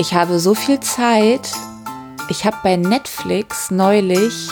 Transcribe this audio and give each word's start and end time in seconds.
Ich 0.00 0.14
habe 0.14 0.38
so 0.38 0.54
viel 0.54 0.78
Zeit. 0.78 1.50
Ich 2.28 2.44
habe 2.44 2.56
bei 2.62 2.76
Netflix 2.76 3.72
neulich 3.72 4.48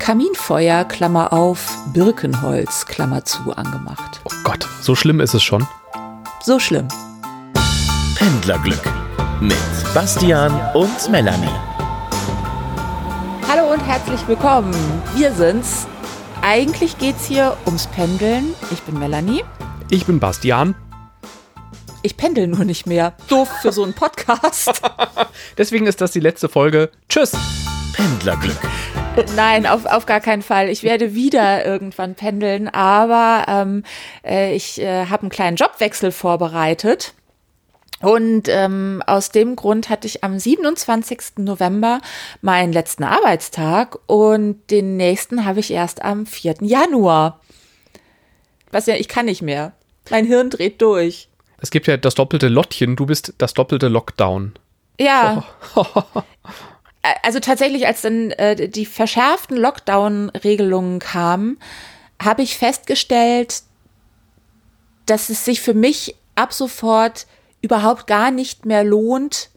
Kaminfeuer, 0.00 0.82
Klammer 0.82 1.32
auf, 1.32 1.72
Birkenholz, 1.92 2.86
Klammer 2.86 3.24
zu, 3.24 3.52
angemacht. 3.56 4.20
Oh 4.24 4.34
Gott, 4.42 4.66
so 4.80 4.96
schlimm 4.96 5.20
ist 5.20 5.32
es 5.32 5.44
schon. 5.44 5.64
So 6.42 6.58
schlimm. 6.58 6.88
Pendlerglück 8.16 8.82
mit 9.40 9.56
Bastian 9.94 10.52
und 10.74 11.08
Melanie. 11.08 11.46
Hallo 13.48 13.72
und 13.72 13.86
herzlich 13.86 14.26
willkommen. 14.26 14.74
Wir 15.14 15.32
sind's. 15.32 15.86
Eigentlich 16.42 16.98
geht's 16.98 17.26
hier 17.26 17.56
ums 17.64 17.86
Pendeln. 17.86 18.54
Ich 18.72 18.82
bin 18.82 18.98
Melanie. 18.98 19.44
Ich 19.88 20.04
bin 20.04 20.18
Bastian. 20.18 20.74
Ich 22.02 22.16
pendel 22.16 22.46
nur 22.46 22.64
nicht 22.64 22.86
mehr. 22.86 23.14
Doof 23.28 23.48
für 23.60 23.72
so 23.72 23.82
einen 23.82 23.92
Podcast. 23.92 24.80
Deswegen 25.58 25.86
ist 25.86 26.00
das 26.00 26.12
die 26.12 26.20
letzte 26.20 26.48
Folge. 26.48 26.90
Tschüss. 27.10 27.32
Pendlerglück. 27.92 28.56
Nein, 29.36 29.66
auf, 29.66 29.84
auf 29.84 30.06
gar 30.06 30.20
keinen 30.20 30.40
Fall. 30.40 30.70
Ich 30.70 30.82
werde 30.82 31.14
wieder 31.14 31.66
irgendwann 31.66 32.14
pendeln, 32.14 32.68
aber 32.68 33.44
ähm, 33.48 33.84
äh, 34.24 34.54
ich 34.54 34.80
äh, 34.80 35.06
habe 35.06 35.22
einen 35.22 35.30
kleinen 35.30 35.56
Jobwechsel 35.56 36.10
vorbereitet. 36.10 37.12
Und 38.00 38.48
ähm, 38.48 39.02
aus 39.06 39.30
dem 39.30 39.54
Grund 39.56 39.90
hatte 39.90 40.06
ich 40.06 40.24
am 40.24 40.38
27. 40.38 41.36
November 41.36 42.00
meinen 42.40 42.72
letzten 42.72 43.04
Arbeitstag 43.04 43.98
und 44.06 44.70
den 44.70 44.96
nächsten 44.96 45.44
habe 45.44 45.60
ich 45.60 45.70
erst 45.70 46.02
am 46.02 46.24
4. 46.24 46.54
Januar. 46.62 47.40
Was 48.70 48.86
ja, 48.86 48.94
ich 48.94 49.08
kann 49.08 49.26
nicht 49.26 49.42
mehr. 49.42 49.72
Mein 50.08 50.24
Hirn 50.24 50.48
dreht 50.48 50.80
durch. 50.80 51.29
Es 51.60 51.70
gibt 51.70 51.86
ja 51.86 51.96
das 51.96 52.14
doppelte 52.14 52.48
Lottchen, 52.48 52.96
du 52.96 53.06
bist 53.06 53.34
das 53.38 53.54
doppelte 53.54 53.88
Lockdown. 53.88 54.54
Ja. 54.98 55.44
also 57.22 57.40
tatsächlich, 57.40 57.86
als 57.86 58.02
dann 58.02 58.30
äh, 58.32 58.68
die 58.68 58.86
verschärften 58.86 59.56
Lockdown-Regelungen 59.56 60.98
kamen, 60.98 61.58
habe 62.22 62.42
ich 62.42 62.56
festgestellt, 62.56 63.62
dass 65.06 65.28
es 65.28 65.44
sich 65.44 65.60
für 65.60 65.74
mich 65.74 66.14
ab 66.34 66.52
sofort 66.52 67.26
überhaupt 67.62 68.06
gar 68.06 68.30
nicht 68.30 68.64
mehr 68.64 68.84
lohnt. 68.84 69.50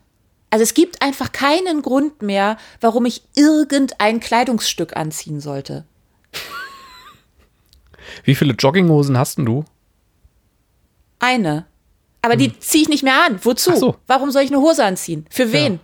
Also 0.49 0.63
es 0.63 0.73
gibt 0.73 1.01
einfach 1.01 1.31
keinen 1.31 1.81
Grund 1.81 2.21
mehr, 2.21 2.57
warum 2.81 3.05
ich 3.05 3.23
irgendein 3.35 4.19
Kleidungsstück 4.19 4.95
anziehen 4.95 5.39
sollte. 5.39 5.85
Wie 8.23 8.35
viele 8.35 8.53
Jogginghosen 8.53 9.17
hast 9.17 9.37
denn 9.37 9.45
du? 9.45 9.65
Eine. 11.19 11.65
Aber 12.23 12.37
die 12.37 12.57
ziehe 12.57 12.83
ich 12.83 12.89
nicht 12.89 13.03
mehr 13.03 13.25
an. 13.27 13.39
Wozu? 13.43 13.75
So. 13.75 13.97
Warum 14.07 14.31
soll 14.31 14.43
ich 14.43 14.49
eine 14.49 14.61
Hose 14.61 14.83
anziehen? 14.83 15.25
Für 15.29 15.51
wen? 15.51 15.79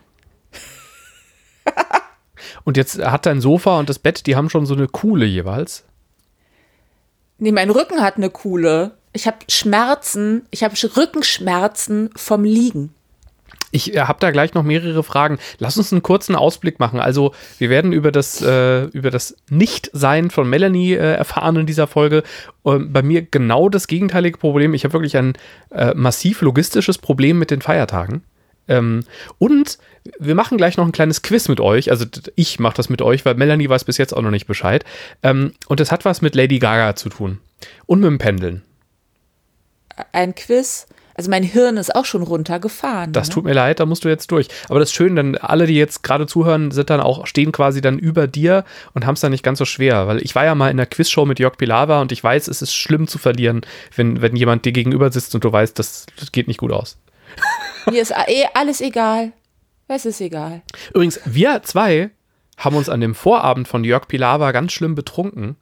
Und 2.64 2.78
jetzt 2.78 2.98
hat 2.98 3.26
dein 3.26 3.42
Sofa 3.42 3.78
und 3.78 3.90
das 3.90 4.00
Bett, 4.00 4.26
die 4.26 4.36
haben 4.36 4.50
schon 4.50 4.66
so 4.66 4.74
eine 4.74 4.88
Kuhle 4.88 5.26
jeweils. 5.26 5.86
Nee, 7.38 7.52
mein 7.52 7.70
Rücken 7.70 8.02
hat 8.02 8.18
eine 8.18 8.30
Kuhle. 8.30 8.98
Ich 9.12 9.28
habe 9.28 9.38
Schmerzen, 9.50 10.46
ich 10.52 10.64
habe 10.64 10.76
Rückenschmerzen 10.96 12.10
vom 12.16 12.44
Liegen. 12.44 12.94
Ich 13.72 13.96
äh, 13.96 14.02
habe 14.02 14.20
da 14.20 14.32
gleich 14.32 14.54
noch 14.54 14.64
mehrere 14.64 15.04
Fragen. 15.04 15.40
Lass 15.58 15.78
uns 15.78 15.92
einen 15.92 16.04
kurzen 16.04 16.36
Ausblick 16.36 16.80
machen. 16.80 17.00
Also, 17.00 17.34
wir 17.58 17.70
werden 17.70 17.94
über 17.94 18.12
das, 18.12 18.42
äh, 18.42 18.84
über 18.86 19.12
das 19.12 19.36
Nichtsein 19.50 20.30
von 20.30 20.50
Melanie 20.50 20.94
äh, 20.94 21.14
erfahren 21.14 21.56
in 21.58 21.66
dieser 21.66 21.88
Folge. 21.88 22.24
Ähm, 22.66 22.92
bei 22.92 23.02
mir 23.02 23.22
genau 23.22 23.70
das 23.70 23.88
gegenteilige 23.88 24.38
Problem. 24.38 24.74
Ich 24.74 24.84
habe 24.84 24.94
wirklich 24.94 25.18
ein 25.18 25.34
äh, 25.72 25.94
massiv 25.94 26.42
logistisches 26.42 26.98
Problem 26.98 27.40
mit 27.40 27.52
den 27.52 27.62
Feiertagen. 27.62 28.24
Ähm, 28.70 29.04
und 29.40 29.80
wir 30.20 30.36
machen 30.36 30.58
gleich 30.58 30.78
noch 30.78 30.86
ein 30.86 30.92
kleines 30.92 31.22
Quiz 31.22 31.50
mit 31.50 31.60
euch. 31.60 31.92
Also 31.92 32.06
ich 32.36 32.60
mache 32.60 32.78
das 32.78 32.90
mit 32.90 33.02
euch, 33.02 33.26
weil 33.26 33.36
Melanie 33.36 33.68
weiß 33.68 33.84
bis 33.84 33.98
jetzt 33.98 34.16
auch 34.16 34.22
noch 34.22 34.32
nicht 34.32 34.48
Bescheid. 34.48 34.86
Ähm, 35.24 35.54
und 35.68 35.80
das 35.80 35.92
hat 35.92 36.06
was 36.06 36.22
mit 36.22 36.36
Lady 36.36 36.60
Gaga 36.60 36.96
zu 36.96 37.10
tun. 37.10 37.40
Und 37.88 38.00
mit 38.00 38.08
dem 38.08 38.20
Pendeln. 38.20 38.62
Ein 40.14 40.34
Quiz. 40.36 40.88
Also 41.20 41.32
mein 41.32 41.44
Hirn 41.44 41.76
ist 41.76 41.94
auch 41.94 42.06
schon 42.06 42.24
runtergefahren. 42.24 43.12
Das 43.12 43.28
ne? 43.28 43.34
tut 43.34 43.44
mir 43.44 43.52
leid, 43.52 43.82
da 43.82 43.86
musst 43.86 44.06
du 44.06 44.08
jetzt 44.08 44.32
durch. 44.32 44.48
Aber 44.70 44.80
das 44.80 44.88
ist 44.88 44.96
schön, 44.96 45.18
denn 45.18 45.38
alle, 45.38 45.68
die 45.68 45.76
jetzt 45.76 46.02
gerade 46.02 46.28
zuhören, 46.28 46.72
sind 46.72 46.90
dann 46.90 47.02
auch, 47.02 47.28
stehen 47.28 47.52
quasi 47.52 47.82
dann 47.82 48.00
über 48.00 48.26
dir 48.26 48.64
und 48.94 49.06
haben 49.06 49.16
es 49.16 49.20
dann 49.20 49.32
nicht 49.32 49.44
ganz 49.44 49.60
so 49.60 49.66
schwer. 49.66 50.08
Weil 50.08 50.24
ich 50.24 50.34
war 50.34 50.46
ja 50.46 50.56
mal 50.56 50.72
in 50.72 50.78
der 50.78 50.86
Quizshow 50.86 51.26
mit 51.26 51.38
Jörg 51.38 51.58
Pilawa 51.58 52.00
und 52.00 52.14
ich 52.14 52.24
weiß, 52.24 52.48
es 52.48 52.62
ist 52.62 52.74
schlimm 52.74 53.06
zu 53.06 53.18
verlieren, 53.18 53.64
wenn, 53.98 54.22
wenn 54.22 54.38
jemand 54.38 54.64
dir 54.64 54.72
gegenüber 54.72 55.12
sitzt 55.12 55.36
und 55.36 55.44
du 55.44 55.52
weißt, 55.52 55.78
das, 55.78 56.06
das 56.18 56.32
geht 56.32 56.48
nicht 56.48 56.62
gut 56.62 56.72
aus. 56.72 56.98
Mir 57.92 58.02
ist 58.02 58.12
eh 58.12 58.46
alles 58.54 58.80
egal. 58.80 59.34
Es 59.90 60.06
ist 60.06 60.22
egal. 60.22 60.62
Übrigens, 60.94 61.20
wir 61.26 61.64
zwei 61.64 62.12
haben 62.56 62.78
uns 62.78 62.88
an 62.88 63.02
dem 63.02 63.14
Vorabend 63.14 63.68
von 63.68 63.84
Jörg 63.84 64.08
Pilawa 64.08 64.54
ganz 64.54 64.72
schlimm 64.72 64.96
betrunken. 64.96 65.58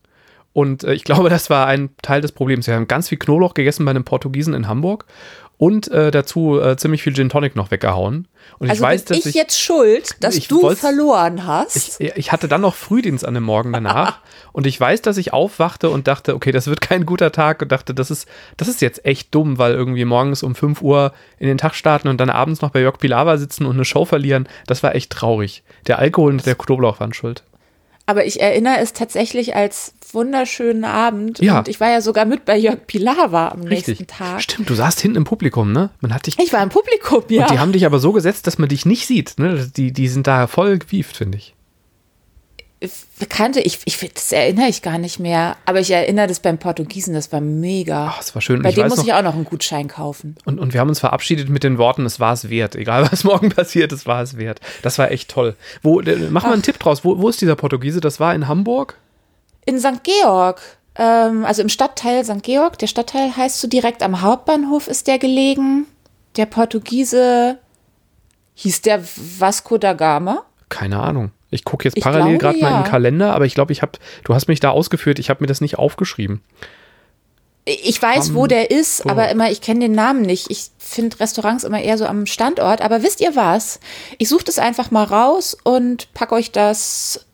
Und 0.57 0.83
äh, 0.83 0.95
ich 0.95 1.03
glaube, 1.03 1.29
das 1.29 1.51
war 1.51 1.67
ein 1.67 1.91
Teil 2.01 2.19
des 2.19 2.31
Problems. 2.31 2.65
Wir 2.65 2.73
haben 2.73 2.87
ganz 2.87 3.09
viel 3.09 3.19
Knoblauch 3.19 3.53
gegessen 3.53 3.85
bei 3.85 3.91
einem 3.91 4.03
Portugiesen 4.03 4.55
in 4.55 4.67
Hamburg 4.67 5.05
und 5.57 5.87
äh, 5.89 6.11
dazu 6.11 6.59
äh, 6.59 6.77
ziemlich 6.77 7.01
viel 7.01 7.13
Gin 7.15 7.29
Tonic 7.29 7.55
noch 7.55 7.71
weggehauen. 7.71 8.27
Und 8.59 8.69
Also 8.69 8.81
ich 8.81 8.87
weiß, 8.87 9.03
bin 9.05 9.17
dass 9.17 9.25
ich, 9.25 9.31
ich, 9.31 9.35
jetzt 9.35 9.59
schuld, 9.59 10.15
dass 10.19 10.35
ich 10.35 10.47
du 10.47 10.69
verloren 10.75 11.45
hast? 11.45 11.99
ich, 11.99 12.15
ich 12.15 12.31
hatte 12.31 12.47
dann 12.47 12.61
noch 12.61 12.75
Frühdienst 12.75 13.25
an 13.25 13.33
dem 13.33 13.43
Morgen 13.43 13.73
danach 13.73 14.19
und 14.53 14.67
ich 14.67 14.79
weiß, 14.79 15.01
dass 15.01 15.17
ich 15.17 15.33
aufwachte 15.33 15.89
und 15.89 16.07
dachte, 16.07 16.35
okay, 16.35 16.51
das 16.51 16.67
wird 16.67 16.81
kein 16.81 17.05
guter 17.05 17.31
Tag 17.31 17.61
und 17.61 17.71
dachte, 17.71 17.93
das 17.93 18.11
ist, 18.11 18.27
das 18.55 18.67
ist 18.67 18.81
jetzt 18.81 19.03
echt 19.05 19.33
dumm, 19.33 19.57
weil 19.57 19.73
irgendwie 19.73 20.05
morgens 20.05 20.43
um 20.43 20.53
5 20.53 20.81
Uhr 20.81 21.11
in 21.39 21.47
den 21.47 21.57
Tag 21.57 21.73
starten 21.73 22.07
und 22.07 22.21
dann 22.21 22.29
abends 22.29 22.61
noch 22.61 22.69
bei 22.69 22.81
Jörg 22.81 22.99
Pilawa 22.99 23.37
sitzen 23.37 23.65
und 23.65 23.75
eine 23.75 23.85
Show 23.85 24.05
verlieren, 24.05 24.47
das 24.67 24.83
war 24.83 24.95
echt 24.95 25.11
traurig. 25.11 25.63
Der 25.87 25.99
Alkohol 25.99 26.33
und 26.33 26.45
der 26.45 26.55
Knoblauch 26.55 26.99
waren 26.99 27.13
schuld. 27.13 27.43
Aber 28.07 28.25
ich 28.25 28.39
erinnere 28.39 28.79
es 28.79 28.93
tatsächlich 28.93 29.55
als 29.55 29.93
wunderschönen 30.13 30.85
Abend. 30.85 31.39
Ja. 31.39 31.59
Und 31.59 31.67
ich 31.67 31.79
war 31.81 31.89
ja 31.89 31.99
sogar 31.99 32.23
mit 32.23 32.45
bei 32.45 32.57
Jörg 32.57 32.87
Pilawa 32.87 33.49
am 33.49 33.59
nächsten 33.59 33.91
Richtig. 33.91 34.07
Tag. 34.07 34.41
Stimmt, 34.41 34.69
du 34.69 34.75
saßt 34.75 34.99
hinten 35.01 35.17
im 35.17 35.23
Publikum, 35.25 35.73
ne? 35.73 35.89
Man 35.99 36.13
hat 36.13 36.25
dich 36.25 36.39
Ich 36.39 36.53
war 36.53 36.63
im 36.63 36.69
Publikum, 36.69 37.23
ja. 37.27 37.43
Und 37.43 37.51
die 37.51 37.59
haben 37.59 37.73
dich 37.73 37.85
aber 37.85 37.99
so 37.99 38.13
gesetzt, 38.13 38.47
dass 38.47 38.57
man 38.57 38.69
dich 38.69 38.85
nicht 38.85 39.07
sieht. 39.07 39.37
Ne? 39.37 39.69
Die, 39.75 39.91
die 39.91 40.07
sind 40.07 40.25
da 40.25 40.47
voll 40.47 40.79
gewieft, 40.79 41.17
finde 41.17 41.37
ich. 41.37 41.53
Bekannte, 43.17 43.59
ich, 43.59 43.79
ich, 43.85 43.97
das 44.13 44.31
erinnere 44.31 44.67
ich 44.67 44.83
gar 44.83 44.99
nicht 44.99 45.19
mehr. 45.19 45.57
Aber 45.65 45.79
ich 45.79 45.89
erinnere 45.89 46.27
das 46.27 46.39
beim 46.39 46.59
Portugiesen, 46.59 47.15
das 47.15 47.31
war 47.31 47.41
mega. 47.41 48.09
Ach, 48.11 48.21
es 48.21 48.35
war 48.35 48.41
schön. 48.41 48.61
Bei 48.61 48.71
dem 48.71 48.87
muss 48.87 48.99
noch, 48.99 49.05
ich 49.05 49.13
auch 49.13 49.23
noch 49.23 49.33
einen 49.33 49.45
Gutschein 49.45 49.87
kaufen. 49.87 50.35
und, 50.45 50.59
und 50.59 50.73
wir 50.73 50.79
haben 50.79 50.89
uns 50.89 50.99
verabschiedet 50.99 51.49
mit 51.49 51.63
den 51.63 51.79
Worten, 51.79 52.05
es 52.05 52.19
war 52.19 52.33
es 52.33 52.49
wert. 52.49 52.75
Egal, 52.75 53.11
was 53.11 53.23
morgen 53.23 53.49
passiert, 53.49 53.91
es 53.91 54.05
war 54.05 54.21
es 54.21 54.37
wert. 54.37 54.59
Das 54.83 54.99
war 54.99 55.09
echt 55.09 55.31
toll. 55.31 55.55
Wo, 55.81 56.01
äh, 56.01 56.29
mach 56.29 56.43
mal 56.43 56.53
einen 56.53 56.61
Tipp 56.61 56.77
draus. 56.77 57.03
Wo, 57.03 57.17
wo 57.17 57.29
ist 57.29 57.41
dieser 57.41 57.55
Portugiese? 57.55 57.99
Das 57.99 58.19
war 58.19 58.35
in 58.35 58.47
Hamburg? 58.47 58.95
In 59.65 59.79
St. 59.79 60.03
Georg, 60.03 60.61
ähm, 60.97 61.45
also 61.45 61.63
im 61.63 61.69
Stadtteil 61.69 62.23
St. 62.25 62.43
Georg, 62.43 62.77
der 62.77 62.87
Stadtteil 62.87 63.35
heißt 63.35 63.59
so 63.59 63.67
direkt 63.67 64.03
am 64.03 64.21
Hauptbahnhof 64.21 64.87
ist 64.87 65.07
der 65.07 65.17
gelegen. 65.17 65.87
Der 66.35 66.45
Portugiese 66.45 67.57
hieß 68.53 68.83
der 68.83 69.03
Vasco 69.39 69.79
da 69.79 69.93
Gama. 69.93 70.43
Keine 70.69 70.99
Ahnung. 70.99 71.31
Ich 71.49 71.63
gucke 71.63 71.85
jetzt 71.85 71.99
parallel 71.99 72.37
gerade 72.37 72.59
mal 72.59 72.71
ja. 72.71 72.77
in 72.77 72.83
den 72.83 72.89
Kalender, 72.89 73.33
aber 73.33 73.45
ich 73.45 73.53
glaube, 73.53 73.71
ich 73.71 73.81
habe, 73.81 73.93
du 74.23 74.33
hast 74.33 74.47
mich 74.47 74.59
da 74.59 74.71
ausgeführt, 74.71 75.17
ich 75.19 75.29
habe 75.29 75.41
mir 75.41 75.47
das 75.47 75.61
nicht 75.61 75.77
aufgeschrieben. 75.77 76.41
Ich 77.69 78.01
weiß, 78.01 78.33
wo 78.33 78.47
der 78.47 78.71
ist, 78.71 79.05
aber 79.05 79.29
immer, 79.29 79.51
ich 79.51 79.59
kenne 79.59 79.81
den 79.81 79.91
Namen 79.91 80.21
nicht. 80.21 80.49
Ich 80.49 80.71
finde 80.77 81.19
Restaurants 81.19 81.65
immer 81.65 81.81
eher 81.81 81.97
so 81.97 82.05
am 82.05 82.25
Standort. 82.25 82.81
Aber 82.81 83.03
wisst 83.03 83.19
ihr 83.19 83.35
was? 83.35 83.81
Ich 84.17 84.29
suche 84.29 84.45
das 84.45 84.57
einfach 84.57 84.89
mal 84.89 85.03
raus 85.03 85.57
und 85.65 86.13
pack 86.13 86.31
euch 86.31 86.53
das 86.53 87.25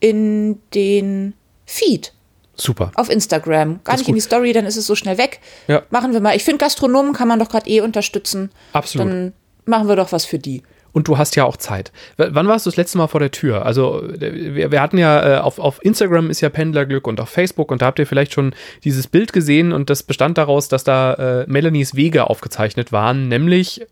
in 0.00 0.58
den 0.72 1.34
Feed 1.66 2.14
Super. 2.54 2.92
auf 2.94 3.10
Instagram. 3.10 3.80
Gar 3.84 3.96
Das 3.96 3.98
nicht 3.98 4.08
in 4.08 4.14
die. 4.14 4.20
Story, 4.22 4.54
dann 4.54 4.64
ist 4.64 4.78
es 4.78 4.86
so 4.86 4.94
schnell 4.94 5.18
weg. 5.18 5.40
Ja. 5.68 5.82
Machen 5.90 6.14
wir 6.14 6.20
mal. 6.20 6.34
Ich 6.34 6.44
finde, 6.44 6.58
Gastronomen 6.58 7.12
kann 7.12 7.28
man 7.28 7.38
doch 7.38 7.50
gerade 7.50 7.68
eh 7.68 7.82
unterstützen. 7.82 8.50
Absolut. 8.72 9.06
Dann 9.06 9.32
machen 9.66 9.86
wir 9.86 9.96
doch 9.96 10.12
was 10.12 10.24
für 10.24 10.38
die. 10.38 10.62
Und 10.92 11.08
du 11.08 11.18
hast 11.18 11.36
ja 11.36 11.44
auch 11.44 11.56
Zeit. 11.56 11.92
W 12.16 12.28
wann 12.30 12.48
warst 12.48 12.66
du 12.66 12.70
das 12.70 12.76
letzte 12.76 12.98
Mal 12.98 13.06
vor 13.06 13.20
der 13.20 13.30
Tür? 13.30 13.64
Also, 13.64 14.02
äh, 14.02 14.54
wir, 14.54 14.72
wir 14.72 14.80
hatten 14.80 14.98
ja 14.98 15.36
äh, 15.36 15.38
auf, 15.38 15.58
auf 15.58 15.84
Instagram 15.84 16.30
ist 16.30 16.40
ja 16.40 16.48
Pendlerglück 16.48 17.06
und 17.06 17.20
auf 17.20 17.28
Facebook 17.28 17.70
und 17.70 17.82
da 17.82 17.86
habt 17.86 17.98
ihr 17.98 18.06
vielleicht 18.06 18.32
schon 18.32 18.54
dieses 18.84 19.06
Bild 19.06 19.32
gesehen 19.32 19.72
und 19.72 19.90
das 19.90 20.02
bestand 20.02 20.38
daraus, 20.38 20.68
dass 20.68 20.84
da 20.84 21.14
äh, 21.14 21.44
Melanies 21.48 21.94
Wege 21.94 22.28
aufgezeichnet 22.28 22.92
waren, 22.92 23.28
nämlich 23.28 23.86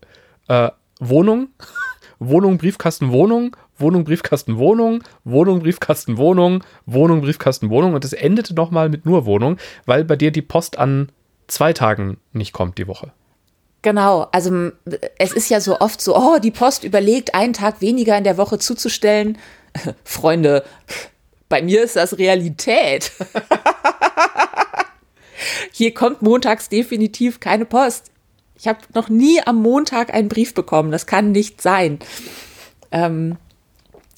äh, 0.47 0.69
Wohnung, 0.99 1.49
Wohnung, 2.19 2.57
Briefkasten, 2.57 3.11
Wohnung, 3.11 3.55
Wohnung, 3.77 4.03
Briefkasten, 4.03 4.57
Wohnung, 4.57 5.03
Wohnung, 5.23 5.59
Briefkasten, 5.59 6.17
Wohnung, 6.17 6.63
Wohnung, 6.85 7.21
Briefkasten, 7.21 7.69
Wohnung 7.69 7.93
und 7.93 8.03
es 8.03 8.13
endete 8.13 8.53
nochmal 8.53 8.89
mit 8.89 9.05
nur 9.05 9.25
Wohnung, 9.25 9.57
weil 9.85 10.03
bei 10.03 10.15
dir 10.15 10.31
die 10.31 10.41
Post 10.41 10.77
an 10.77 11.09
zwei 11.47 11.73
Tagen 11.73 12.17
nicht 12.33 12.53
kommt 12.53 12.77
die 12.77 12.87
Woche. 12.87 13.13
Genau, 13.81 14.27
also 14.31 14.71
es 15.17 15.31
ist 15.31 15.49
ja 15.49 15.61
so 15.61 15.79
oft 15.79 16.01
so, 16.01 16.15
oh, 16.15 16.39
die 16.39 16.51
Post 16.51 16.83
überlegt, 16.83 17.33
einen 17.33 17.53
Tag 17.53 17.79
weniger 17.79 18.17
in 18.17 18.25
der 18.25 18.37
Woche 18.37 18.59
zuzustellen. 18.59 19.37
Freunde, 20.03 20.65
bei 21.47 21.61
mir 21.61 21.83
ist 21.83 21.95
das 21.95 22.17
Realität. 22.17 23.11
Hier 25.71 25.93
kommt 25.93 26.21
montags 26.21 26.67
definitiv 26.67 27.39
keine 27.39 27.65
Post. 27.65 28.11
Ich 28.57 28.67
habe 28.67 28.79
noch 28.93 29.07
nie 29.07 29.41
am 29.45 29.61
Montag 29.61 30.13
einen 30.13 30.27
Brief 30.27 30.53
bekommen. 30.53 30.91
Das 30.91 31.05
kann 31.05 31.31
nicht 31.31 31.61
sein. 31.61 31.99
Ähm, 32.91 33.37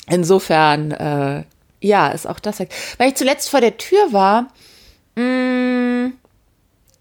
insofern, 0.08 0.92
äh, 0.92 1.44
ja, 1.80 2.10
ist 2.10 2.28
auch 2.28 2.40
das. 2.40 2.60
Weil 2.98 3.10
ich 3.10 3.16
zuletzt 3.16 3.50
vor 3.50 3.62
der 3.62 3.78
Tür 3.78 4.12
war, 4.12 4.48
mh, 5.16 6.08
mm, 6.08 6.14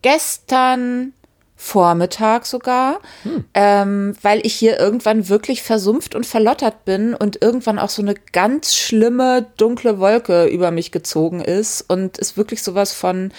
gestern 0.03 1.15
Vormittag 1.63 2.47
sogar, 2.47 3.01
hm. 3.23 3.45
ähm, 3.53 4.15
weil 4.23 4.41
ich 4.47 4.55
hier 4.55 4.81
irgendwann 4.81 5.29
wirklich 5.29 5.63
versumpft 5.63 6.15
und 6.15 6.25
verlottert 6.25 6.87
bin 6.87 7.15
und 7.15 7.43
irgendwann 7.43 7.79
auch 7.79 7.91
so 7.91 8.01
eine 8.01 8.15
ganz 8.15 8.75
schlimme 8.75 9.47
dunkle 9.59 9.99
Wolke 9.99 10.47
über 10.47 10.71
mich 10.71 10.91
gezogen 10.91 11.43
ist 11.43 11.83
und 11.83 12.19
es 12.19 12.39
wirklich 12.39 12.63
sowas 12.63 12.95
von 12.95 13.31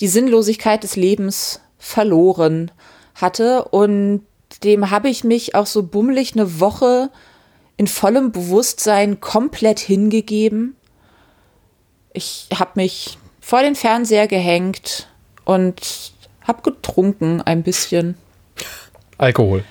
die 0.00 0.08
Sinnlosigkeit 0.08 0.84
des 0.84 0.96
Lebens 0.96 1.60
verloren 1.78 2.70
hatte 3.14 3.64
und 3.64 4.22
dem 4.64 4.90
habe 4.90 5.10
ich 5.10 5.22
mich 5.22 5.54
auch 5.54 5.66
so 5.66 5.82
bummelig 5.82 6.32
eine 6.32 6.58
Woche 6.58 7.10
in 7.76 7.88
vollem 7.88 8.32
Bewusstsein 8.32 9.20
komplett 9.20 9.80
hingegeben. 9.80 10.76
Ich 12.14 12.48
habe 12.58 12.70
mich 12.76 13.18
vor 13.42 13.60
den 13.60 13.74
Fernseher 13.74 14.28
gehängt 14.28 15.08
und 15.44 16.14
hab 16.46 16.62
getrunken 16.62 17.42
ein 17.42 17.62
bisschen. 17.62 18.16
Alkohol. 19.18 19.64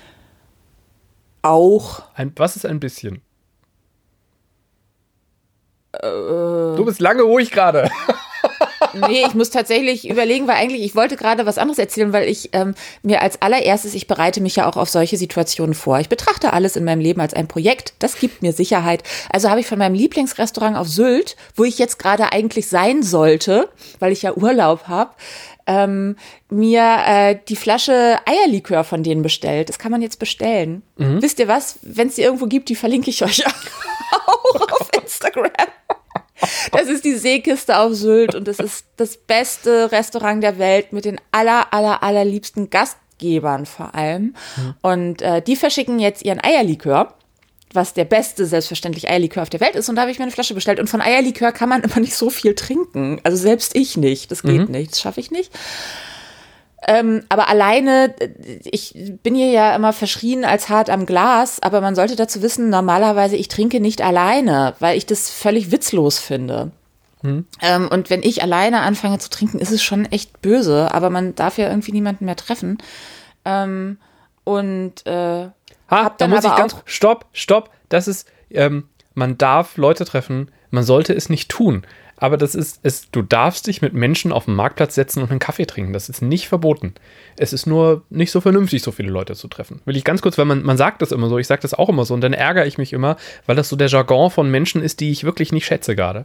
Auch. 1.42 2.02
Ein, 2.14 2.32
was 2.36 2.56
ist 2.56 2.66
ein 2.66 2.80
bisschen? 2.80 3.22
Äh, 5.92 6.00
du 6.00 6.84
bist 6.84 7.00
lange 7.00 7.22
ruhig 7.22 7.50
gerade. 7.50 7.90
nee, 9.08 9.24
ich 9.26 9.34
muss 9.34 9.50
tatsächlich 9.50 10.08
überlegen, 10.08 10.46
weil 10.46 10.56
eigentlich, 10.56 10.82
ich 10.82 10.94
wollte 10.94 11.16
gerade 11.16 11.46
was 11.46 11.58
anderes 11.58 11.78
erzählen, 11.78 12.12
weil 12.12 12.28
ich 12.28 12.50
ähm, 12.52 12.74
mir 13.02 13.22
als 13.22 13.40
allererstes, 13.42 13.94
ich 13.94 14.06
bereite 14.06 14.40
mich 14.40 14.56
ja 14.56 14.68
auch 14.68 14.76
auf 14.76 14.88
solche 14.88 15.16
Situationen 15.16 15.74
vor. 15.74 15.98
Ich 16.00 16.08
betrachte 16.08 16.52
alles 16.52 16.76
in 16.76 16.84
meinem 16.84 17.00
Leben 17.00 17.20
als 17.20 17.34
ein 17.34 17.48
Projekt. 17.48 17.94
Das 17.98 18.18
gibt 18.18 18.42
mir 18.42 18.52
Sicherheit. 18.52 19.02
Also 19.30 19.50
habe 19.50 19.60
ich 19.60 19.66
von 19.66 19.78
meinem 19.78 19.94
Lieblingsrestaurant 19.94 20.76
auf 20.76 20.88
Sylt, 20.88 21.36
wo 21.54 21.64
ich 21.64 21.78
jetzt 21.78 21.98
gerade 21.98 22.32
eigentlich 22.32 22.68
sein 22.68 23.02
sollte, 23.02 23.68
weil 23.98 24.12
ich 24.12 24.22
ja 24.22 24.34
Urlaub 24.34 24.88
habe, 24.88 25.12
ähm, 25.66 26.16
mir 26.48 26.98
äh, 27.06 27.38
die 27.48 27.56
Flasche 27.56 28.18
Eierlikör 28.24 28.84
von 28.84 29.02
denen 29.02 29.22
bestellt. 29.22 29.68
Das 29.68 29.78
kann 29.78 29.92
man 29.92 30.02
jetzt 30.02 30.18
bestellen. 30.18 30.82
Mhm. 30.96 31.22
Wisst 31.22 31.38
ihr 31.38 31.48
was? 31.48 31.78
Wenn 31.82 32.08
es 32.08 32.14
die 32.14 32.22
irgendwo 32.22 32.46
gibt, 32.46 32.68
die 32.68 32.74
verlinke 32.74 33.10
ich 33.10 33.22
euch 33.24 33.44
auch 34.26 34.80
auf 34.80 34.90
Instagram. 35.00 35.50
Das 36.72 36.88
ist 36.88 37.04
die 37.04 37.14
Seekiste 37.14 37.78
auf 37.78 37.94
Sylt 37.94 38.34
und 38.34 38.46
das 38.46 38.58
ist 38.58 38.86
das 38.96 39.16
beste 39.16 39.90
Restaurant 39.90 40.42
der 40.42 40.58
Welt 40.58 40.92
mit 40.92 41.04
den 41.04 41.20
aller, 41.32 41.72
aller, 41.72 42.02
allerliebsten 42.02 42.70
Gastgebern 42.70 43.66
vor 43.66 43.94
allem. 43.94 44.34
Mhm. 44.56 44.74
Und 44.82 45.22
äh, 45.22 45.42
die 45.42 45.56
verschicken 45.56 45.98
jetzt 45.98 46.24
ihren 46.24 46.42
Eierlikör 46.42 47.14
was 47.76 47.94
der 47.94 48.04
beste, 48.04 48.46
selbstverständlich 48.46 49.08
Eierlikör 49.08 49.42
auf 49.42 49.50
der 49.50 49.60
Welt 49.60 49.76
ist. 49.76 49.88
Und 49.88 49.96
da 49.96 50.02
habe 50.02 50.10
ich 50.10 50.18
mir 50.18 50.24
eine 50.24 50.32
Flasche 50.32 50.54
bestellt. 50.54 50.80
Und 50.80 50.90
von 50.90 51.00
Eierlikör 51.00 51.52
kann 51.52 51.68
man 51.68 51.82
immer 51.84 52.00
nicht 52.00 52.14
so 52.14 52.30
viel 52.30 52.54
trinken. 52.54 53.20
Also 53.22 53.36
selbst 53.36 53.76
ich 53.76 53.96
nicht. 53.96 54.30
Das 54.30 54.42
geht 54.42 54.66
mhm. 54.66 54.72
nicht. 54.72 54.92
Das 54.92 55.00
schaffe 55.00 55.20
ich 55.20 55.30
nicht. 55.30 55.52
Ähm, 56.88 57.24
aber 57.28 57.48
alleine, 57.48 58.14
ich 58.64 58.94
bin 59.22 59.34
hier 59.34 59.50
ja 59.50 59.74
immer 59.74 59.92
verschrien 59.92 60.44
als 60.44 60.68
hart 60.68 60.88
am 60.88 61.04
Glas, 61.06 61.60
aber 61.60 61.80
man 61.80 61.94
sollte 61.94 62.16
dazu 62.16 62.42
wissen, 62.42 62.70
normalerweise 62.70 63.34
ich 63.36 63.48
trinke 63.48 63.80
nicht 63.80 64.02
alleine, 64.02 64.74
weil 64.78 64.96
ich 64.96 65.06
das 65.06 65.30
völlig 65.30 65.72
witzlos 65.72 66.18
finde. 66.18 66.70
Mhm. 67.22 67.46
Ähm, 67.60 67.88
und 67.88 68.08
wenn 68.08 68.22
ich 68.22 68.42
alleine 68.42 68.80
anfange 68.80 69.18
zu 69.18 69.30
trinken, 69.30 69.58
ist 69.58 69.72
es 69.72 69.82
schon 69.82 70.06
echt 70.06 70.40
böse, 70.42 70.92
aber 70.92 71.10
man 71.10 71.34
darf 71.34 71.58
ja 71.58 71.68
irgendwie 71.68 71.92
niemanden 71.92 72.24
mehr 72.24 72.36
treffen. 72.36 72.78
Ähm, 73.44 73.98
und 74.44 75.04
äh, 75.06 75.48
Ha, 75.90 76.12
da 76.16 76.28
muss 76.28 76.44
ich 76.44 76.54
ganz. 76.54 76.76
Stopp, 76.84 77.26
stopp. 77.32 77.70
Das 77.88 78.08
ist, 78.08 78.28
ähm, 78.50 78.88
man 79.14 79.38
darf 79.38 79.76
Leute 79.76 80.04
treffen, 80.04 80.50
man 80.70 80.84
sollte 80.84 81.14
es 81.14 81.28
nicht 81.28 81.48
tun. 81.48 81.86
Aber 82.18 82.38
das 82.38 82.54
ist, 82.54 82.80
es, 82.82 83.10
du 83.10 83.20
darfst 83.20 83.66
dich 83.66 83.82
mit 83.82 83.92
Menschen 83.92 84.32
auf 84.32 84.46
den 84.46 84.54
Marktplatz 84.54 84.94
setzen 84.94 85.22
und 85.22 85.30
einen 85.30 85.38
Kaffee 85.38 85.66
trinken. 85.66 85.92
Das 85.92 86.08
ist 86.08 86.22
nicht 86.22 86.48
verboten. 86.48 86.94
Es 87.36 87.52
ist 87.52 87.66
nur 87.66 88.04
nicht 88.08 88.30
so 88.30 88.40
vernünftig, 88.40 88.82
so 88.82 88.90
viele 88.90 89.10
Leute 89.10 89.34
zu 89.34 89.48
treffen. 89.48 89.82
Will 89.84 89.96
ich 89.96 90.04
ganz 90.04 90.22
kurz, 90.22 90.38
weil 90.38 90.46
man, 90.46 90.62
man 90.62 90.78
sagt 90.78 91.02
das 91.02 91.12
immer 91.12 91.28
so, 91.28 91.36
ich 91.38 91.46
sage 91.46 91.60
das 91.60 91.74
auch 91.74 91.90
immer 91.90 92.06
so 92.06 92.14
und 92.14 92.22
dann 92.22 92.32
ärgere 92.32 92.66
ich 92.66 92.78
mich 92.78 92.94
immer, 92.94 93.16
weil 93.44 93.54
das 93.54 93.68
so 93.68 93.76
der 93.76 93.88
Jargon 93.88 94.30
von 94.30 94.50
Menschen 94.50 94.82
ist, 94.82 95.00
die 95.00 95.10
ich 95.10 95.24
wirklich 95.24 95.52
nicht 95.52 95.66
schätze 95.66 95.94
gerade. 95.94 96.24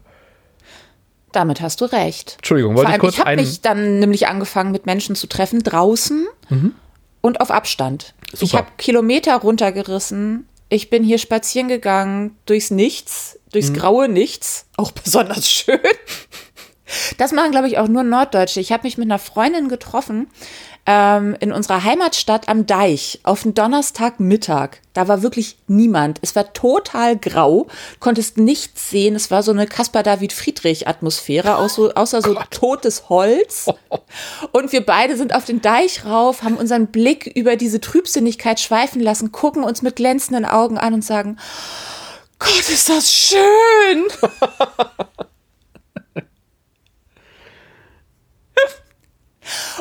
Damit 1.34 1.60
hast 1.60 1.82
du 1.82 1.86
recht. 1.86 2.36
Entschuldigung, 2.38 2.76
wollte 2.76 2.88
allem, 2.88 2.96
ich 2.96 3.02
kurz 3.02 3.14
Ich 3.16 3.26
habe 3.26 3.36
mich 3.36 3.62
dann 3.62 4.00
nämlich 4.00 4.28
angefangen, 4.28 4.72
mit 4.72 4.86
Menschen 4.86 5.16
zu 5.16 5.28
treffen, 5.28 5.62
draußen. 5.62 6.26
Mhm 6.50 6.76
und 7.22 7.40
auf 7.40 7.52
Abstand. 7.52 8.14
Super. 8.32 8.44
Ich 8.44 8.54
habe 8.56 8.68
Kilometer 8.78 9.36
runtergerissen. 9.36 10.48
Ich 10.70 10.90
bin 10.90 11.04
hier 11.04 11.18
spazieren 11.18 11.68
gegangen 11.68 12.38
durchs 12.46 12.72
Nichts, 12.72 13.38
durchs 13.52 13.70
mhm. 13.70 13.76
graue 13.76 14.08
Nichts. 14.08 14.66
Auch 14.78 14.92
besonders 14.92 15.50
schön. 15.52 15.80
Das 17.18 17.32
machen, 17.32 17.52
glaube 17.52 17.68
ich, 17.68 17.78
auch 17.78 17.88
nur 17.88 18.04
Norddeutsche. 18.04 18.60
Ich 18.60 18.72
habe 18.72 18.84
mich 18.84 18.98
mit 18.98 19.08
einer 19.08 19.20
Freundin 19.20 19.70
getroffen 19.70 20.28
ähm, 20.86 21.36
in 21.40 21.52
unserer 21.52 21.84
Heimatstadt 21.84 22.50
am 22.50 22.66
Deich 22.66 23.20
auf 23.24 23.44
einen 23.44 23.54
Donnerstagmittag. 23.54 24.78
Da 24.94 25.08
war 25.08 25.22
wirklich 25.22 25.58
niemand. 25.68 26.20
Es 26.22 26.36
war 26.36 26.54
total 26.54 27.18
grau, 27.18 27.68
konntest 28.00 28.38
nichts 28.38 28.90
sehen. 28.90 29.16
Es 29.16 29.32
war 29.32 29.44
so 29.44 29.52
eine 29.52 29.68
Caspar 29.68 30.04
David 30.04 30.34
Friedrich 30.34 30.88
Atmosphäre, 30.88 31.58
außer, 31.58 31.92
außer 31.96 32.22
so 32.22 32.36
totes 32.50 33.10
Holz. 33.10 33.68
Und 34.52 34.72
wir 34.72 34.86
beide 34.86 35.16
sind 35.16 35.36
auf 35.36 35.46
den 35.46 35.62
Deich 35.62 36.06
rauf, 36.06 36.44
haben 36.44 36.58
unseren 36.58 36.88
Blick 36.88 37.28
über 37.28 37.56
diese 37.56 37.80
Trübsinnigkeit 37.80 38.60
schweifen 38.60 39.02
lassen, 39.02 39.32
gucken 39.32 39.64
uns 39.64 39.82
mit 39.82 39.96
glänzenden 39.96 40.46
Augen 40.46 40.78
an 40.78 40.94
und 40.94 41.06
sagen, 41.06 41.38
Gott, 42.40 42.70
ist 42.70 42.90
das 42.90 43.12
schön! 43.14 44.08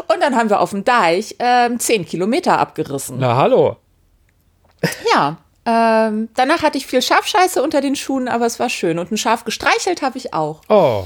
Und 0.08 0.22
dann 0.22 0.36
haben 0.36 0.50
wir 0.50 0.60
auf 0.60 0.70
dem 0.70 0.84
Deich 0.84 1.36
ähm, 1.38 1.78
zehn 1.78 2.04
Kilometer 2.04 2.58
abgerissen. 2.58 3.18
Na, 3.18 3.36
hallo. 3.36 3.76
Ja. 5.12 5.38
Ähm, 5.66 6.30
danach 6.34 6.62
hatte 6.62 6.78
ich 6.78 6.86
viel 6.86 7.02
Schafscheiße 7.02 7.62
unter 7.62 7.80
den 7.80 7.94
Schuhen, 7.94 8.28
aber 8.28 8.46
es 8.46 8.58
war 8.58 8.70
schön. 8.70 8.98
Und 8.98 9.12
ein 9.12 9.16
Schaf 9.16 9.44
gestreichelt 9.44 10.02
habe 10.02 10.18
ich 10.18 10.32
auch. 10.32 10.62
Oh. 10.68 11.04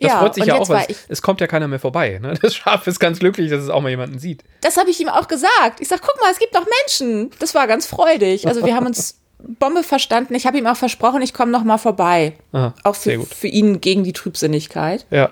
Das 0.00 0.12
ja, 0.12 0.18
freut 0.20 0.34
sich 0.34 0.44
ja 0.44 0.54
auch, 0.54 0.68
weil 0.68 0.86
es, 0.88 1.06
es, 1.08 1.22
kommt 1.22 1.40
ja 1.40 1.48
keiner 1.48 1.66
mehr 1.66 1.80
vorbei. 1.80 2.20
Ne? 2.22 2.34
Das 2.40 2.54
Schaf 2.54 2.86
ist 2.86 3.00
ganz 3.00 3.18
glücklich, 3.18 3.50
dass 3.50 3.62
es 3.62 3.68
auch 3.68 3.80
mal 3.80 3.88
jemanden 3.88 4.18
sieht. 4.18 4.44
Das 4.60 4.76
habe 4.76 4.90
ich 4.90 5.00
ihm 5.00 5.08
auch 5.08 5.26
gesagt. 5.26 5.80
Ich 5.80 5.88
sage, 5.88 6.02
guck 6.04 6.20
mal, 6.20 6.30
es 6.30 6.38
gibt 6.38 6.54
noch 6.54 6.64
Menschen. 6.82 7.30
Das 7.40 7.54
war 7.54 7.66
ganz 7.66 7.86
freudig. 7.86 8.46
Also 8.46 8.64
wir 8.64 8.76
haben 8.76 8.86
uns 8.86 9.18
Bombe 9.38 9.82
verstanden. 9.82 10.34
Ich 10.34 10.46
habe 10.46 10.58
ihm 10.58 10.66
auch 10.66 10.76
versprochen, 10.76 11.22
ich 11.22 11.34
komme 11.34 11.50
noch 11.50 11.64
mal 11.64 11.78
vorbei. 11.78 12.34
Aha, 12.52 12.74
auch 12.84 12.94
für, 12.94 13.24
für 13.24 13.48
ihn 13.48 13.80
gegen 13.80 14.04
die 14.04 14.12
Trübsinnigkeit. 14.12 15.06
Ja. 15.10 15.30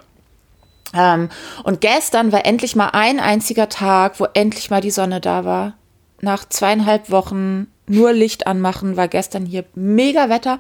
Ähm, 0.96 1.28
und 1.64 1.80
gestern 1.80 2.32
war 2.32 2.46
endlich 2.46 2.76
mal 2.76 2.90
ein 2.92 3.20
einziger 3.20 3.68
Tag, 3.68 4.18
wo 4.20 4.26
endlich 4.34 4.70
mal 4.70 4.80
die 4.80 4.90
Sonne 4.90 5.20
da 5.20 5.44
war. 5.44 5.74
Nach 6.20 6.48
zweieinhalb 6.48 7.10
Wochen 7.10 7.66
nur 7.86 8.12
Licht 8.12 8.46
anmachen, 8.46 8.96
war 8.96 9.08
gestern 9.08 9.46
hier 9.46 9.64
mega 9.74 10.28
Wetter. 10.28 10.58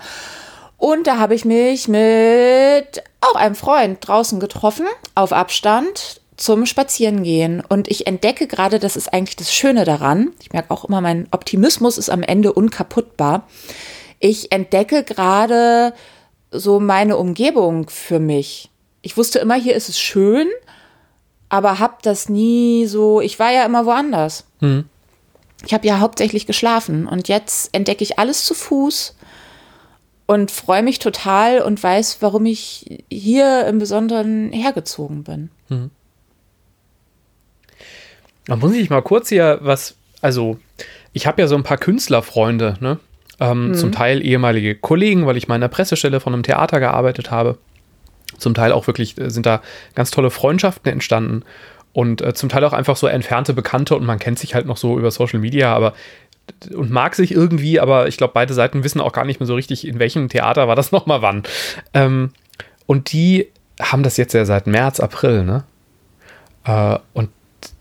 Und 0.78 1.06
da 1.06 1.18
habe 1.18 1.34
ich 1.34 1.44
mich 1.44 1.88
mit 1.88 3.02
auch 3.20 3.34
einem 3.34 3.54
Freund 3.54 3.98
draußen 4.00 4.38
getroffen, 4.38 4.86
auf 5.14 5.32
Abstand 5.32 6.20
zum 6.36 6.66
Spazierengehen. 6.66 7.62
Und 7.66 7.88
ich 7.88 8.06
entdecke 8.06 8.46
gerade, 8.46 8.78
das 8.78 8.96
ist 8.96 9.12
eigentlich 9.12 9.36
das 9.36 9.54
Schöne 9.54 9.84
daran. 9.84 10.32
Ich 10.42 10.52
merke 10.52 10.70
auch 10.70 10.84
immer, 10.84 11.00
mein 11.00 11.28
Optimismus 11.30 11.96
ist 11.96 12.10
am 12.10 12.22
Ende 12.22 12.52
unkaputtbar. 12.52 13.48
Ich 14.18 14.52
entdecke 14.52 15.02
gerade 15.02 15.94
so 16.50 16.78
meine 16.78 17.16
Umgebung 17.16 17.88
für 17.88 18.18
mich 18.18 18.70
ich 19.06 19.16
wusste 19.16 19.38
immer, 19.38 19.54
hier 19.54 19.76
ist 19.76 19.88
es 19.88 20.00
schön, 20.00 20.48
aber 21.48 21.78
hab 21.78 22.02
das 22.02 22.28
nie 22.28 22.86
so, 22.86 23.20
ich 23.20 23.38
war 23.38 23.52
ja 23.52 23.64
immer 23.64 23.86
woanders. 23.86 24.48
Hm. 24.58 24.86
Ich 25.64 25.72
habe 25.72 25.86
ja 25.86 26.00
hauptsächlich 26.00 26.44
geschlafen 26.44 27.06
und 27.06 27.28
jetzt 27.28 27.72
entdecke 27.72 28.02
ich 28.02 28.18
alles 28.18 28.44
zu 28.44 28.52
Fuß 28.52 29.16
und 30.26 30.50
freue 30.50 30.82
mich 30.82 30.98
total 30.98 31.60
und 31.60 31.80
weiß, 31.80 32.18
warum 32.20 32.46
ich 32.46 33.04
hier 33.08 33.68
im 33.68 33.78
Besonderen 33.78 34.50
hergezogen 34.50 35.22
bin. 35.22 35.50
Hm. 35.68 35.90
Da 38.46 38.56
muss 38.56 38.72
ich 38.72 38.90
mal 38.90 39.02
kurz 39.02 39.28
hier 39.28 39.60
was, 39.62 39.94
also 40.20 40.58
ich 41.12 41.28
habe 41.28 41.40
ja 41.40 41.46
so 41.46 41.54
ein 41.54 41.62
paar 41.62 41.78
Künstlerfreunde, 41.78 42.76
ne? 42.80 42.98
Ähm, 43.38 43.68
hm. 43.68 43.74
Zum 43.74 43.92
Teil 43.92 44.20
ehemalige 44.26 44.74
Kollegen, 44.74 45.26
weil 45.26 45.36
ich 45.36 45.46
mal 45.46 45.54
in 45.54 45.60
der 45.60 45.68
Pressestelle 45.68 46.18
von 46.18 46.32
einem 46.32 46.42
Theater 46.42 46.80
gearbeitet 46.80 47.30
habe. 47.30 47.58
Zum 48.38 48.54
Teil 48.54 48.72
auch 48.72 48.86
wirklich 48.86 49.18
äh, 49.18 49.30
sind 49.30 49.46
da 49.46 49.62
ganz 49.94 50.10
tolle 50.10 50.30
Freundschaften 50.30 50.90
entstanden 50.90 51.42
und 51.92 52.20
äh, 52.20 52.34
zum 52.34 52.48
Teil 52.48 52.64
auch 52.64 52.72
einfach 52.72 52.96
so 52.96 53.06
entfernte 53.06 53.54
Bekannte 53.54 53.96
und 53.96 54.04
man 54.04 54.18
kennt 54.18 54.38
sich 54.38 54.54
halt 54.54 54.66
noch 54.66 54.76
so 54.76 54.98
über 54.98 55.10
Social 55.10 55.40
Media, 55.40 55.74
aber 55.74 55.94
und 56.74 56.90
mag 56.90 57.14
sich 57.14 57.32
irgendwie, 57.32 57.80
aber 57.80 58.06
ich 58.06 58.16
glaube, 58.16 58.32
beide 58.34 58.54
Seiten 58.54 58.84
wissen 58.84 59.00
auch 59.00 59.12
gar 59.12 59.24
nicht 59.24 59.40
mehr 59.40 59.46
so 59.46 59.54
richtig, 59.54 59.86
in 59.86 59.98
welchem 59.98 60.28
Theater 60.28 60.68
war 60.68 60.76
das 60.76 60.92
nochmal 60.92 61.22
wann. 61.22 61.42
Ähm, 61.94 62.30
und 62.86 63.12
die 63.12 63.48
haben 63.80 64.02
das 64.02 64.16
jetzt 64.16 64.32
ja 64.32 64.44
seit 64.44 64.66
März, 64.66 65.00
April, 65.00 65.44
ne? 65.44 65.64
Äh, 66.64 66.98
und 67.14 67.30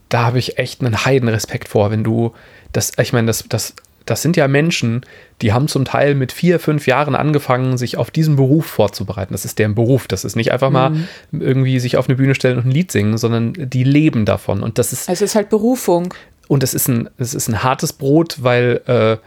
da 0.10 0.26
habe 0.26 0.40
ich 0.40 0.58
echt 0.58 0.82
einen 0.82 1.06
Heidenrespekt 1.06 1.68
vor, 1.68 1.92
wenn 1.92 2.04
du 2.04 2.34
das, 2.72 2.94
ich 2.98 3.14
meine, 3.14 3.28
das, 3.28 3.46
das, 3.50 3.76
das 4.06 4.22
sind 4.22 4.38
ja 4.38 4.48
Menschen, 4.48 5.02
die 5.42 5.52
haben 5.54 5.68
zum 5.68 5.84
Teil 5.86 6.16
mit 6.16 6.32
vier, 6.32 6.60
fünf 6.60 6.88
Jahren 6.88 7.16
angefangen, 7.16 7.78
sich 7.78 7.98
auf 7.98 8.12
diesen 8.12 8.36
Beruf 8.36 8.66
vorzubereiten. 8.66 9.34
Das 9.34 9.46
ist 9.46 9.58
deren 9.60 9.76
Beruf. 9.76 10.08
Das 10.08 10.24
ist 10.24 10.36
nicht 10.36 10.52
einfach 10.52 10.70
mal 10.70 10.92
Mhm. 10.92 11.08
irgendwie 11.42 11.80
sich 11.80 11.98
auf 11.98 12.08
eine 12.08 12.16
Bühne 12.16 12.36
stellen 12.36 12.58
und 12.58 12.66
ein 12.68 12.72
Lied 12.72 12.92
singen, 12.92 13.18
sondern 13.18 13.54
die 13.58 13.84
leben 13.84 14.26
davon. 14.26 14.62
Und 14.64 14.78
das 14.78 14.94
ist, 14.94 15.10
Es 15.10 15.22
ist 15.22 15.36
halt 15.36 15.50
Berufung. 15.50 16.14
und 16.48 16.64
es 16.64 16.74
ist 16.74 16.88
ein, 16.88 17.10
es 17.18 17.34
ist 17.34 17.48
ein 17.48 17.64
hartes 17.64 17.94
Brot, 17.94 18.38
weil 18.44 18.82
äh, 18.86 19.18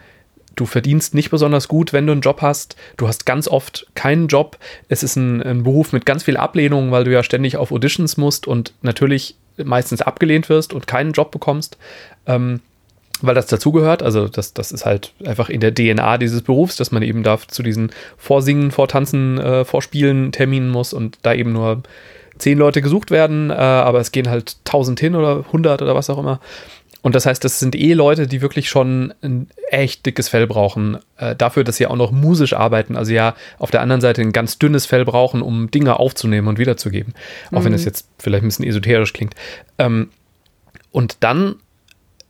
du 0.55 0.67
verdienst 0.67 1.15
nicht 1.15 1.31
besonders 1.31 1.67
gut, 1.69 1.93
wenn 1.93 2.07
du 2.07 2.13
einen 2.13 2.21
Job 2.21 2.43
hast. 2.43 2.77
Du 2.97 3.09
hast 3.09 3.27
ganz 3.27 3.49
oft 3.49 3.87
keinen 3.95 4.29
Job. 4.29 4.59
Es 4.89 5.03
ist 5.03 5.17
ein, 5.17 5.43
ein 5.43 5.63
Beruf 5.65 5.93
mit 5.93 6.07
ganz 6.07 6.23
viel 6.25 6.37
Ablehnung, 6.37 6.91
weil 6.93 7.05
du 7.05 7.13
ja 7.13 7.23
ständig 7.23 7.57
auf 7.57 7.71
Auditions 7.73 8.17
musst 8.17 8.47
und 8.47 8.73
natürlich 8.83 9.37
meistens 9.57 10.03
abgelehnt 10.03 10.49
wirst 10.49 10.73
und 10.73 10.87
keinen 10.87 11.13
Job 11.13 11.33
bekommst. 11.33 11.79
Ähm, 12.27 12.61
weil 13.23 13.35
das 13.35 13.47
dazugehört. 13.47 14.03
Also 14.03 14.29
das, 14.29 14.55
das 14.55 14.73
ist 14.73 14.85
halt 14.85 15.13
einfach 15.25 15.49
in 15.49 15.61
der 15.61 15.75
DNA 15.75 16.19
dieses 16.19 16.43
Berufs, 16.43 16.77
dass 16.77 16.93
man 16.93 17.03
eben 17.03 17.23
da 17.23 17.39
zu 17.47 17.63
diesen 17.63 17.91
Vorsingen, 18.17 18.71
Vortanzen, 18.71 19.39
äh, 19.39 19.65
Vorspielen 19.65 20.33
Terminen 20.33 20.71
muss 20.71 20.93
und 20.93 21.19
da 21.23 21.35
eben 21.35 21.53
nur 21.53 21.83
zehn 22.39 22.59
Leute 22.59 22.83
gesucht 22.83 23.11
werden, 23.11 23.51
äh, 23.51 23.55
aber 23.55 24.01
es 24.01 24.13
gehen 24.13 24.29
halt 24.29 24.65
tausend 24.65 25.01
hin 25.01 25.15
oder 25.15 25.45
hundert 25.53 25.83
oder 25.83 25.95
was 25.95 26.11
auch 26.11 26.19
immer. 26.19 26.41
Und 27.01 27.15
das 27.15 27.27
heißt, 27.27 27.45
das 27.45 27.61
sind 27.61 27.77
eh 27.77 27.95
Leute, 27.95 28.27
die 28.27 28.43
wirklich 28.43 28.69
schon 28.69 29.15
ein 29.23 29.49
echt 29.71 30.05
dickes 30.05 30.29
Fell 30.29 30.47
brauchen, 30.47 30.99
äh, 31.17 31.37
dafür, 31.37 31.63
dass 31.63 31.77
sie 31.77 31.87
auch 31.87 31.97
noch 31.97 32.11
musisch 32.11 32.55
arbeiten. 32.55 32.97
Also 32.97 33.13
ja, 33.13 33.35
auf 33.59 33.71
der 33.71 33.83
anderen 33.83 34.01
Seite 34.01 34.21
ein 34.21 34.33
ganz 34.33 34.59
dünnes 34.59 34.85
Fell 34.85 35.05
brauchen, 35.05 35.41
um 35.41 35.71
Dinge 35.71 35.99
aufzunehmen 35.99 36.49
und 36.49 36.59
wiederzugeben. 36.59 37.15
Auch 37.53 37.65
wenn 37.65 37.73
das 37.73 37.85
jetzt 37.85 38.09
vielleicht 38.19 38.43
ein 38.43 38.49
bisschen 38.49 38.67
esoterisch 38.67 39.13
klingt. 39.13 39.35
Ähm, 39.79 40.11
und 40.91 41.19
dann 41.21 41.57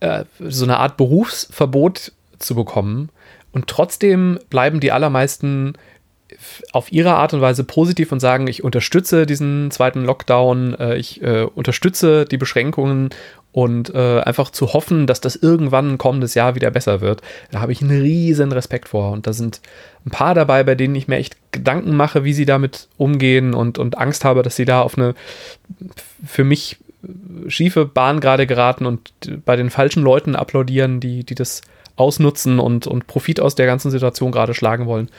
äh, 0.01 0.25
so 0.41 0.65
eine 0.65 0.79
Art 0.79 0.97
Berufsverbot 0.97 2.13
zu 2.39 2.55
bekommen 2.55 3.11
und 3.53 3.67
trotzdem 3.67 4.39
bleiben 4.51 4.81
die 4.81 4.93
allermeisten 4.93 5.75
auf 6.73 6.93
ihre 6.93 7.15
Art 7.15 7.33
und 7.33 7.41
Weise 7.41 7.65
positiv 7.65 8.13
und 8.13 8.21
sagen, 8.21 8.47
ich 8.49 8.63
unterstütze 8.63 9.27
diesen 9.27 9.71
zweiten 9.71 10.05
Lockdown, 10.05 10.75
äh, 10.79 10.97
ich 10.97 11.23
äh, 11.23 11.43
unterstütze 11.43 12.27
die 12.27 12.37
Beschränkungen 12.37 13.11
und 13.53 13.95
äh, 13.95 14.21
einfach 14.21 14.51
zu 14.51 14.75
hoffen, 14.75 15.07
dass 15.07 15.21
das 15.21 15.37
irgendwann 15.37 15.97
kommendes 15.97 16.35
Jahr 16.35 16.55
wieder 16.55 16.71
besser 16.71 17.01
wird. 17.01 17.23
Da 17.51 17.61
habe 17.61 17.73
ich 17.73 17.81
einen 17.81 18.03
riesen 18.03 18.53
Respekt 18.53 18.89
vor 18.89 19.13
und 19.13 19.27
da 19.27 19.33
sind 19.33 19.61
ein 20.05 20.11
paar 20.11 20.35
dabei, 20.35 20.63
bei 20.65 20.75
denen 20.75 20.95
ich 20.95 21.09
mir 21.09 21.17
echt 21.17 21.37
Gedanken 21.51 21.97
mache, 21.97 22.25
wie 22.25 22.35
sie 22.35 22.45
damit 22.45 22.89
umgehen 22.99 23.55
und, 23.55 23.79
und 23.79 23.97
Angst 23.97 24.25
habe, 24.25 24.43
dass 24.43 24.57
sie 24.57 24.67
da 24.67 24.83
auf 24.83 24.99
eine 24.99 25.15
für 26.27 26.45
mich 26.45 26.77
schiefe 27.47 27.85
Bahn 27.87 28.21
gerade 28.21 28.47
geraten 28.47 28.87
und 28.87 29.13
bei 29.45 29.57
den 29.57 29.71
falschen 29.71 30.03
Leuten 30.03 30.35
applaudieren, 30.37 31.01
die, 31.01 31.25
die 31.25 31.35
das 31.35 31.63
ausnutzen 31.97 32.59
und, 32.59 32.87
und 32.87 33.07
Profit 33.07 33.41
aus 33.41 33.55
der 33.55 33.67
ganzen 33.67 33.91
Situation 33.91 34.33
gerade 34.33 34.55
schlagen 34.55 34.87
wollen. 34.87 35.11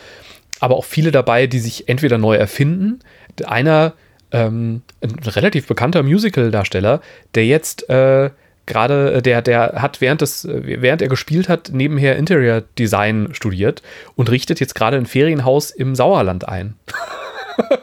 Aber 0.59 0.75
auch 0.75 0.85
viele 0.85 1.11
dabei, 1.11 1.47
die 1.47 1.59
sich 1.59 1.87
entweder 1.87 2.17
neu 2.17 2.35
erfinden. 2.35 2.99
Einer, 3.45 3.93
ähm, 4.31 4.81
ein 5.01 5.19
relativ 5.19 5.67
bekannter 5.67 6.03
Musical-Darsteller, 6.03 7.01
der 7.35 7.45
jetzt 7.45 7.89
äh, 7.89 8.29
gerade, 8.65 9.21
der, 9.21 9.41
der 9.41 9.81
hat 9.81 10.01
während 10.01 10.21
des, 10.21 10.47
während 10.49 11.01
er 11.01 11.07
gespielt 11.07 11.49
hat, 11.49 11.71
nebenher 11.73 12.17
Interior 12.17 12.63
Design 12.77 13.29
studiert 13.31 13.81
und 14.15 14.29
richtet 14.29 14.59
jetzt 14.59 14.75
gerade 14.75 14.97
ein 14.97 15.05
Ferienhaus 15.05 15.71
im 15.71 15.95
Sauerland 15.95 16.47
ein 16.47 16.75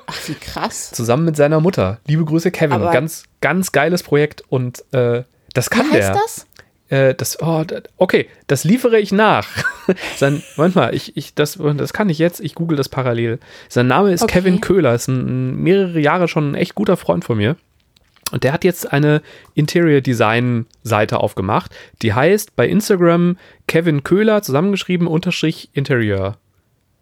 Ach, 0.07 0.29
wie 0.29 0.35
krass. 0.35 0.91
zusammen 0.93 1.25
mit 1.25 1.37
seiner 1.37 1.61
Mutter. 1.61 1.99
Liebe 2.07 2.25
Grüße, 2.25 2.51
Kevin. 2.51 2.73
Aber- 2.73 2.91
ganz, 2.93 3.25
ganz 3.41 3.73
geiles 3.73 4.03
Projekt 4.03 4.43
und 4.49 4.85
äh, 4.93 5.23
das 5.55 5.71
kann 5.71 5.87
Wie 5.91 5.95
heißt 5.95 6.09
der. 6.09 6.13
das? 6.15 6.47
Äh, 6.89 7.15
das, 7.15 7.39
oh, 7.43 7.65
okay, 7.97 8.29
das 8.47 8.63
liefere 8.65 8.99
ich 9.01 9.11
nach. 9.11 9.49
Sein, 10.17 10.43
manchmal, 10.57 10.95
ich, 10.95 11.17
ich, 11.17 11.35
das, 11.35 11.59
das 11.77 11.93
kann 11.93 12.09
ich 12.11 12.19
jetzt, 12.19 12.41
ich 12.41 12.55
google 12.55 12.77
das 12.77 12.89
parallel. 12.89 13.41
Sein 13.69 13.89
Name 13.89 14.13
ist 14.13 14.23
Okay. 14.23 14.35
Kevin 14.41 14.61
Köhler, 14.61 14.95
ist 14.95 15.09
ein, 15.09 15.57
mehrere 15.57 15.99
Jahre 15.99 16.29
schon 16.29 16.53
ein 16.53 16.55
echt 16.55 16.75
guter 16.77 16.97
Freund 16.97 17.25
von 17.25 17.39
mir. 17.39 17.57
Und 18.33 18.45
der 18.45 18.53
hat 18.53 18.65
jetzt 18.65 18.93
eine 18.93 19.23
Interior 19.55 20.01
Design 20.01 20.67
Seite 20.83 21.19
aufgemacht, 21.21 21.73
die 22.03 22.13
heißt 22.13 22.55
bei 22.57 22.69
Instagram 22.69 23.37
Kevin 23.69 24.03
Köhler 24.05 24.43
zusammengeschrieben 24.43 25.07
unterstrich 25.07 25.71
Interior. 25.75 26.37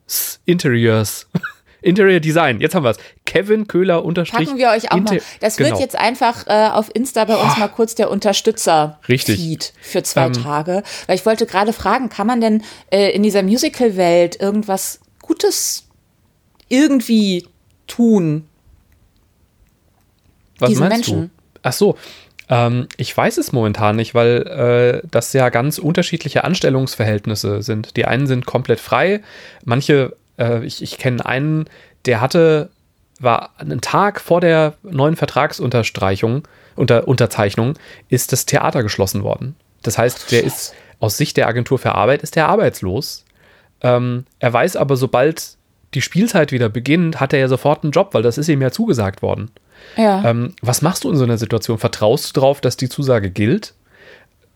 S- 0.07 0.41
Interiors. 0.45 1.29
Interior 1.85 2.21
Design, 2.21 2.61
jetzt 2.61 2.75
haben 2.75 2.83
wir 2.85 2.91
es. 2.91 2.97
Kevin 3.27 3.67
Köhler 3.69 4.05
unterstrich. 4.05 4.47
Packen 4.49 4.59
wir 4.59 4.71
euch 4.71 4.91
auch 4.91 4.97
mal. 4.97 5.13
Inter- 5.15 5.25
Das 5.41 5.57
Genau. 5.57 5.71
wird 5.71 5.81
jetzt 5.81 5.97
einfach 5.97 6.47
äh, 6.47 6.69
auf 6.73 6.91
Insta 6.95 7.25
bei 7.25 7.37
uns 7.37 7.57
mal 7.59 7.69
kurz 7.69 7.95
der 7.95 8.11
Unterstützer 8.11 8.99
Richtig. 9.09 9.37
Feed 9.41 9.73
für 9.83 10.03
zwei 10.03 10.27
Ähm. 10.27 10.33
Tage. 10.33 10.83
Weil 11.07 11.17
ich 11.17 11.27
wollte 11.27 11.47
gerade 11.47 11.73
fragen, 11.73 12.09
kann 12.09 12.27
man 12.27 12.41
denn 12.41 12.63
äh, 12.91 13.11
in 13.11 13.23
dieser 13.23 13.43
Musical-Welt 13.43 14.41
irgendwas 14.41 15.01
Gutes 15.23 15.87
irgendwie 16.69 17.47
tun? 17.87 18.47
Was 20.59 20.69
diesen 20.71 20.89
meinst 20.89 21.09
Menschen. 21.09 21.31
du? 21.55 21.59
Ach 21.63 21.73
so, 21.73 21.97
ähm, 22.49 22.89
ich 22.97 23.17
weiß 23.17 23.39
es 23.39 23.53
momentan 23.53 23.97
nicht, 23.97 24.15
weil 24.15 25.03
äh, 25.03 25.07
das 25.11 25.33
ja 25.33 25.49
ganz 25.49 25.79
unterschiedliche 25.79 26.45
Anstellungsverhältnisse 26.45 27.63
sind. 27.63 27.97
Die 27.97 28.05
einen 28.05 28.27
sind 28.27 28.47
komplett 28.47 28.81
frei, 28.81 29.23
manche, 29.65 30.17
äh, 30.39 30.65
ich, 30.65 30.83
ich 30.83 30.99
kenne 30.99 31.25
einen, 31.25 31.67
der 32.07 32.21
hatte, 32.21 32.71
war 33.21 33.51
einen 33.59 33.81
Tag 33.81 34.21
vor 34.21 34.41
der 34.41 34.75
neuen 34.83 35.17
Vertragsunterstreichung, 35.17 36.47
unter, 36.77 37.07
Unterzeichnung, 37.07 37.75
ist 38.09 38.33
das 38.33 38.47
Theater 38.47 38.83
geschlossen 38.83 39.23
worden. 39.23 39.57
Das 39.83 39.99
heißt, 39.99 40.33
der 40.33 40.45
ist 40.45 40.75
aus 40.99 41.17
Sicht 41.17 41.37
der 41.37 41.49
Agentur 41.49 41.79
für 41.79 41.95
Arbeit 41.95 42.23
ist 42.23 42.37
er 42.37 42.49
arbeitslos. 42.49 43.25
Ähm, 43.83 44.25
er 44.39 44.53
weiß 44.53 44.77
aber, 44.77 44.97
sobald 44.97 45.57
die 45.93 46.01
Spielzeit 46.01 46.51
wieder 46.51 46.69
beginnt, 46.69 47.21
hat 47.21 47.33
er 47.33 47.39
ja 47.39 47.49
sofort 47.49 47.85
einen 47.85 47.93
Job, 47.93 48.15
weil 48.15 48.23
das 48.23 48.39
ist 48.39 48.49
ihm 48.49 48.63
ja 48.63 48.71
zugesagt 48.71 49.23
worden. 49.23 49.51
Ja. 49.97 50.25
Ähm, 50.25 50.55
was 50.63 50.83
machst 50.83 51.05
du 51.05 51.11
in 51.11 51.17
so 51.17 51.25
einer 51.25 51.39
Situation? 51.39 51.79
Vertraust 51.79 52.31
du 52.37 52.41
darauf, 52.41 52.61
dass 52.61 52.77
die 52.77 52.89
Zusage 52.89 53.31
gilt? 53.31 53.75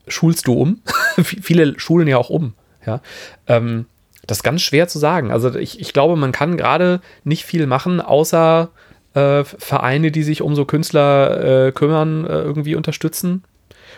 Schulst 0.09 0.47
du 0.47 0.55
um? 0.55 0.81
Viele 1.23 1.79
schulen 1.79 2.09
ja 2.09 2.17
auch 2.17 2.31
um. 2.31 2.55
Ja? 2.87 3.01
Ähm, 3.47 3.87
das 4.29 4.39
ist 4.39 4.43
ganz 4.45 4.63
schwer 4.63 4.87
zu 4.87 4.99
sagen. 4.99 5.33
Also 5.33 5.55
ich, 5.57 5.81
ich 5.81 5.93
glaube, 5.93 6.15
man 6.15 6.33
kann 6.33 6.57
gerade 6.57 7.01
nicht 7.25 7.45
viel 7.45 7.67
machen, 7.67 8.01
außer 8.01 8.69
äh, 9.15 9.43
Vereine, 9.43 10.13
die 10.13 10.23
sich 10.23 10.43
um 10.43 10.55
so 10.55 10.67
Künstler 10.67 11.67
äh, 11.67 11.73
kümmern, 11.73 12.25
äh, 12.25 12.29
irgendwie 12.29 12.75
unterstützen 12.75 13.43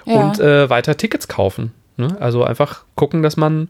ja. 0.06 0.20
und 0.20 0.38
äh, 0.38 0.70
weiter 0.70 0.96
Tickets 0.96 1.26
kaufen. 1.26 1.72
Ne? 1.96 2.16
Also 2.20 2.44
einfach 2.44 2.84
gucken, 2.94 3.22
dass 3.22 3.36
man 3.36 3.68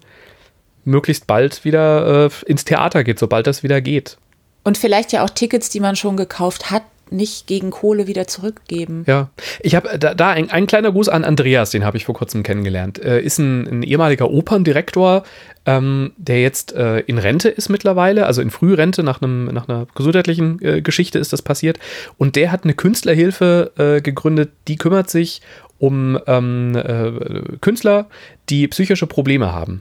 möglichst 0.84 1.26
bald 1.26 1.64
wieder 1.64 2.26
äh, 2.26 2.30
ins 2.46 2.66
Theater 2.66 3.04
geht, 3.04 3.18
sobald 3.18 3.46
das 3.46 3.62
wieder 3.62 3.80
geht. 3.80 4.18
Und 4.62 4.76
vielleicht 4.76 5.12
ja 5.12 5.24
auch 5.24 5.30
Tickets, 5.30 5.70
die 5.70 5.80
man 5.80 5.96
schon 5.96 6.18
gekauft 6.18 6.70
hat, 6.70 6.82
nicht 7.10 7.46
gegen 7.46 7.70
Kohle 7.70 8.06
wieder 8.06 8.26
zurückgeben. 8.26 9.04
Ja, 9.06 9.30
ich 9.60 9.74
habe 9.74 9.98
da, 9.98 10.14
da 10.14 10.30
ein, 10.30 10.50
ein 10.50 10.66
kleiner 10.66 10.92
Gruß 10.92 11.08
an 11.08 11.24
Andreas, 11.24 11.70
den 11.70 11.84
habe 11.84 11.96
ich 11.96 12.04
vor 12.04 12.14
kurzem 12.14 12.42
kennengelernt. 12.42 12.98
Äh, 12.98 13.20
ist 13.20 13.38
ein, 13.38 13.66
ein 13.66 13.82
ehemaliger 13.82 14.30
Operndirektor, 14.30 15.24
ähm, 15.66 16.12
der 16.16 16.40
jetzt 16.42 16.72
äh, 16.72 17.00
in 17.00 17.18
Rente 17.18 17.48
ist 17.48 17.68
mittlerweile, 17.68 18.26
also 18.26 18.42
in 18.42 18.50
Frührente 18.50 19.02
nach, 19.02 19.20
einem, 19.22 19.46
nach 19.46 19.68
einer 19.68 19.86
gesundheitlichen 19.94 20.60
äh, 20.62 20.82
Geschichte 20.82 21.18
ist 21.18 21.32
das 21.32 21.42
passiert. 21.42 21.78
Und 22.18 22.36
der 22.36 22.52
hat 22.52 22.64
eine 22.64 22.74
Künstlerhilfe 22.74 23.72
äh, 23.76 24.00
gegründet, 24.00 24.50
die 24.68 24.76
kümmert 24.76 25.10
sich 25.10 25.42
um 25.78 26.18
ähm, 26.26 26.76
äh, 26.76 27.56
Künstler, 27.60 28.08
die 28.50 28.68
psychische 28.68 29.06
Probleme 29.06 29.52
haben. 29.52 29.80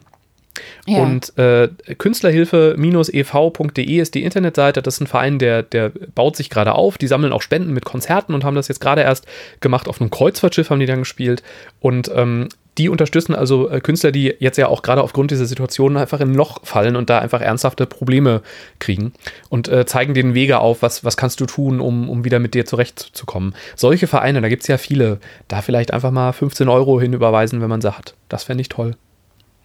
Ja. 0.86 1.00
Und 1.00 1.38
äh, 1.38 1.70
Künstlerhilfe-ev.de 1.98 4.00
ist 4.00 4.16
die 4.16 4.24
Internetseite. 4.24 4.82
Das 4.82 4.96
ist 4.96 5.02
ein 5.02 5.08
Verein, 5.08 5.40
der, 5.40 5.64
der 5.64 5.90
baut 5.90 6.36
sich 6.36 6.50
gerade 6.50 6.76
auf. 6.76 6.98
Die 6.98 7.08
sammeln 7.08 7.34
auch 7.34 7.42
Spenden 7.42 7.74
mit 7.74 7.86
Konzerten 7.86 8.34
und 8.34 8.44
haben 8.44 8.56
das 8.56 8.68
jetzt 8.68 8.82
gerade 8.82 9.02
erst 9.02 9.26
gemacht. 9.60 9.88
Auf 9.88 10.02
einem 10.02 10.10
Kreuzfahrtschiff 10.10 10.70
haben 10.70 10.80
die 10.80 10.86
dann 10.86 11.00
gespielt. 11.00 11.44
Und 11.80 12.12
ähm, 12.14 12.50
die 12.80 12.90
unterstützen 12.90 13.36
also 13.36 13.70
äh, 13.70 13.82
Künstler, 13.82 14.12
die 14.12 14.34
jetzt 14.40 14.58
ja 14.58 14.68
auch 14.68 14.82
gerade 14.82 15.04
aufgrund 15.04 15.32
dieser 15.32 15.46
Situation 15.46 15.98
einfach 15.98 16.22
in 16.22 16.32
ein 16.32 16.36
Loch 16.36 16.60
fallen 16.64 16.96
und 16.96 17.10
da 17.10 17.20
einfach 17.20 17.42
ernsthafte 17.42 17.86
Probleme 17.86 18.42
kriegen 18.80 19.14
und 19.50 19.68
äh, 19.68 19.86
zeigen 19.86 20.14
denen 20.14 20.34
Wege 20.34 20.60
auf, 20.60 20.82
was, 20.82 21.04
was 21.04 21.18
kannst 21.18 21.42
du 21.42 21.46
tun, 21.46 21.82
um, 21.82 22.10
um 22.10 22.24
wieder 22.24 22.40
mit 22.40 22.54
dir 22.54 22.66
zurechtzukommen. 22.66 23.54
Solche 23.76 24.08
Vereine, 24.08 24.42
da 24.42 24.48
gibt 24.48 24.64
es 24.64 24.68
ja 24.68 24.78
viele, 24.78 25.20
da 25.50 25.62
vielleicht 25.62 25.92
einfach 25.92 26.12
mal 26.12 26.32
15 26.32 26.70
Euro 26.70 27.02
hinüberweisen, 27.02 27.62
wenn 27.62 27.70
man 27.70 27.82
sie 27.82 27.96
hat. 27.96 28.16
Das 28.30 28.46
fände 28.46 28.62
ich 28.62 28.70
toll. 28.70 28.96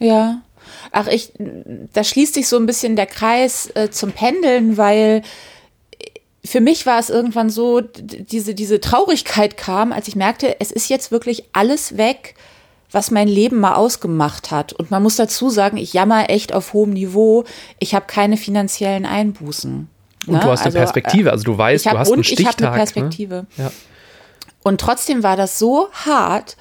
Ja. 0.01 0.41
Ach, 0.93 1.07
ich, 1.07 1.33
da 1.93 2.05
schließt 2.05 2.35
sich 2.35 2.49
so 2.49 2.57
ein 2.57 2.67
bisschen 2.67 2.97
der 2.97 3.07
Kreis 3.07 3.71
äh, 3.75 3.91
zum 3.91 4.13
Pendeln, 4.13 4.77
weil 4.77 5.23
für 6.45 6.61
mich 6.61 6.85
war 6.85 6.99
es 6.99 7.09
irgendwann 7.11 7.49
so, 7.49 7.81
diese, 7.81 8.55
diese 8.55 8.81
Traurigkeit 8.81 9.57
kam, 9.57 9.93
als 9.93 10.09
ich 10.09 10.17
merkte, 10.17 10.61
es 10.61 10.71
ist 10.71 10.89
jetzt 10.91 11.11
wirklich 11.11 11.45
alles 11.53 11.97
weg, 11.97 12.35
was 12.91 13.11
mein 13.11 13.29
Leben 13.29 13.59
mal 13.61 13.75
ausgemacht 13.75 14.51
hat. 14.51 14.73
Und 14.75 14.91
man 14.91 15.03
muss 15.03 15.17
dazu 15.17 15.49
sagen, 15.49 15.79
ich 15.79 15.95
jammer 15.95 16.29
echt 16.31 16.53
auf 16.53 16.75
hohem 16.75 16.91
Niveau. 16.91 17.45
Ich 17.79 17.95
habe 17.95 18.05
keine 18.07 18.37
finanziellen 18.37 19.07
Einbußen. 19.07 19.89
Und 20.27 20.33
Ne? 20.33 20.39
du 20.41 20.47
hast 20.49 20.61
eine 20.61 20.67
Also, 20.67 20.79
Perspektive, 20.79 21.31
also 21.33 21.45
du 21.45 21.59
weißt, 21.59 21.87
hab, 21.87 21.95
du 21.95 21.99
hast 21.99 22.09
einen 22.09 22.19
und 22.19 22.27
ich 22.31 22.39
habe 22.39 22.43
Stichtag. 22.53 22.69
eine 22.69 22.77
Perspektive. 22.77 23.35
Ne? 23.35 23.65
Ja. 23.65 23.73
Und 24.63 24.81
trotzdem 24.81 25.23
war 25.23 25.37
das 25.37 25.59
so 25.59 25.89
hart. 25.93 26.57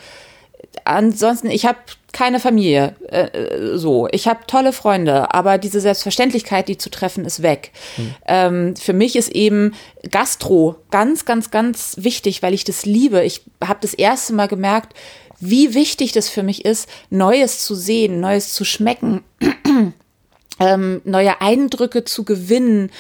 Ansonsten, 0.86 1.50
ich 1.50 1.66
habe 1.66 1.78
keine 2.14 2.40
Familie, 2.40 2.96
äh, 3.10 3.76
so. 3.76 4.08
Ich 4.12 4.28
habe 4.28 4.42
tolle 4.48 4.72
Freunde, 4.72 5.34
aber 5.34 5.58
diese 5.58 5.82
Selbstverständlichkeit, 5.82 6.68
die 6.68 6.78
zu 6.78 6.90
treffen, 6.90 7.26
ist 7.26 7.42
weg. 7.42 7.72
Mhm. 7.98 8.16
Ähm, 8.28 8.76
für 8.76 8.94
mich 8.94 9.16
ist 9.16 9.32
eben 9.32 9.74
Gastro 10.10 10.76
ganz, 10.92 11.26
ganz, 11.26 11.52
ganz 11.52 11.96
wichtig, 11.98 12.42
weil 12.44 12.54
ich 12.54 12.64
das 12.64 12.86
liebe. 12.86 13.24
Ich 13.24 13.42
habe 13.62 13.80
das 13.82 13.96
erste 13.96 14.34
Mal 14.34 14.48
gemerkt, 14.48 14.94
wie 15.40 15.74
wichtig 15.74 16.14
das 16.14 16.30
für 16.30 16.44
mich 16.44 16.64
ist, 16.64 16.88
Neues 17.10 17.66
zu 17.66 17.76
sehen, 17.76 18.22
Neues 18.22 18.54
zu 18.54 18.64
schmecken, 18.64 19.24
ähm, 20.60 21.02
neue 21.04 21.42
Eindrücke 21.42 22.06
zu 22.06 22.24
gewinnen, 22.24 22.92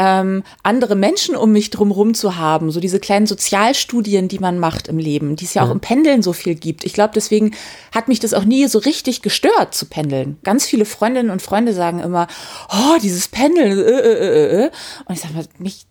ähm, 0.00 0.44
andere 0.62 0.96
Menschen 0.96 1.36
um 1.36 1.52
mich 1.52 1.68
drumherum 1.68 2.14
zu 2.14 2.36
haben, 2.36 2.70
so 2.70 2.80
diese 2.80 3.00
kleinen 3.00 3.26
Sozialstudien, 3.26 4.28
die 4.28 4.38
man 4.38 4.58
macht 4.58 4.88
im 4.88 4.96
Leben, 4.96 5.36
die 5.36 5.44
es 5.44 5.52
ja 5.52 5.62
auch 5.62 5.70
im 5.70 5.80
Pendeln 5.80 6.22
so 6.22 6.32
viel 6.32 6.54
gibt. 6.54 6.84
Ich 6.84 6.94
glaube, 6.94 7.12
deswegen 7.14 7.54
hat 7.94 8.08
mich 8.08 8.18
das 8.18 8.32
auch 8.32 8.44
nie 8.44 8.66
so 8.66 8.78
richtig 8.78 9.20
gestört 9.20 9.74
zu 9.74 9.84
pendeln. 9.84 10.38
Ganz 10.42 10.64
viele 10.64 10.86
Freundinnen 10.86 11.28
und 11.28 11.42
Freunde 11.42 11.74
sagen 11.74 12.00
immer, 12.00 12.28
oh, 12.70 12.96
dieses 13.02 13.28
Pendeln, 13.28 13.78
äh, 13.78 13.82
äh, 13.82 14.62
äh, 14.62 14.64
äh. 14.64 14.70
und 15.04 15.14
ich 15.14 15.20
sage 15.20 15.34
mal, 15.34 15.44
mich, 15.58 15.84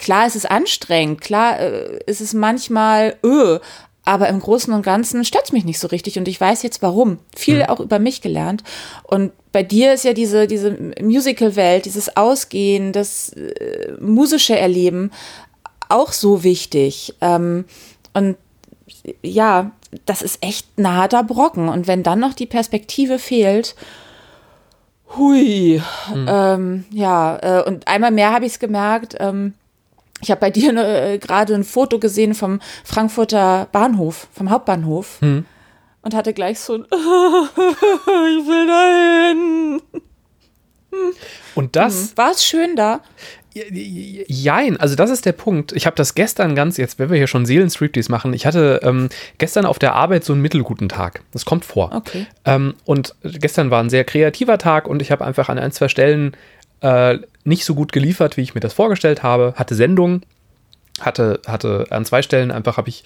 klar 0.00 0.26
ist 0.26 0.34
es 0.34 0.46
anstrengend, 0.46 1.20
klar 1.20 1.60
äh, 1.60 2.00
ist 2.06 2.20
es 2.20 2.34
manchmal, 2.34 3.16
öh, 3.24 3.60
aber 4.04 4.28
im 4.28 4.40
Großen 4.40 4.72
und 4.72 4.82
Ganzen 4.82 5.24
stört 5.24 5.46
es 5.46 5.52
mich 5.52 5.64
nicht 5.64 5.78
so 5.78 5.88
richtig 5.88 6.18
und 6.18 6.28
ich 6.28 6.40
weiß 6.40 6.62
jetzt 6.62 6.82
warum. 6.82 7.18
Viel 7.34 7.58
mhm. 7.58 7.64
auch 7.64 7.80
über 7.80 7.98
mich 7.98 8.20
gelernt. 8.20 8.62
Und 9.04 9.32
bei 9.52 9.62
dir 9.62 9.94
ist 9.94 10.04
ja 10.04 10.12
diese, 10.12 10.46
diese 10.46 10.76
Musical-Welt, 11.00 11.86
dieses 11.86 12.16
Ausgehen, 12.16 12.92
das 12.92 13.30
äh, 13.30 13.92
musische 14.00 14.58
Erleben 14.58 15.10
auch 15.88 16.12
so 16.12 16.42
wichtig. 16.42 17.14
Ähm, 17.20 17.64
und 18.12 18.36
ja, 19.22 19.70
das 20.06 20.22
ist 20.22 20.42
echt 20.42 20.78
ein 20.78 20.88
harter 20.88 21.24
Brocken. 21.24 21.68
Und 21.68 21.86
wenn 21.86 22.02
dann 22.02 22.20
noch 22.20 22.34
die 22.34 22.46
Perspektive 22.46 23.18
fehlt, 23.18 23.74
hui, 25.16 25.80
mhm. 26.12 26.26
ähm, 26.28 26.84
ja, 26.90 27.38
äh, 27.40 27.64
und 27.64 27.88
einmal 27.88 28.10
mehr 28.10 28.32
habe 28.32 28.44
ich 28.44 28.52
es 28.52 28.58
gemerkt, 28.58 29.16
ähm, 29.20 29.54
ich 30.20 30.30
habe 30.30 30.40
bei 30.40 30.50
dir 30.50 30.74
äh, 30.76 31.18
gerade 31.18 31.54
ein 31.54 31.64
Foto 31.64 31.98
gesehen 31.98 32.34
vom 32.34 32.60
Frankfurter 32.84 33.68
Bahnhof, 33.72 34.28
vom 34.32 34.50
Hauptbahnhof. 34.50 35.20
Hm. 35.20 35.44
Und 36.02 36.14
hatte 36.14 36.34
gleich 36.34 36.60
so 36.60 36.74
ein, 36.74 36.84
ich 36.90 38.46
will 38.46 38.66
dahin. 38.66 39.82
Und 41.54 41.76
das. 41.76 42.10
Hm. 42.10 42.16
War 42.16 42.30
es 42.30 42.44
schön 42.44 42.76
da? 42.76 43.00
Jein, 43.54 44.78
also 44.78 44.96
das 44.96 45.10
ist 45.10 45.26
der 45.26 45.32
Punkt. 45.32 45.72
Ich 45.72 45.86
habe 45.86 45.94
das 45.94 46.16
gestern 46.16 46.56
ganz, 46.56 46.76
jetzt 46.76 46.98
wenn 46.98 47.08
wir 47.08 47.16
hier 47.16 47.28
schon 47.28 47.46
Seelen-Striptease 47.46 48.10
machen, 48.10 48.32
ich 48.32 48.46
hatte 48.46 48.80
ähm, 48.82 49.10
gestern 49.38 49.64
auf 49.64 49.78
der 49.78 49.94
Arbeit 49.94 50.24
so 50.24 50.32
einen 50.32 50.42
mittelguten 50.42 50.88
Tag. 50.88 51.22
Das 51.32 51.44
kommt 51.44 51.64
vor. 51.64 51.92
Okay. 51.94 52.26
Ähm, 52.44 52.74
und 52.84 53.14
gestern 53.22 53.70
war 53.70 53.80
ein 53.80 53.90
sehr 53.90 54.02
kreativer 54.02 54.58
Tag 54.58 54.88
und 54.88 55.00
ich 55.00 55.12
habe 55.12 55.24
einfach 55.24 55.48
an 55.48 55.58
ein, 55.60 55.70
zwei 55.70 55.86
Stellen 55.86 56.36
äh, 56.84 57.18
nicht 57.44 57.64
so 57.64 57.74
gut 57.74 57.92
geliefert, 57.92 58.36
wie 58.36 58.42
ich 58.42 58.54
mir 58.54 58.60
das 58.60 58.74
vorgestellt 58.74 59.22
habe. 59.22 59.54
Hatte 59.56 59.74
Sendung, 59.74 60.20
hatte, 61.00 61.40
hatte 61.46 61.86
an 61.88 62.04
zwei 62.04 62.20
Stellen 62.20 62.50
einfach, 62.50 62.76
habe 62.76 62.90
ich 62.90 63.04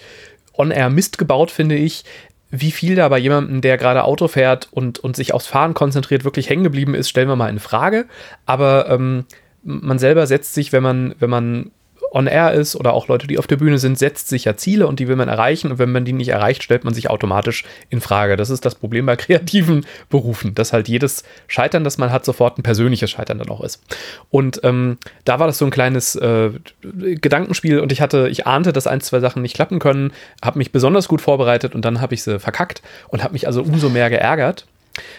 on-air 0.53 0.89
Mist 0.89 1.17
gebaut, 1.17 1.49
finde 1.49 1.75
ich. 1.75 2.03
Wie 2.51 2.71
viel 2.71 2.95
da 2.95 3.07
bei 3.07 3.19
jemandem, 3.19 3.61
der 3.61 3.77
gerade 3.77 4.03
Auto 4.03 4.27
fährt 4.27 4.67
und, 4.71 4.99
und 4.99 5.15
sich 5.15 5.33
aufs 5.33 5.47
Fahren 5.47 5.73
konzentriert, 5.73 6.25
wirklich 6.25 6.49
hängen 6.49 6.63
geblieben 6.63 6.93
ist, 6.93 7.07
stellen 7.09 7.29
wir 7.29 7.37
mal 7.37 7.49
in 7.49 7.59
Frage. 7.59 8.05
Aber 8.45 8.89
ähm, 8.89 9.25
man 9.63 9.97
selber 9.97 10.27
setzt 10.27 10.55
sich, 10.55 10.73
wenn 10.73 10.83
man, 10.83 11.15
wenn 11.19 11.29
man 11.29 11.71
on 12.11 12.27
air 12.27 12.53
ist 12.53 12.75
oder 12.75 12.93
auch 12.93 13.07
Leute, 13.07 13.27
die 13.27 13.37
auf 13.37 13.47
der 13.47 13.57
Bühne 13.57 13.77
sind, 13.77 13.97
setzt 13.97 14.27
sich 14.29 14.45
ja 14.45 14.57
Ziele 14.57 14.87
und 14.87 14.99
die 14.99 15.07
will 15.07 15.15
man 15.15 15.29
erreichen. 15.29 15.71
Und 15.71 15.79
wenn 15.79 15.91
man 15.91 16.05
die 16.05 16.13
nicht 16.13 16.29
erreicht, 16.29 16.63
stellt 16.63 16.83
man 16.83 16.93
sich 16.93 17.09
automatisch 17.09 17.63
in 17.89 18.01
Frage. 18.01 18.35
Das 18.35 18.49
ist 18.49 18.65
das 18.65 18.75
Problem 18.75 19.05
bei 19.05 19.15
kreativen 19.17 19.85
Berufen, 20.09 20.55
dass 20.55 20.73
halt 20.73 20.87
jedes 20.87 21.23
Scheitern, 21.47 21.83
das 21.83 21.97
man 21.97 22.11
hat, 22.11 22.25
sofort 22.25 22.57
ein 22.57 22.63
persönliches 22.63 23.11
Scheitern 23.11 23.39
dann 23.39 23.49
auch 23.49 23.61
ist. 23.61 23.81
Und 24.29 24.61
ähm, 24.63 24.97
da 25.25 25.39
war 25.39 25.47
das 25.47 25.57
so 25.57 25.65
ein 25.65 25.71
kleines 25.71 26.15
äh, 26.15 26.51
Gedankenspiel 26.81 27.79
und 27.79 27.91
ich 27.91 28.01
hatte, 28.01 28.27
ich 28.29 28.47
ahnte, 28.47 28.73
dass 28.73 28.87
ein, 28.87 29.01
zwei 29.01 29.19
Sachen 29.19 29.41
nicht 29.41 29.55
klappen 29.55 29.79
können, 29.79 30.11
habe 30.43 30.57
mich 30.57 30.71
besonders 30.71 31.07
gut 31.07 31.21
vorbereitet 31.21 31.75
und 31.75 31.85
dann 31.85 32.01
habe 32.01 32.13
ich 32.13 32.23
sie 32.23 32.39
verkackt 32.39 32.81
und 33.09 33.23
habe 33.23 33.33
mich 33.33 33.47
also 33.47 33.61
umso 33.61 33.89
mehr 33.89 34.09
geärgert. 34.09 34.65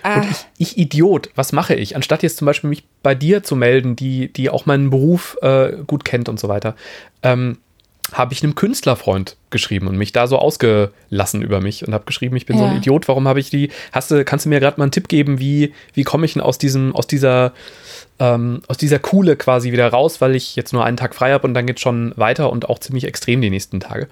Ah. 0.03 0.17
Und 0.17 0.31
ich, 0.31 0.47
ich, 0.59 0.79
Idiot, 0.79 1.31
was 1.35 1.53
mache 1.53 1.75
ich? 1.75 1.97
Anstatt 1.97 2.23
jetzt 2.23 2.39
zum 2.39 2.47
Beispiel 2.47 2.71
mich 2.71 2.85
bei 3.03 3.15
dir 3.15 3.43
zu 3.43 3.57
melden, 3.57 3.97
die, 3.97 4.33
die 4.33 4.51
auch 4.51 4.67
meinen 4.67 4.91
Beruf 4.91 5.37
äh, 5.43 5.73
gut 5.87 6.05
kennt 6.05 6.29
und 6.29 6.39
so 6.41 6.49
weiter, 6.49 6.77
ähm, 7.23 7.59
habe 8.13 8.33
ich 8.33 8.43
einem 8.43 8.55
Künstlerfreund 8.55 9.37
geschrieben 9.51 9.87
und 9.87 9.97
mich 9.97 10.13
da 10.13 10.27
so 10.27 10.39
ausgelassen 10.39 11.43
über 11.43 11.61
mich 11.61 11.87
und 11.87 11.95
habe 11.95 12.05
geschrieben, 12.05 12.37
ich 12.37 12.47
bin 12.47 12.57
ja. 12.57 12.65
so 12.65 12.69
ein 12.69 12.77
Idiot, 12.77 13.09
warum 13.09 13.29
habe 13.29 13.41
ich 13.41 13.51
die, 13.51 13.71
hast 13.93 14.11
du, 14.11 14.25
kannst 14.25 14.47
du 14.47 14.49
mir 14.49 14.61
gerade 14.61 14.79
mal 14.79 14.85
einen 14.85 14.93
Tipp 14.93 15.09
geben, 15.09 15.39
wie, 15.39 15.73
wie 15.95 16.03
komme 16.03 16.27
ich 16.27 16.35
denn 16.35 16.43
aus 16.43 16.59
diesem, 16.59 16.95
aus 16.95 17.07
dieser 17.07 17.53
ähm, 18.21 18.61
aus 18.69 18.77
dieser 18.77 18.99
Kuhle 18.99 19.35
quasi 19.35 19.73
wieder 19.73 19.89
raus, 19.89 20.21
weil 20.21 20.37
ich 20.37 20.55
jetzt 20.55 20.73
nur 20.73 20.85
einen 20.85 20.99
Tag 20.99 21.15
frei 21.15 21.33
habe 21.33 21.47
und 21.47 21.55
dann 21.55 21.67
geht 21.67 21.81
schon 21.81 22.13
weiter 22.17 22.53
und 22.53 22.69
auch 22.69 22.79
ziemlich 22.79 23.05
extrem 23.05 23.41
die 23.41 23.51
nächsten 23.51 23.81
Tage. 23.81 24.09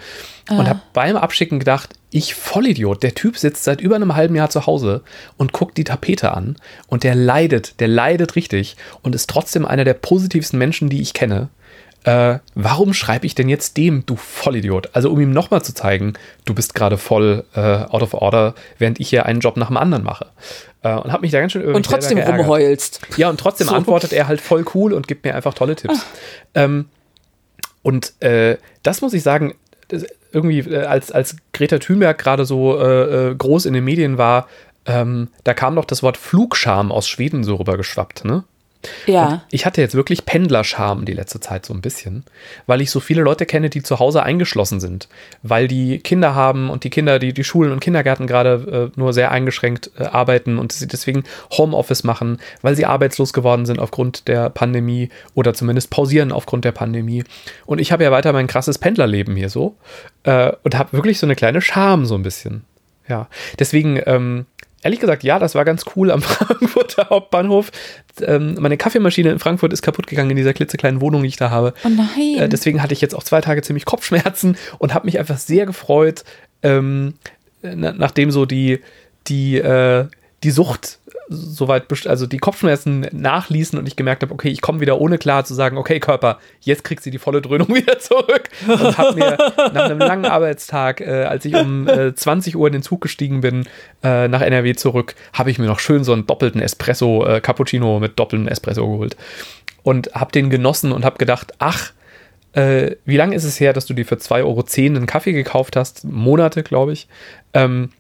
Ah. 0.49 0.59
Und 0.59 0.69
habe 0.69 0.81
beim 0.95 1.17
Abschicken 1.17 1.59
gedacht, 1.59 1.95
ich 2.11 2.35
Vollidiot, 2.35 3.03
der 3.03 3.15
Typ 3.15 3.37
sitzt 3.37 3.65
seit 3.65 3.83
über 3.83 3.97
einem 3.97 4.17
halben 4.17 4.35
Jahr 4.35 4.49
zu 4.49 4.67
Hause 4.67 5.03
und 5.37 5.53
guckt 5.53 5.77
die 5.77 5.85
Tapete 5.85 6.33
an 6.33 6.57
und 6.87 7.05
der 7.05 7.15
leidet, 7.15 7.81
der 7.81 7.89
leidet 7.89 8.35
richtig 8.35 8.77
und 9.03 9.15
ist 9.15 9.29
trotzdem 9.29 9.67
einer 9.67 9.85
der 9.85 9.95
positivsten 9.95 10.59
Menschen, 10.59 10.89
die 10.89 11.03
ich 11.03 11.13
kenne. 11.13 11.51
Äh, 12.05 12.39
warum 12.55 12.95
schreibe 12.95 13.27
ich 13.27 13.35
denn 13.35 13.49
jetzt 13.49 13.77
dem, 13.77 14.07
du 14.07 14.17
Vollidiot? 14.17 14.91
Also 14.93 15.11
um 15.11 15.21
ihm 15.21 15.33
nochmal 15.33 15.63
zu 15.63 15.75
zeigen, 15.75 16.15
du 16.45 16.55
bist 16.55 16.75
gerade 16.75 16.97
voll 16.97 17.45
äh, 17.55 17.61
out 17.61 18.03
of 18.03 18.15
order, 18.15 18.55
während 18.79 19.01
ich 19.01 19.09
hier 19.09 19.27
einen 19.27 19.41
Job 19.41 19.57
nach 19.57 19.67
dem 19.69 19.77
anderen 19.77 20.05
mache. 20.05 20.27
Äh, 20.83 20.95
und 20.95 21.13
habe 21.13 21.23
mich 21.23 21.33
da 21.33 21.41
ganz 21.41 21.53
schön 21.53 21.63
über 21.63 21.75
Und 21.75 21.85
trotzdem 21.85 22.19
rumheulst. 22.19 23.01
Ja, 23.17 23.29
und 23.29 23.41
trotzdem 23.41 23.69
so. 23.69 23.75
antwortet 23.75 24.13
er 24.13 24.29
halt 24.29 24.41
voll 24.41 24.65
cool 24.75 24.93
und 24.93 25.09
gibt 25.09 25.25
mir 25.25 25.35
einfach 25.35 25.55
tolle 25.55 25.77
Tipps. 25.77 26.01
Ah. 26.55 26.63
Ähm, 26.63 26.87
und 27.83 28.13
äh, 28.23 28.59
das 28.83 29.01
muss 29.01 29.13
ich 29.13 29.23
sagen, 29.23 29.55
irgendwie, 30.33 30.61
äh, 30.61 30.85
als, 30.85 31.11
als 31.11 31.37
Greta 31.53 31.79
Thunberg 31.79 32.19
gerade 32.19 32.45
so 32.45 32.81
äh, 32.81 33.35
groß 33.35 33.67
in 33.67 33.75
den 33.75 33.85
Medien 33.85 34.19
war, 34.19 34.47
ähm, 34.87 35.29
da 35.45 35.55
kam 35.55 35.77
doch 35.77 35.85
das 35.85 36.03
Wort 36.03 36.17
Flugscham 36.17 36.93
aus 36.93 37.09
Schweden 37.09 37.45
so 37.45 37.57
rübergeschwappt, 37.57 38.25
ne? 38.25 38.45
Ja. 39.07 39.27
Und 39.27 39.41
ich 39.51 39.67
hatte 39.67 39.81
jetzt 39.81 39.95
wirklich 39.95 40.25
Pendlerscham 40.25 41.05
die 41.05 41.13
letzte 41.13 41.41
Zeit 41.41 41.67
so 41.67 41.75
ein 41.75 41.81
bisschen, 41.81 42.25
weil 42.67 42.81
ich 42.81 42.91
so 42.91 43.01
viele 43.01 43.23
Leute 43.23 43.47
kenne, 43.47 43.71
die 43.71 43.83
zu 43.83 43.99
Hause 43.99 44.23
eingeschlossen 44.23 44.81
sind, 44.81 45.09
weil 45.43 45.69
die 45.69 45.99
Kinder 45.99 46.35
haben 46.35 46.71
und 46.71 46.85
die 46.85 46.91
Kinder, 46.91 47.19
die 47.19 47.33
die 47.33 47.45
Schulen 47.45 47.73
und 47.73 47.81
Kindergärten 47.81 48.27
gerade 48.27 48.91
äh, 48.95 48.99
nur 48.99 49.13
sehr 49.13 49.31
eingeschränkt 49.33 49.91
äh, 49.99 50.05
arbeiten 50.05 50.59
und 50.59 50.73
sie 50.73 50.87
deswegen 50.87 51.25
Homeoffice 51.51 52.05
machen, 52.05 52.39
weil 52.63 52.77
sie 52.77 52.87
arbeitslos 52.87 53.33
geworden 53.33 53.67
sind 53.67 53.81
aufgrund 53.81 54.29
der 54.29 54.51
Pandemie 54.51 55.09
oder 55.35 55.55
zumindest 55.55 55.91
pausieren 55.91 56.33
aufgrund 56.33 56.65
der 56.65 56.73
Pandemie. 56.73 57.25
Und 57.67 57.81
ich 57.81 57.91
habe 57.91 58.05
ja 58.05 58.13
weiter 58.13 58.33
mein 58.33 58.47
krasses 58.47 58.79
Pendlerleben 58.79 59.35
hier 59.37 59.49
so 59.49 59.77
äh, 60.23 60.53
und 60.63 60.79
habe 60.79 60.93
wirklich 60.93 61.19
so 61.19 61.27
eine 61.27 61.37
kleine 61.37 61.61
Scham 61.61 62.07
so 62.07 62.15
ein 62.15 62.23
bisschen. 62.23 62.65
Ja, 63.09 63.29
deswegen 63.59 64.01
ähm, 64.05 64.47
Ehrlich 64.83 65.01
gesagt, 65.01 65.25
ja, 65.25 65.39
das 65.39 65.55
war 65.55 65.65
ganz 65.65 65.85
cool 65.97 66.11
am 66.11 66.23
Frankfurter 66.23 67.09
Hauptbahnhof. 67.11 67.71
Ähm, 68.23 68.57
meine 68.61 68.77
Kaffeemaschine 68.77 69.31
in 69.31 69.39
Frankfurt 69.39 69.73
ist 69.73 69.83
kaputt 69.83 70.07
gegangen 70.07 70.31
in 70.31 70.37
dieser 70.37 70.55
klitzekleinen 70.55 71.01
Wohnung, 71.01 71.23
die 71.23 71.29
ich 71.29 71.37
da 71.37 71.51
habe. 71.51 71.75
Oh 71.85 71.89
nein. 71.89 72.39
Äh, 72.39 72.49
deswegen 72.49 72.83
hatte 72.83 72.95
ich 72.95 73.01
jetzt 73.01 73.15
auch 73.15 73.23
zwei 73.23 73.41
Tage 73.41 73.63
ziemlich 73.63 73.85
Kopfschmerzen 73.85 74.57
und 74.79 74.95
habe 74.95 75.07
mich 75.07 75.19
einfach 75.19 75.39
sehr 75.39 75.67
gefreut, 75.67 76.25
ähm, 76.63 77.15
nachdem 77.63 78.31
so 78.31 78.47
die, 78.47 78.81
die, 79.27 79.59
äh, 79.59 80.07
die 80.45 80.51
Sucht 80.51 80.99
soweit, 81.29 81.85
also 82.07 82.27
die 82.27 82.39
Kopfschmerzen 82.39 83.07
nachließen 83.13 83.79
und 83.79 83.87
ich 83.87 83.97
gemerkt 83.97 84.23
habe, 84.23 84.33
okay, 84.33 84.49
ich 84.49 84.63
komme 84.63 84.81
wieder 84.81 85.01
ohne 85.01 85.19
klar 85.19 85.45
zu 85.45 85.53
sagen, 85.53 85.77
okay, 85.77 86.01
Körper, 86.01 86.39
jetzt 86.61 86.85
kriegst 86.85 87.05
du 87.05 87.11
die 87.11 87.19
volle 87.19 87.43
Dröhnung 87.43 87.69
wieder 87.75 87.99
zurück. 87.99 88.49
Und 88.67 88.97
habe 88.97 89.15
mir 89.15 89.37
nach 89.57 89.85
einem 89.85 89.99
langen 89.99 90.27
Arbeitstag, 90.27 91.01
äh, 91.01 91.25
als 91.25 91.45
ich 91.45 91.55
um 91.55 91.87
äh, 91.89 92.15
20 92.15 92.57
Uhr 92.57 92.67
in 92.69 92.73
den 92.73 92.83
Zug 92.83 93.01
gestiegen 93.01 93.41
bin, 93.41 93.67
äh, 94.03 94.29
nach 94.29 94.41
NRW 94.41 94.75
zurück, 94.75 95.15
habe 95.33 95.51
ich 95.51 95.59
mir 95.59 95.67
noch 95.67 95.81
schön 95.81 96.05
so 96.05 96.13
einen 96.13 96.27
doppelten 96.27 96.63
Espresso, 96.63 97.27
äh, 97.27 97.41
Cappuccino 97.41 98.01
mit 98.01 98.19
doppeltem 98.19 98.49
Espresso 98.49 98.89
geholt. 98.89 99.17
Und 99.83 100.13
habe 100.15 100.33
den 100.33 100.51
genossen 100.51 100.93
und 100.93 101.05
habe 101.05 101.19
gedacht, 101.19 101.53
ach, 101.59 101.93
äh, 102.53 102.97
wie 103.05 103.17
lange 103.17 103.37
ist 103.37 103.45
es 103.45 103.61
her, 103.61 103.73
dass 103.73 103.87
du 103.87 103.95
dir 103.95 104.07
für 104.07 104.17
2,10 104.17 104.45
Euro 104.45 104.65
einen 104.97 105.07
Kaffee 105.07 105.33
gekauft 105.33 105.77
hast? 105.77 106.05
Monate, 106.05 106.63
glaube 106.63 106.93
ich. 106.93 107.07
Ähm, 107.53 107.91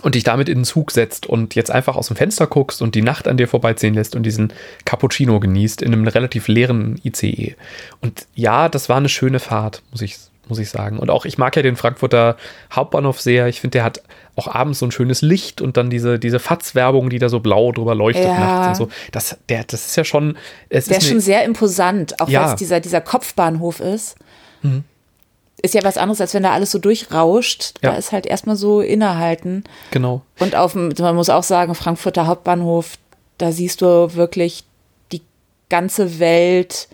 und 0.00 0.14
dich 0.14 0.24
damit 0.24 0.48
in 0.48 0.58
den 0.58 0.64
Zug 0.64 0.90
setzt 0.90 1.26
und 1.26 1.54
jetzt 1.54 1.70
einfach 1.70 1.96
aus 1.96 2.08
dem 2.08 2.16
Fenster 2.16 2.46
guckst 2.46 2.82
und 2.82 2.94
die 2.94 3.02
Nacht 3.02 3.28
an 3.28 3.36
dir 3.36 3.48
vorbeiziehen 3.48 3.94
lässt 3.94 4.16
und 4.16 4.22
diesen 4.24 4.52
Cappuccino 4.84 5.40
genießt 5.40 5.82
in 5.82 5.92
einem 5.92 6.06
relativ 6.06 6.48
leeren 6.48 7.00
ICE. 7.04 7.54
Und 8.00 8.26
ja, 8.34 8.68
das 8.68 8.88
war 8.88 8.96
eine 8.96 9.08
schöne 9.08 9.40
Fahrt, 9.40 9.82
muss 9.90 10.02
ich, 10.02 10.16
muss 10.48 10.58
ich 10.58 10.70
sagen. 10.70 10.98
Und 10.98 11.10
auch 11.10 11.24
ich 11.24 11.38
mag 11.38 11.56
ja 11.56 11.62
den 11.62 11.76
Frankfurter 11.76 12.36
Hauptbahnhof 12.72 13.20
sehr. 13.20 13.48
Ich 13.48 13.60
finde, 13.60 13.78
der 13.78 13.84
hat 13.84 14.02
auch 14.36 14.48
abends 14.48 14.78
so 14.78 14.86
ein 14.86 14.92
schönes 14.92 15.22
Licht 15.22 15.60
und 15.60 15.76
dann 15.76 15.90
diese, 15.90 16.18
diese 16.18 16.38
Fatz-Werbung, 16.38 17.10
die 17.10 17.18
da 17.18 17.28
so 17.28 17.40
blau 17.40 17.72
drüber 17.72 17.94
leuchtet 17.94 18.24
ja. 18.24 18.38
nachts 18.38 18.78
und 18.80 18.86
so. 18.86 18.92
Das, 19.12 19.36
der, 19.48 19.64
das 19.64 19.86
ist 19.86 19.96
ja 19.96 20.04
schon. 20.04 20.36
Es 20.68 20.86
der 20.86 20.98
ist, 20.98 21.04
ist 21.04 21.10
schon 21.10 21.20
sehr 21.20 21.44
imposant, 21.44 22.20
auch 22.20 22.28
ja. 22.28 22.42
weil 22.42 22.50
es 22.50 22.56
dieser, 22.56 22.80
dieser 22.80 23.00
Kopfbahnhof 23.00 23.80
ist. 23.80 24.16
Mhm. 24.62 24.84
Ist 25.60 25.74
ja 25.74 25.82
was 25.82 25.96
anderes, 25.98 26.20
als 26.20 26.34
wenn 26.34 26.44
da 26.44 26.52
alles 26.52 26.70
so 26.70 26.78
durchrauscht. 26.78 27.74
Ja. 27.82 27.90
Da 27.90 27.96
ist 27.96 28.12
halt 28.12 28.26
erstmal 28.26 28.56
so 28.56 28.80
innehalten. 28.80 29.64
Genau. 29.90 30.22
Und 30.38 30.54
auf 30.54 30.72
dem, 30.72 30.92
man 30.98 31.16
muss 31.16 31.30
auch 31.30 31.42
sagen, 31.42 31.74
Frankfurter 31.74 32.26
Hauptbahnhof, 32.26 32.94
da 33.38 33.50
siehst 33.52 33.82
du 33.82 34.14
wirklich 34.14 34.64
die 35.10 35.22
ganze 35.68 36.18
Welt 36.20 36.88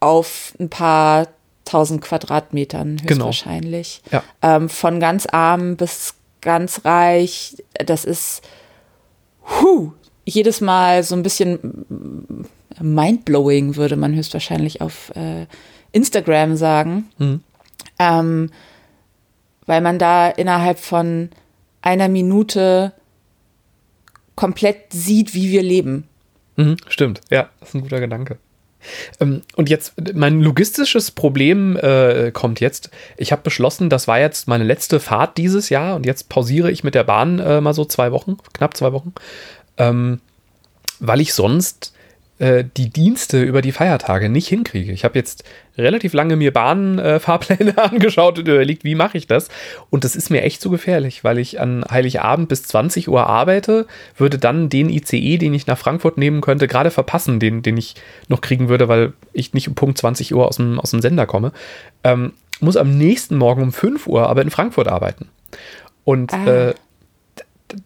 auf 0.00 0.54
ein 0.60 0.68
paar 0.68 1.28
tausend 1.64 2.02
Quadratmetern 2.02 2.96
Genau. 2.98 3.26
höchstwahrscheinlich. 3.26 4.02
Ja. 4.10 4.22
Ähm, 4.42 4.68
von 4.68 5.00
ganz 5.00 5.26
arm 5.26 5.76
bis 5.76 6.14
ganz 6.40 6.84
reich. 6.84 7.56
Das 7.84 8.04
ist 8.04 8.42
huh, 9.60 9.92
jedes 10.24 10.60
Mal 10.60 11.02
so 11.02 11.14
ein 11.14 11.22
bisschen 11.22 12.46
mindblowing, 12.80 13.76
würde 13.76 13.96
man 13.96 14.14
höchstwahrscheinlich 14.14 14.80
auf 14.80 15.10
äh, 15.16 15.46
Instagram 15.92 16.56
sagen. 16.56 17.10
Mhm. 17.18 17.40
Ähm, 17.98 18.50
weil 19.66 19.80
man 19.80 19.98
da 19.98 20.28
innerhalb 20.28 20.78
von 20.78 21.30
einer 21.82 22.08
Minute 22.08 22.92
komplett 24.34 24.92
sieht, 24.92 25.34
wie 25.34 25.50
wir 25.50 25.62
leben. 25.62 26.08
Mhm, 26.56 26.76
stimmt, 26.88 27.20
ja, 27.30 27.50
das 27.60 27.70
ist 27.70 27.74
ein 27.74 27.82
guter 27.82 28.00
Gedanke. 28.00 28.38
Ähm, 29.20 29.42
und 29.56 29.68
jetzt, 29.68 29.94
mein 30.14 30.40
logistisches 30.40 31.10
Problem 31.10 31.76
äh, 31.76 32.30
kommt 32.32 32.60
jetzt. 32.60 32.90
Ich 33.16 33.32
habe 33.32 33.42
beschlossen, 33.42 33.90
das 33.90 34.08
war 34.08 34.20
jetzt 34.20 34.48
meine 34.48 34.64
letzte 34.64 35.00
Fahrt 35.00 35.36
dieses 35.36 35.68
Jahr 35.68 35.96
und 35.96 36.06
jetzt 36.06 36.28
pausiere 36.28 36.70
ich 36.70 36.84
mit 36.84 36.94
der 36.94 37.04
Bahn 37.04 37.38
äh, 37.38 37.60
mal 37.60 37.74
so 37.74 37.84
zwei 37.84 38.12
Wochen, 38.12 38.38
knapp 38.52 38.76
zwei 38.76 38.92
Wochen, 38.92 39.12
ähm, 39.76 40.20
weil 41.00 41.20
ich 41.20 41.34
sonst 41.34 41.92
äh, 42.38 42.64
die 42.76 42.90
Dienste 42.90 43.42
über 43.42 43.62
die 43.62 43.72
Feiertage 43.72 44.28
nicht 44.28 44.48
hinkriege. 44.48 44.92
Ich 44.92 45.04
habe 45.04 45.18
jetzt 45.18 45.44
relativ 45.76 46.12
lange 46.12 46.36
mir 46.36 46.52
Bahnfahrpläne 46.52 47.76
angeschaut 47.82 48.38
und 48.38 48.48
überlegt, 48.48 48.84
wie 48.84 48.94
mache 48.94 49.18
ich 49.18 49.26
das? 49.26 49.48
Und 49.90 50.04
das 50.04 50.16
ist 50.16 50.30
mir 50.30 50.42
echt 50.42 50.60
zu 50.60 50.70
gefährlich, 50.70 51.24
weil 51.24 51.38
ich 51.38 51.60
an 51.60 51.84
Heiligabend 51.90 52.48
bis 52.48 52.62
20 52.64 53.08
Uhr 53.08 53.26
arbeite, 53.26 53.86
würde 54.16 54.38
dann 54.38 54.68
den 54.68 54.90
ICE, 54.90 55.36
den 55.38 55.54
ich 55.54 55.66
nach 55.66 55.78
Frankfurt 55.78 56.16
nehmen 56.18 56.40
könnte, 56.40 56.68
gerade 56.68 56.90
verpassen, 56.90 57.40
den, 57.40 57.62
den 57.62 57.76
ich 57.76 57.94
noch 58.28 58.40
kriegen 58.40 58.68
würde, 58.68 58.88
weil 58.88 59.12
ich 59.32 59.52
nicht 59.54 59.68
um 59.68 59.74
Punkt 59.74 59.98
20 59.98 60.34
Uhr 60.34 60.46
aus 60.46 60.56
dem, 60.56 60.78
aus 60.80 60.90
dem 60.90 61.00
Sender 61.00 61.26
komme. 61.26 61.52
Ähm, 62.04 62.32
muss 62.60 62.76
am 62.76 62.96
nächsten 62.98 63.36
Morgen 63.36 63.62
um 63.62 63.72
5 63.72 64.06
Uhr 64.06 64.28
aber 64.28 64.42
in 64.42 64.50
Frankfurt 64.50 64.88
arbeiten. 64.88 65.28
Und 66.04 66.32
Ah. 66.32 66.46
äh, 66.70 66.74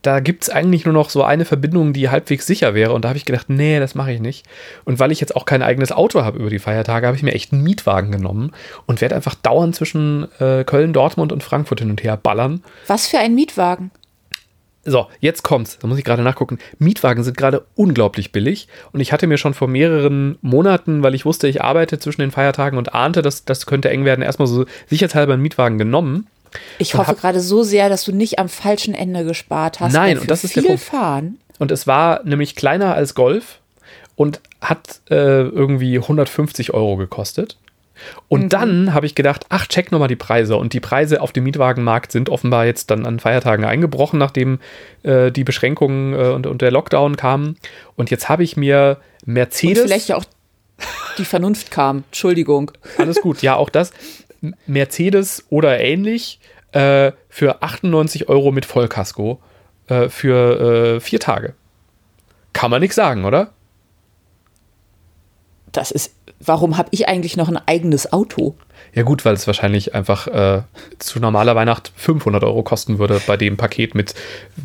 da 0.02 0.20
gibt 0.20 0.44
es 0.44 0.50
eigentlich 0.50 0.84
nur 0.84 0.94
noch 0.94 1.10
so 1.10 1.22
eine 1.24 1.44
Verbindung, 1.44 1.92
die 1.92 2.08
halbwegs 2.08 2.46
sicher 2.46 2.74
wäre. 2.74 2.92
Und 2.92 3.04
da 3.04 3.08
habe 3.08 3.18
ich 3.18 3.24
gedacht, 3.24 3.48
nee, 3.48 3.78
das 3.80 3.94
mache 3.94 4.12
ich 4.12 4.20
nicht. 4.20 4.46
Und 4.84 4.98
weil 4.98 5.12
ich 5.12 5.20
jetzt 5.20 5.36
auch 5.36 5.44
kein 5.44 5.62
eigenes 5.62 5.92
Auto 5.92 6.22
habe 6.22 6.38
über 6.38 6.50
die 6.50 6.58
Feiertage, 6.58 7.06
habe 7.06 7.16
ich 7.16 7.22
mir 7.22 7.34
echt 7.34 7.52
einen 7.52 7.62
Mietwagen 7.62 8.12
genommen 8.12 8.52
und 8.86 9.00
werde 9.00 9.14
einfach 9.14 9.34
dauernd 9.34 9.74
zwischen 9.74 10.28
äh, 10.40 10.64
Köln, 10.64 10.92
Dortmund 10.92 11.32
und 11.32 11.42
Frankfurt 11.42 11.80
hin 11.80 11.90
und 11.90 12.02
her 12.02 12.16
ballern. 12.16 12.62
Was 12.86 13.08
für 13.08 13.18
ein 13.18 13.34
Mietwagen? 13.34 13.90
So, 14.84 15.06
jetzt 15.20 15.44
kommt's. 15.44 15.78
Da 15.78 15.86
muss 15.86 15.98
ich 15.98 16.04
gerade 16.04 16.22
nachgucken. 16.22 16.58
Mietwagen 16.78 17.22
sind 17.22 17.36
gerade 17.36 17.64
unglaublich 17.76 18.32
billig. 18.32 18.66
Und 18.92 18.98
ich 18.98 19.12
hatte 19.12 19.28
mir 19.28 19.38
schon 19.38 19.54
vor 19.54 19.68
mehreren 19.68 20.38
Monaten, 20.42 21.04
weil 21.04 21.14
ich 21.14 21.24
wusste, 21.24 21.46
ich 21.46 21.62
arbeite 21.62 22.00
zwischen 22.00 22.20
den 22.20 22.32
Feiertagen 22.32 22.78
und 22.78 22.92
ahnte, 22.92 23.22
dass 23.22 23.44
das 23.44 23.66
könnte 23.66 23.90
eng 23.90 24.04
werden, 24.04 24.22
erstmal 24.22 24.48
so 24.48 24.64
sicherheitshalber 24.88 25.34
einen 25.34 25.42
Mietwagen 25.42 25.78
genommen. 25.78 26.26
Ich 26.78 26.94
Und 26.94 27.00
hoffe 27.00 27.14
gerade 27.14 27.40
so 27.40 27.62
sehr, 27.62 27.88
dass 27.88 28.04
du 28.04 28.12
nicht 28.12 28.38
am 28.38 28.48
falschen 28.48 28.94
Ende 28.94 29.24
gespart 29.24 29.80
hast. 29.80 29.92
Nein, 29.92 30.16
und 30.16 30.22
für 30.22 30.26
das 30.28 30.44
ist 30.44 30.54
der 30.56 30.62
viel 30.62 30.70
Punkt. 30.72 30.84
Fahren. 30.84 31.38
Und 31.58 31.70
es 31.70 31.86
war 31.86 32.22
nämlich 32.24 32.56
kleiner 32.56 32.94
als 32.94 33.14
Golf 33.14 33.60
und 34.16 34.40
hat 34.60 35.00
äh, 35.10 35.14
irgendwie 35.42 35.96
150 35.98 36.74
Euro 36.74 36.96
gekostet. 36.96 37.56
Und 38.28 38.52
dann 38.52 38.94
habe 38.94 39.06
ich 39.06 39.14
gedacht, 39.14 39.46
ach, 39.48 39.66
check 39.68 39.92
nochmal 39.92 40.08
die 40.08 40.16
Preise. 40.16 40.56
Und 40.56 40.72
die 40.72 40.80
Preise 40.80 41.20
auf 41.20 41.30
dem 41.32 41.44
Mietwagenmarkt 41.44 42.10
sind 42.10 42.30
offenbar 42.30 42.66
jetzt 42.66 42.90
dann 42.90 43.06
an 43.06 43.20
Feiertagen 43.20 43.64
eingebrochen, 43.64 44.18
nachdem 44.18 44.58
äh, 45.04 45.30
die 45.30 45.44
Beschränkungen 45.44 46.12
äh, 46.14 46.30
und, 46.32 46.48
und 46.48 46.62
der 46.62 46.72
Lockdown 46.72 47.16
kamen. 47.16 47.56
Und 47.94 48.10
jetzt 48.10 48.28
habe 48.28 48.42
ich 48.42 48.56
mir 48.56 48.98
Und 49.24 49.34
Mercedes. 49.34 49.84
vielleicht 49.84 50.08
ja 50.08 50.16
auch 50.16 50.24
die 51.16 51.24
Vernunft 51.24 51.70
kam. 51.70 52.02
Entschuldigung. 52.08 52.72
Alles 52.98 53.20
gut, 53.20 53.40
ja, 53.42 53.54
auch 53.54 53.68
das. 53.68 53.92
Mercedes 54.66 55.44
oder 55.50 55.80
ähnlich 55.80 56.40
äh, 56.72 57.12
für 57.28 57.62
98 57.62 58.28
Euro 58.28 58.52
mit 58.52 58.64
Vollkasko 58.64 59.40
äh, 59.88 60.08
für 60.08 60.96
äh, 60.96 61.00
vier 61.00 61.20
Tage. 61.20 61.54
Kann 62.52 62.70
man 62.70 62.80
nichts 62.80 62.96
sagen, 62.96 63.24
oder? 63.24 63.52
Das 65.72 65.90
ist, 65.90 66.14
warum 66.40 66.76
habe 66.76 66.88
ich 66.92 67.08
eigentlich 67.08 67.36
noch 67.36 67.48
ein 67.48 67.56
eigenes 67.56 68.12
Auto? 68.12 68.54
Ja 68.94 69.04
gut, 69.04 69.24
weil 69.24 69.32
es 69.32 69.46
wahrscheinlich 69.46 69.94
einfach 69.94 70.26
äh, 70.26 70.62
zu 70.98 71.18
normaler 71.18 71.56
Weihnacht 71.56 71.92
500 71.96 72.44
Euro 72.44 72.62
kosten 72.62 72.98
würde 72.98 73.22
bei 73.26 73.38
dem 73.38 73.56
Paket 73.56 73.94
mit, 73.94 74.14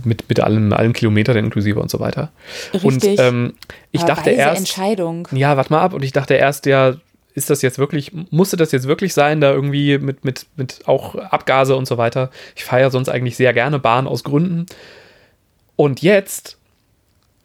mit, 0.03 0.27
mit 0.27 0.41
allem, 0.41 0.73
allen 0.73 0.91
Kilometern 0.91 1.37
inklusive 1.37 1.79
und 1.79 1.89
so 1.89 2.01
weiter. 2.01 2.31
Und 2.73 2.95
Richtig. 2.95 3.19
ähm, 3.19 3.53
ich 3.91 4.01
Aber 4.01 4.15
dachte 4.15 4.31
erst, 4.31 4.57
Entscheidung. 4.59 5.29
ja, 5.31 5.55
warte 5.55 5.71
mal 5.71 5.79
ab. 5.81 5.93
Und 5.93 6.03
ich 6.03 6.11
dachte 6.11 6.33
erst, 6.33 6.65
ja, 6.65 6.95
ist 7.38 7.52
das 7.52 7.62
jetzt 7.62 7.78
wirklich, 7.78 8.12
musste 8.32 8.58
das 8.58 8.71
jetzt 8.71 8.88
wirklich 8.88 9.13
sein, 9.13 9.41
da 9.41 9.52
irgendwie 9.52 10.00
mit, 10.00 10.26
mit, 10.26 10.47
mit 10.56 10.80
auch 10.88 11.13
Abgase 11.13 11.76
und 11.76 11.88
so 11.88 12.00
weiter. 12.00 12.32
Ich 12.56 12.65
fahre 12.65 12.82
ja 12.82 12.89
sonst 12.89 13.10
eigentlich 13.10 13.38
sehr 13.38 13.54
gerne 13.54 13.78
Bahn 13.78 14.08
aus 14.08 14.23
Gründen. 14.23 14.65
Und 15.76 16.02
jetzt 16.02 16.58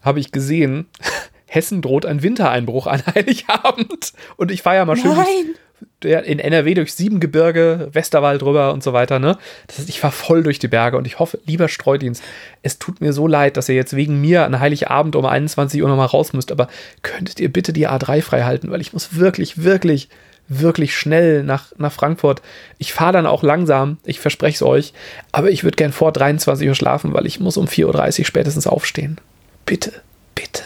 habe 0.01 0.19
ich 0.19 0.33
gesehen, 0.33 0.87
Hessen 1.47 1.83
droht 1.83 2.07
ein 2.07 2.23
Wintereinbruch 2.23 2.87
an 2.87 3.03
Heiligabend. 3.15 4.15
Und 4.39 4.51
ich 4.51 4.63
fahre 4.63 4.77
ja 4.77 4.87
mal 4.87 4.97
schön 4.97 5.15
Nein. 5.15 5.55
Der- 6.03 6.25
in 6.25 6.38
NRW 6.38 6.75
durch 6.75 6.95
Siebengebirge, 6.95 7.88
Westerwald 7.92 8.42
drüber 8.42 8.73
und 8.73 8.83
so 8.83 8.92
weiter, 8.92 9.18
ne? 9.18 9.38
Das 9.66 9.79
heißt, 9.79 9.88
ich 9.88 10.01
fahre 10.01 10.12
voll 10.12 10.42
durch 10.42 10.59
die 10.59 10.68
Berge 10.68 10.97
und 10.97 11.07
ich 11.07 11.18
hoffe, 11.18 11.38
lieber 11.47 11.68
Streudienst, 11.68 12.23
es 12.62 12.79
tut 12.79 13.01
mir 13.01 13.12
so 13.12 13.27
leid, 13.27 13.57
dass 13.57 13.68
ihr 13.68 13.75
jetzt 13.75 13.95
wegen 13.97 14.21
mir 14.21 14.45
an 14.45 14.61
Heiligabend 14.61 15.16
um 15.16 15.27
21 15.27 15.83
Uhr 15.83 15.88
nochmal 15.88 16.07
raus 16.07 16.33
müsst, 16.33 16.53
aber 16.53 16.68
könntet 17.03 17.40
ihr 17.40 17.53
bitte 17.53 17.73
die 17.73 17.88
A3 17.88 18.23
frei 18.23 18.42
halten, 18.42 18.71
weil 18.71 18.81
ich 18.81 18.92
muss 18.92 19.16
wirklich, 19.16 19.62
wirklich, 19.62 20.09
wirklich 20.49 20.95
schnell 20.97 21.45
nach, 21.45 21.73
nach 21.79 21.92
Frankfurt. 21.92 22.42
Ich 22.79 22.92
fahre 22.92 23.12
dann 23.12 23.27
auch 23.27 23.42
langsam, 23.42 23.99
ich 24.05 24.21
verspreche 24.21 24.57
es 24.57 24.62
euch, 24.62 24.92
aber 25.31 25.51
ich 25.51 25.64
würde 25.64 25.77
gern 25.77 25.92
vor 25.92 26.12
23 26.12 26.68
Uhr 26.68 26.75
schlafen, 26.75 27.14
weil 27.14 27.27
ich 27.27 27.40
muss 27.40 27.57
um 27.57 27.66
4.30 27.66 28.18
Uhr 28.21 28.25
spätestens 28.27 28.66
aufstehen. 28.66 29.18
Bitte, 29.64 29.92
bitte. 30.35 30.62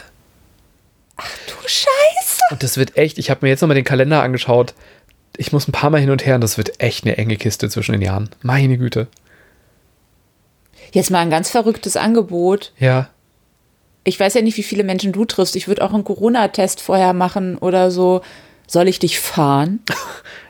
Du 1.18 1.54
Scheiße. 1.68 2.40
Und 2.50 2.62
das 2.62 2.76
wird 2.76 2.96
echt, 2.96 3.18
ich 3.18 3.30
habe 3.30 3.40
mir 3.42 3.48
jetzt 3.48 3.60
nochmal 3.60 3.74
den 3.74 3.84
Kalender 3.84 4.22
angeschaut. 4.22 4.74
Ich 5.38 5.52
muss 5.52 5.68
ein 5.68 5.72
paar 5.72 5.90
Mal 5.90 6.00
hin 6.00 6.10
und 6.10 6.24
her 6.24 6.36
und 6.36 6.40
das 6.40 6.56
wird 6.58 6.80
echt 6.80 7.04
eine 7.04 7.16
enge 7.16 7.36
Kiste 7.36 7.68
zwischen 7.68 7.92
den 7.92 8.02
Jahren. 8.02 8.30
Meine 8.42 8.78
Güte. 8.78 9.08
Jetzt 10.92 11.10
mal 11.10 11.18
ein 11.20 11.30
ganz 11.30 11.50
verrücktes 11.50 11.96
Angebot. 11.96 12.72
Ja. 12.78 13.08
Ich 14.04 14.18
weiß 14.18 14.34
ja 14.34 14.42
nicht, 14.42 14.56
wie 14.56 14.62
viele 14.62 14.84
Menschen 14.84 15.12
du 15.12 15.24
triffst. 15.24 15.56
Ich 15.56 15.66
würde 15.68 15.82
auch 15.82 15.92
einen 15.92 16.04
Corona-Test 16.04 16.80
vorher 16.80 17.12
machen 17.12 17.58
oder 17.58 17.90
so. 17.90 18.22
Soll 18.66 18.88
ich 18.88 18.98
dich 18.98 19.20
fahren? 19.20 19.80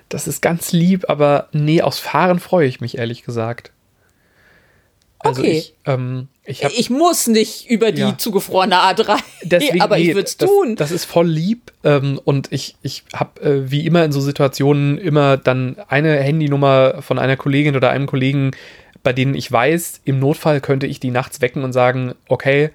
Das 0.08 0.28
ist 0.28 0.40
ganz 0.40 0.70
lieb, 0.70 1.06
aber 1.10 1.48
nee, 1.50 1.82
aufs 1.82 1.98
Fahren 1.98 2.38
freue 2.38 2.68
ich 2.68 2.80
mich, 2.80 2.96
ehrlich 2.96 3.24
gesagt. 3.24 3.72
Also 5.18 5.40
Okay. 5.42 5.58
ich, 5.58 5.74
ähm, 5.84 6.28
ich 6.46 6.64
habe 6.64 6.74
Ich 6.74 6.90
muss 6.90 7.26
nicht 7.26 7.68
über 7.68 7.92
die 7.92 8.00
Ja. 8.02 8.18
zugefrorene 8.18 8.76
A3. 8.76 9.18
Deswegen, 9.42 9.80
aber 9.82 9.98
ich 9.98 10.08
nee, 10.08 10.14
würde 10.14 10.26
es 10.26 10.36
tun. 10.36 10.76
Das 10.76 10.90
ist 10.90 11.04
voll 11.04 11.26
lieb. 11.28 11.72
Ähm, 11.84 12.20
und 12.24 12.52
ich, 12.52 12.76
ich 12.82 13.04
habe 13.12 13.40
äh, 13.40 13.70
wie 13.70 13.86
immer 13.86 14.04
in 14.04 14.12
so 14.12 14.20
Situationen 14.20 14.98
immer 14.98 15.36
dann 15.36 15.76
eine 15.88 16.16
Handynummer 16.18 17.02
von 17.02 17.18
einer 17.18 17.36
Kollegin 17.36 17.76
oder 17.76 17.90
einem 17.90 18.06
Kollegen, 18.06 18.52
bei 19.02 19.12
denen 19.12 19.34
ich 19.34 19.50
weiß, 19.50 20.00
im 20.04 20.18
Notfall 20.18 20.60
könnte 20.60 20.86
ich 20.86 20.98
die 21.00 21.10
nachts 21.10 21.40
wecken 21.40 21.62
und 21.64 21.72
sagen, 21.72 22.14
okay, 22.28 22.70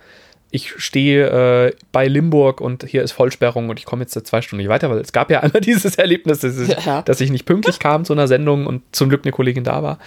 ich 0.53 0.73
stehe 0.83 1.67
äh, 1.67 1.73
bei 1.93 2.07
Limburg 2.07 2.59
und 2.59 2.83
hier 2.85 3.03
ist 3.03 3.13
Vollsperrung 3.13 3.69
und 3.69 3.79
ich 3.79 3.85
komme 3.85 4.01
jetzt 4.03 4.13
zwei 4.27 4.41
Stunden 4.41 4.61
nicht 4.61 4.69
weiter, 4.69 4.89
weil 4.89 4.97
es 4.99 5.13
gab 5.13 5.31
ja 5.31 5.39
einmal 5.43 5.61
dieses 5.61 5.95
Erlebnis, 5.95 6.39
dass, 6.39 6.55
es, 6.55 6.85
Ja. 6.85 7.01
dass 7.03 7.21
ich 7.21 7.31
nicht 7.31 7.45
pünktlich 7.45 7.79
kam 7.79 8.03
zu 8.03 8.11
einer 8.11 8.27
Sendung 8.27 8.67
und 8.67 8.81
zum 8.91 9.07
Glück 9.07 9.21
eine 9.23 9.31
Kollegin 9.31 9.63
da 9.63 9.81
war. 9.81 9.97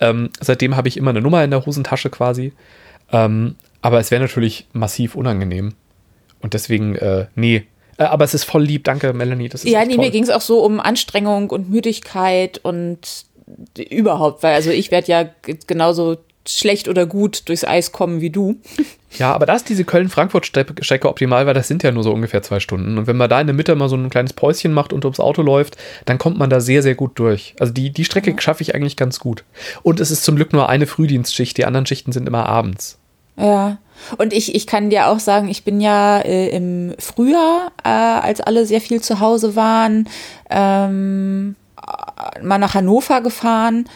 Ähm, 0.00 0.28
seitdem 0.40 0.76
habe 0.76 0.88
ich 0.88 0.98
immer 0.98 1.10
eine 1.10 1.22
Nummer 1.22 1.42
in 1.44 1.50
der 1.50 1.64
Hosentasche 1.64 2.10
quasi. 2.10 2.52
Ähm, 3.12 3.56
aber 3.82 4.00
es 4.00 4.10
wäre 4.10 4.22
natürlich 4.22 4.66
massiv 4.72 5.14
unangenehm. 5.14 5.74
Und 6.40 6.54
deswegen, 6.54 6.96
äh, 6.96 7.26
nee. 7.34 7.66
Äh, 7.98 8.04
aber 8.04 8.24
es 8.24 8.34
ist 8.34 8.44
voll 8.44 8.62
lieb, 8.64 8.84
danke, 8.84 9.12
Melanie. 9.12 9.48
Das 9.48 9.64
ist 9.64 9.70
Ja, 9.70 9.84
nee, 9.84 9.94
toll. 9.94 10.04
mir 10.04 10.10
ging 10.10 10.22
es 10.22 10.30
auch 10.30 10.40
so 10.40 10.64
um 10.64 10.80
Anstrengung 10.80 11.50
und 11.50 11.70
Müdigkeit 11.70 12.58
und 12.58 13.26
überhaupt, 13.78 14.42
weil 14.42 14.54
also 14.54 14.70
ich 14.70 14.90
werde 14.90 15.06
ja 15.06 15.28
genauso 15.66 16.16
schlecht 16.50 16.88
oder 16.88 17.06
gut 17.06 17.48
durchs 17.48 17.64
Eis 17.64 17.92
kommen 17.92 18.20
wie 18.20 18.30
du. 18.30 18.56
Ja, 19.18 19.32
aber 19.32 19.46
da 19.46 19.54
ist 19.54 19.70
diese 19.70 19.84
Köln-Frankfurt-Strecke 19.84 21.08
optimal, 21.08 21.46
weil 21.46 21.54
das 21.54 21.68
sind 21.68 21.82
ja 21.82 21.90
nur 21.90 22.02
so 22.02 22.12
ungefähr 22.12 22.42
zwei 22.42 22.60
Stunden. 22.60 22.98
Und 22.98 23.06
wenn 23.06 23.16
man 23.16 23.30
da 23.30 23.40
in 23.40 23.46
der 23.46 23.56
Mitte 23.56 23.74
mal 23.74 23.88
so 23.88 23.96
ein 23.96 24.10
kleines 24.10 24.34
Päuschen 24.34 24.74
macht 24.74 24.92
und 24.92 25.06
ums 25.06 25.20
Auto 25.20 25.40
läuft, 25.40 25.78
dann 26.04 26.18
kommt 26.18 26.36
man 26.36 26.50
da 26.50 26.60
sehr, 26.60 26.82
sehr 26.82 26.94
gut 26.94 27.18
durch. 27.18 27.54
Also 27.58 27.72
die, 27.72 27.90
die 27.90 28.04
Strecke 28.04 28.34
schaffe 28.38 28.62
ich 28.62 28.74
eigentlich 28.74 28.96
ganz 28.96 29.18
gut. 29.18 29.44
Und 29.82 30.00
es 30.00 30.10
ist 30.10 30.24
zum 30.24 30.36
Glück 30.36 30.52
nur 30.52 30.68
eine 30.68 30.86
Frühdienstschicht, 30.86 31.56
die 31.56 31.64
anderen 31.64 31.86
Schichten 31.86 32.12
sind 32.12 32.28
immer 32.28 32.46
abends. 32.46 32.98
Ja. 33.38 33.78
Und 34.18 34.32
ich, 34.34 34.54
ich 34.54 34.66
kann 34.66 34.90
dir 34.90 35.08
auch 35.08 35.20
sagen, 35.20 35.48
ich 35.48 35.64
bin 35.64 35.80
ja 35.80 36.18
äh, 36.20 36.48
im 36.48 36.94
Frühjahr, 36.98 37.72
äh, 37.84 37.88
als 37.88 38.40
alle 38.40 38.66
sehr 38.66 38.80
viel 38.80 39.00
zu 39.00 39.20
Hause 39.20 39.56
waren, 39.56 40.08
ähm, 40.50 41.56
mal 42.42 42.58
nach 42.58 42.74
Hannover 42.74 43.22
gefahren. 43.22 43.88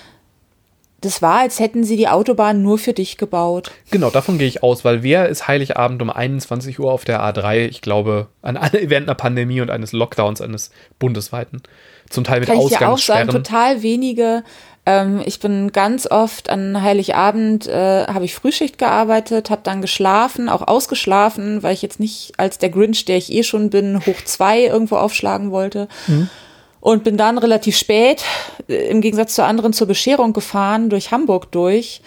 Das 1.01 1.23
war, 1.23 1.41
als 1.41 1.61
hätten 1.61 1.83
sie 1.83 1.97
die 1.97 2.09
Autobahn 2.09 2.63
nur 2.63 2.79
für 2.79 2.93
dich 2.93 3.17
gebaut. 3.17 3.71
Genau, 3.91 4.11
davon 4.11 4.39
gehe 4.39 4.49
ich 4.49 4.63
aus, 4.63 4.85
weil 4.85 5.03
wer 5.03 5.29
ist 5.29 5.49
Heiligabend 5.49 6.03
um 6.03 6.11
21 6.11 6.79
Uhr 6.79 6.93
auf 6.93 7.05
der 7.05 7.23
A3? 7.23 7.67
Ich 7.67 7.81
glaube, 7.81 8.29
an 8.43 8.57
alle 8.57 8.73
während 8.91 9.09
einer 9.09 9.15
Pandemie 9.15 9.61
und 9.61 9.71
eines 9.71 9.93
Lockdowns, 9.93 10.41
eines 10.41 10.71
bundesweiten. 10.99 11.63
Zum 12.11 12.25
Teil 12.25 12.41
mit 12.41 12.49
Kann 12.49 12.59
ich 12.59 12.67
dir 12.67 12.81
auch 12.89 12.93
Ausgangssperren. 12.93 13.31
sagen, 13.31 13.45
total 13.45 13.83
wenige. 13.83 14.43
Ähm, 14.87 15.23
ich 15.25 15.41
bin 15.41 15.73
ganz 15.73 16.07
oft 16.11 16.51
an 16.51 16.83
Heiligabend, 16.83 17.67
äh, 17.67 18.07
habe 18.07 18.25
ich 18.25 18.35
Frühschicht 18.35 18.79
gearbeitet, 18.79 19.51
habe 19.51 19.61
dann 19.63 19.81
geschlafen, 19.81 20.49
auch 20.49 20.67
ausgeschlafen, 20.67 21.63
weil 21.63 21.75
ich 21.75 21.83
jetzt 21.83 22.01
nicht 22.01 22.33
als 22.37 22.59
der 22.59 22.71
Grinch, 22.71 23.05
der 23.05 23.17
ich 23.17 23.33
eh 23.33 23.43
schon 23.43 23.71
bin, 23.71 24.05
hoch 24.05 24.23
zwei 24.25 24.65
irgendwo 24.65 24.97
aufschlagen 24.97 25.51
wollte. 25.51 25.89
Und 26.81 27.05
bin 27.05 27.17
dann 27.19 27.37
relativ 27.39 27.77
spät, 27.77 28.25
äh, 28.69 28.89
im 28.89 29.01
Gegensatz 29.03 29.35
zu 29.35 29.45
anderen, 29.45 29.73
zur 29.73 29.87
Bescherung 29.87 30.33
gefahren, 30.33 30.89
durch 30.91 31.11
Hamburg 31.11 31.53
durch. 31.53 32.01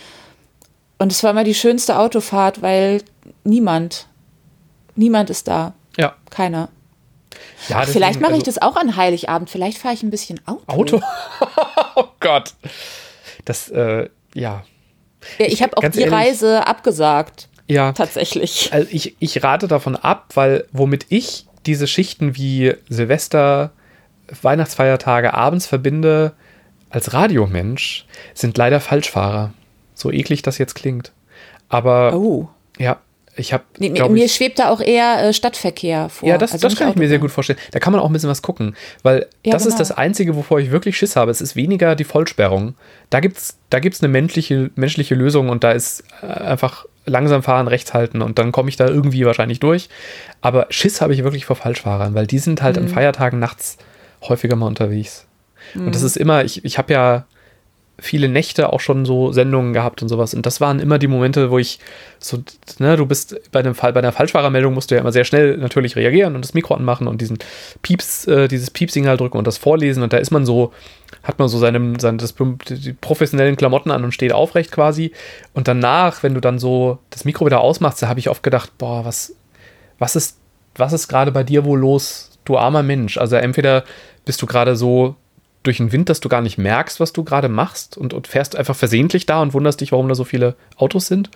Und 0.98 1.12
es 1.12 1.24
war 1.24 1.32
immer 1.32 1.44
die 1.44 1.54
schönste 1.54 2.00
Autofahrt, 2.00 2.62
weil 2.62 3.02
niemand, 3.44 4.08
niemand 4.96 5.30
ist 5.30 5.48
da. 5.48 5.74
ja, 5.98 6.16
Keiner. 6.32 6.70
ja 7.70 7.80
Ach, 7.82 7.88
vielleicht 7.88 8.20
mache 8.20 8.32
ich 8.32 8.40
also- 8.40 8.46
das 8.46 8.62
auch 8.62 8.76
an 8.76 8.96
Heiligabend. 8.96 9.50
Vielleicht 9.50 9.78
fahre 9.78 9.94
ich 9.94 10.02
ein 10.04 10.10
bisschen 10.10 10.40
Auto. 10.48 10.64
Auto? 10.68 11.02
oh 11.96 12.06
Gott. 12.20 12.54
Das, 13.46 13.70
äh, 13.70 14.10
ja. 14.34 14.64
Ja, 15.38 15.46
ich 15.46 15.62
habe 15.62 15.78
auch 15.78 15.82
die 15.82 16.00
ehrlich- 16.00 16.12
Reise 16.12 16.66
abgesagt, 16.66 17.48
Ja. 17.68 17.92
tatsächlich. 17.92 18.70
Also 18.74 18.88
ich, 18.92 19.16
ich 19.20 19.44
rate 19.44 19.68
davon 19.68 19.96
ab, 19.96 20.30
weil 20.34 20.66
womit 20.72 21.06
ich 21.10 21.46
diese 21.68 21.86
Schichten 21.88 22.36
wie 22.36 22.74
Silvester, 22.90 23.72
Weihnachtsfeiertage 24.42 25.34
abends 25.34 25.66
verbinde 25.68 26.34
als 26.90 27.14
Radiomensch, 27.14 28.06
sind 28.34 28.58
leider 28.58 28.80
Falschfahrer. 28.80 29.54
So 29.96 30.12
eklig 30.12 30.42
das 30.42 30.58
jetzt 30.58 30.76
klingt. 30.76 31.12
Aber 31.70 32.14
Oh. 32.16 32.50
ja, 32.78 32.98
ich 33.36 33.52
habe. 33.52 33.64
Nee, 33.80 33.90
mir, 33.90 34.08
mir 34.10 34.30
schwebt 34.30 34.60
da 34.60 34.70
auch 34.70 34.80
eher 34.80 35.24
äh, 35.24 35.34
Stadtverkehr 35.34 36.10
vor. 36.10 36.30
Ja, 36.30 36.38
das, 36.38 36.52
Also 36.54 36.68
das 36.68 36.78
kann 36.78 36.90
ich 36.90 36.96
mir 36.96 37.08
sehr 37.10 37.18
gut 37.20 37.32
vorstellen. 37.32 37.58
Da 37.72 37.80
kann 37.80 37.92
man 37.94 38.00
auch 38.02 38.06
ein 38.08 38.14
bisschen 38.14 38.30
was 38.30 38.44
gucken, 38.44 38.76
weil 39.02 39.28
Ja, 39.44 39.54
das 39.54 39.64
ist 39.64 39.70
genau. 39.74 39.80
das 39.80 39.92
Einzige, 39.92 40.36
wovor 40.36 40.60
ich 40.60 40.70
wirklich 40.70 40.98
Schiss 40.98 41.16
habe. 41.16 41.32
Es 41.32 41.42
ist 41.42 41.56
weniger 41.56 41.96
die 41.96 42.04
Vollsperrung. 42.04 42.76
Da 43.10 43.20
gibt 43.22 43.38
es 43.38 43.58
da 43.72 43.80
gibt's 43.80 44.02
eine 44.04 44.10
menschliche, 44.10 44.70
menschliche 44.76 45.16
Lösung 45.16 45.50
und 45.50 45.64
da 45.64 45.72
ist 45.72 46.04
äh, 46.22 46.28
einfach 46.28 46.86
langsam 47.06 47.42
fahren, 47.44 47.68
rechts 47.68 47.94
halten 47.94 48.22
und 48.22 48.38
dann 48.40 48.52
komme 48.52 48.70
ich 48.70 48.78
da 48.78 48.88
irgendwie 48.88 49.26
wahrscheinlich 49.26 49.60
durch. 49.60 49.90
Aber 50.42 50.68
Schiss 50.70 51.02
habe 51.02 51.14
ich 51.14 51.24
wirklich 51.24 51.46
vor 51.46 51.56
Falschfahrern, 51.56 52.14
weil 52.14 52.28
die 52.28 52.40
sind 52.40 52.62
halt 52.62 52.76
Mhm. 52.78 52.84
an 52.84 52.88
Feiertagen 52.90 53.40
nachts 53.40 53.78
häufiger 54.30 54.56
mal 54.56 54.68
unterwegs. 54.68 55.28
Und 55.76 55.96
das 55.96 56.04
ist 56.04 56.18
immer, 56.18 56.44
ich, 56.44 56.64
ich 56.66 56.78
habe 56.78 56.94
ja 56.94 57.26
viele 58.00 58.28
Nächte 58.28 58.74
auch 58.74 58.80
schon 58.80 59.06
so 59.06 59.32
Sendungen 59.32 59.72
gehabt 59.72 60.02
und 60.02 60.10
sowas. 60.10 60.34
Und 60.34 60.46
das 60.46 60.60
waren 60.60 60.80
immer 60.80 60.98
die 60.98 61.08
Momente, 61.08 61.52
wo 61.52 61.60
ich 61.60 61.80
so, 62.20 62.44
ne, 62.80 62.98
du 62.98 63.06
bist 63.06 63.40
bei 63.52 63.60
einem 63.60 63.76
Fall, 63.76 63.94
bei 63.94 64.00
einer 64.00 64.12
Falschfahrermeldung 64.12 64.74
musst 64.74 64.90
du 64.90 64.96
ja 64.96 65.02
immer 65.02 65.12
sehr 65.12 65.26
schnell 65.26 65.58
natürlich 65.58 65.96
reagieren 65.96 66.36
und 66.36 66.44
das 66.44 66.54
Mikro 66.54 66.74
anmachen 66.74 67.08
und 67.08 67.22
diesen 67.22 67.38
Pieps, 67.82 68.26
äh, 68.28 68.48
dieses 68.48 68.72
Piepsignal 68.72 69.18
drücken 69.18 69.38
und 69.38 69.46
das 69.46 69.58
vorlesen. 69.58 70.02
Und 70.02 70.12
da 70.12 70.18
ist 70.18 70.32
man 70.32 70.46
so, 70.46 70.74
hat 71.22 71.38
man 71.38 71.48
so 71.48 71.60
seinem, 71.60 72.00
sein, 72.00 72.18
das, 72.18 72.34
die 72.36 72.94
professionellen 72.94 73.56
Klamotten 73.56 73.92
an 73.92 74.04
und 74.04 74.12
steht 74.12 74.34
aufrecht 74.34 74.72
quasi. 74.72 75.12
Und 75.54 75.68
danach, 75.68 76.24
wenn 76.24 76.34
du 76.34 76.42
dann 76.42 76.58
so 76.58 76.98
das 77.12 77.26
Mikro 77.26 77.46
wieder 77.46 77.62
ausmachst, 77.62 78.02
da 78.02 78.08
habe 78.08 78.20
ich 78.20 78.30
oft 78.30 78.42
gedacht, 78.42 78.72
boah, 78.80 79.06
was, 79.06 79.36
was 80.00 80.16
ist, 80.16 80.40
was 80.76 80.94
ist 80.94 81.08
gerade 81.08 81.32
bei 81.32 81.44
dir 81.44 81.64
wohl 81.64 81.80
los, 81.80 82.33
du 82.46 82.58
armer 82.58 82.84
Mensch? 82.84 83.18
Also 83.18 83.36
entweder 83.36 83.84
bist 84.26 84.42
du 84.42 84.46
gerade 84.46 84.76
so 84.76 85.16
durch 85.64 85.78
den 85.78 85.92
Wind, 85.92 86.10
dass 86.10 86.20
du 86.20 86.30
gar 86.30 86.42
nicht 86.42 86.58
merkst, 86.58 87.00
was 87.00 87.14
du 87.14 87.24
gerade 87.24 87.50
machst 87.50 87.98
und, 87.98 88.14
und 88.14 88.28
fährst 88.28 88.56
einfach 88.56 88.76
versehentlich 88.76 89.26
da 89.26 89.42
und 89.42 89.54
wunderst 89.54 89.82
dich, 89.82 89.92
warum 89.92 90.10
da 90.10 90.16
so 90.16 90.26
viele 90.26 90.56
Autos 90.76 91.08
sind. 91.08 91.30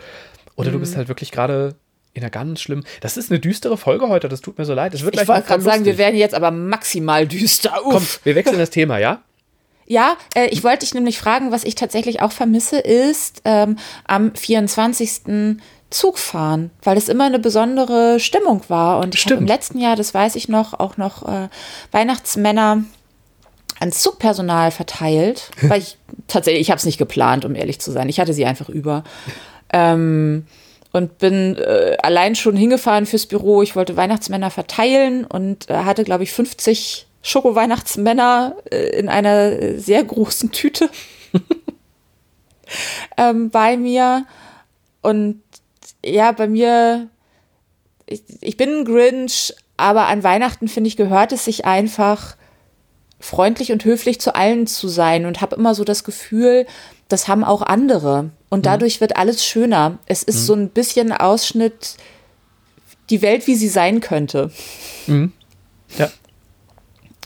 Oder 0.56 0.72
du 0.72 0.80
bist 0.80 0.98
halt 0.98 1.08
wirklich 1.08 1.32
gerade 1.32 1.76
in 2.14 2.24
einer 2.24 2.32
ganz 2.32 2.62
schlimmen. 2.62 2.84
Das 3.00 3.16
ist 3.16 3.32
eine 3.32 3.40
düstere 3.40 3.78
Folge 3.78 4.10
heute, 4.10 4.28
das 4.28 4.42
tut 4.42 4.58
mir 4.58 4.66
so 4.66 4.74
leid. 4.74 4.94
Ich 4.96 5.06
wollte 5.06 5.24
gerade 5.24 5.62
sagen, 5.62 5.86
wir 5.86 5.98
werden 5.98 6.18
jetzt 6.18 6.34
aber 6.34 6.52
maximal 6.52 7.28
düster. 7.28 7.86
Uff. 7.86 7.94
Komm, 7.94 8.08
wir 8.24 8.36
wechseln 8.36 8.58
das 8.58 8.72
Thema, 8.72 8.98
ja? 8.98 9.22
Ja, 9.86 10.18
äh, 10.36 10.48
ich 10.48 10.64
wollte 10.64 10.80
dich 10.80 10.94
nämlich 10.94 11.18
fragen, 11.18 11.52
was 11.52 11.64
ich 11.64 11.76
tatsächlich 11.76 12.22
auch 12.22 12.34
vermisse, 12.34 12.80
ist 12.80 13.42
ähm, 13.46 13.78
am 14.06 14.36
24. 14.36 15.60
Zug 15.90 16.18
fahren, 16.18 16.72
weil 16.84 16.98
es 16.98 17.08
immer 17.08 17.26
eine 17.26 17.40
besondere 17.40 18.20
Stimmung 18.20 18.62
war. 18.68 19.00
Und 19.00 19.16
ich 19.16 19.26
habe 19.26 19.36
im 19.36 19.48
letzten 19.48 19.80
Jahr, 19.80 19.96
das 19.96 20.14
weiß 20.14 20.36
ich 20.36 20.50
noch, 20.50 20.74
auch 20.74 20.98
noch 20.98 21.28
äh, 21.28 21.48
Weihnachtsmänner 21.92 22.84
ans 23.80 24.02
Zugpersonal 24.02 24.72
verteilt, 24.72 25.52
weil 25.62 25.80
ich 25.80 25.98
tatsächlich, 26.28 26.62
ich 26.62 26.72
habe 26.72 26.80
es 26.80 26.86
nicht 26.86 26.98
geplant, 26.98 27.46
um 27.46 27.56
ehrlich 27.56 27.80
zu 27.80 27.92
sein. 27.92 28.10
Ich 28.10 28.20
hatte 28.20 28.34
sie 28.34 28.46
einfach 28.46 28.70
über. 28.70 29.04
Ähm, 29.72 30.46
und 30.94 31.18
bin 31.20 31.56
äh, 31.58 31.98
allein 32.02 32.36
schon 32.36 32.56
hingefahren 32.56 33.06
fürs 33.06 33.26
Büro. 33.26 33.62
Ich 33.62 33.76
wollte 33.76 33.98
Weihnachtsmänner 33.98 34.50
verteilen 34.50 35.26
und 35.26 35.70
äh, 35.70 35.76
hatte, 35.76 36.04
glaube 36.04 36.24
ich, 36.24 36.32
50 36.32 37.08
Schoko-Weihnachtsmänner 37.22 38.56
äh, 38.72 38.98
in 38.98 39.10
einer 39.10 39.78
sehr 39.78 40.04
großen 40.04 40.52
Tüte 40.52 40.90
ähm, 43.18 43.50
bei 43.50 43.78
mir. 43.78 44.26
Und 45.02 45.42
ja, 46.08 46.32
bei 46.32 46.48
mir, 46.48 47.10
ich, 48.06 48.24
ich 48.42 48.58
bin 48.58 48.80
ein 48.80 48.86
Grinch, 48.86 49.54
aber 49.78 50.08
an 50.08 50.24
Weihnachten, 50.24 50.68
finde 50.68 50.88
ich, 50.88 50.98
gehört 50.98 51.32
es 51.32 51.46
sich 51.46 51.66
einfach, 51.66 52.36
freundlich 53.20 53.72
und 53.72 53.84
höflich 53.84 54.22
zu 54.22 54.36
allen 54.36 54.68
zu 54.68 54.88
sein 54.88 55.26
und 55.26 55.42
habe 55.42 55.56
immer 55.56 55.74
so 55.74 55.84
das 55.84 56.04
Gefühl, 56.04 56.68
das 57.08 57.28
haben 57.28 57.44
auch 57.44 57.62
andere. 57.62 58.30
Und 58.50 58.66
dadurch 58.66 59.02
wird 59.02 59.18
alles 59.18 59.44
schöner. 59.44 59.98
Es 60.06 60.24
ist 60.24 60.46
so 60.46 60.54
ein 60.54 60.70
bisschen 60.70 61.12
Ausschnitt, 61.12 61.98
die 63.10 63.22
Welt, 63.22 63.48
wie 63.48 63.56
sie 63.56 63.70
sein 63.70 64.02
könnte. 64.02 64.52
Ja. 65.98 66.10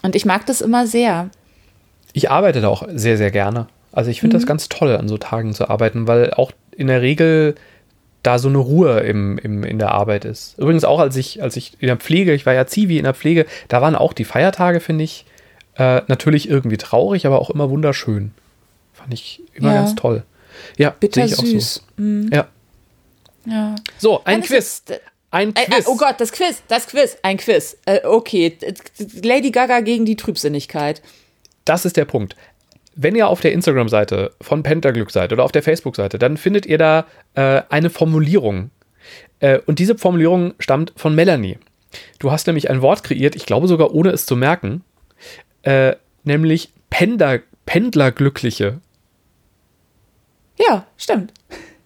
Und 0.01 0.15
ich 0.15 0.25
mag 0.25 0.45
das 0.45 0.61
immer 0.61 0.87
sehr. 0.87 1.29
Ich 2.13 2.31
arbeite 2.31 2.61
da 2.61 2.69
auch 2.69 2.87
sehr, 2.93 3.17
sehr 3.17 3.31
gerne. 3.31 3.67
Also 3.91 4.09
ich 4.09 4.21
finde 4.21 4.37
das 4.37 4.45
ganz 4.45 4.69
toll, 4.69 4.95
an 4.95 5.07
so 5.07 5.17
Tagen 5.17 5.53
zu 5.53 5.69
arbeiten, 5.69 6.07
weil 6.07 6.33
auch 6.33 6.51
in 6.71 6.87
der 6.87 7.01
Regel 7.01 7.55
da 8.23 8.37
so 8.39 8.49
eine 8.49 8.57
Ruhe 8.59 8.99
im, 9.01 9.37
im, 9.39 9.63
in 9.63 9.79
der 9.79 9.91
Arbeit 9.91 10.25
ist. 10.25 10.57
Übrigens 10.59 10.83
auch, 10.83 10.99
als 10.99 11.15
ich, 11.15 11.41
als 11.41 11.55
ich 11.55 11.73
in 11.79 11.87
der 11.87 11.97
Pflege, 11.97 12.33
ich 12.33 12.45
war 12.45 12.53
ja 12.53 12.67
Zivi 12.67 12.97
in 12.97 13.03
der 13.03 13.13
Pflege, 13.15 13.45
da 13.67 13.81
waren 13.81 13.95
auch 13.95 14.13
die 14.13 14.25
Feiertage, 14.25 14.79
finde 14.79 15.03
ich, 15.03 15.25
äh, 15.75 16.01
natürlich 16.07 16.49
irgendwie 16.49 16.77
traurig, 16.77 17.25
aber 17.25 17.39
auch 17.41 17.49
immer 17.49 17.69
wunderschön. 17.69 18.31
Fand 18.93 19.13
ich 19.13 19.41
immer 19.53 19.69
Ja. 19.73 19.81
ganz 19.81 19.95
toll. 19.95 20.23
Ja, 20.77 20.91
Bitter 20.91 21.27
sehe 21.27 21.33
ich 21.47 21.57
auch 21.57 21.61
so. 21.61 21.81
Ja. 22.31 22.47
Ja. 23.45 23.75
So, 23.97 24.21
ein 24.23 24.41
es 24.41 24.47
Quiz. 24.47 24.83
äh, 24.89 24.99
Ein 25.31 25.49
Äh, 25.55 25.65
Quiz. 25.65 25.85
äh, 25.87 25.89
oh 25.89 25.95
Gott, 25.97 26.15
das 26.19 26.31
Quiz, 26.31 26.61
das 26.67 26.87
Quiz, 26.87 27.17
ein 27.23 27.37
Quiz. 27.37 27.77
Okay, 28.03 28.55
Lady 29.23 29.49
Gaga 29.49 29.79
gegen 29.79 30.05
die 30.05 30.15
Trübsinnigkeit. 30.17 31.01
das 31.65 31.85
ist 31.85 31.95
der 31.97 32.05
Punkt. 32.05 32.35
Wenn 32.95 33.15
ihr 33.15 33.27
auf 33.27 33.41
der 33.41 33.53
Instagram-Seite 33.53 34.31
von 34.41 34.63
Pentaglück 34.63 35.11
seid 35.11 35.31
oder 35.31 35.43
auf 35.43 35.51
der 35.51 35.63
Facebook-Seite, 35.63 36.19
dann 36.19 36.37
findet 36.37 36.65
ihr 36.65 36.77
da 36.77 37.05
äh, 37.35 37.61
eine 37.69 37.89
Formulierung. 37.89 38.71
Äh, 39.39 39.59
und 39.65 39.79
diese 39.79 39.97
Formulierung 39.97 40.53
stammt 40.59 40.93
von 40.95 41.15
Melanie. 41.15 41.57
Du 42.19 42.31
hast 42.31 42.47
nämlich 42.47 42.69
ein 42.69 42.81
Wort 42.81 43.03
kreiert, 43.03 43.35
ich 43.35 43.45
glaube 43.45 43.67
sogar 43.67 43.93
ohne 43.93 44.11
es 44.11 44.25
zu 44.25 44.35
merken, 44.35 44.83
äh, 45.63 45.95
nämlich 46.23 46.69
Pendler, 46.89 47.39
Pendlerglückliche. 47.65 48.81
Ja, 50.59 50.85
stimmt. 50.97 51.33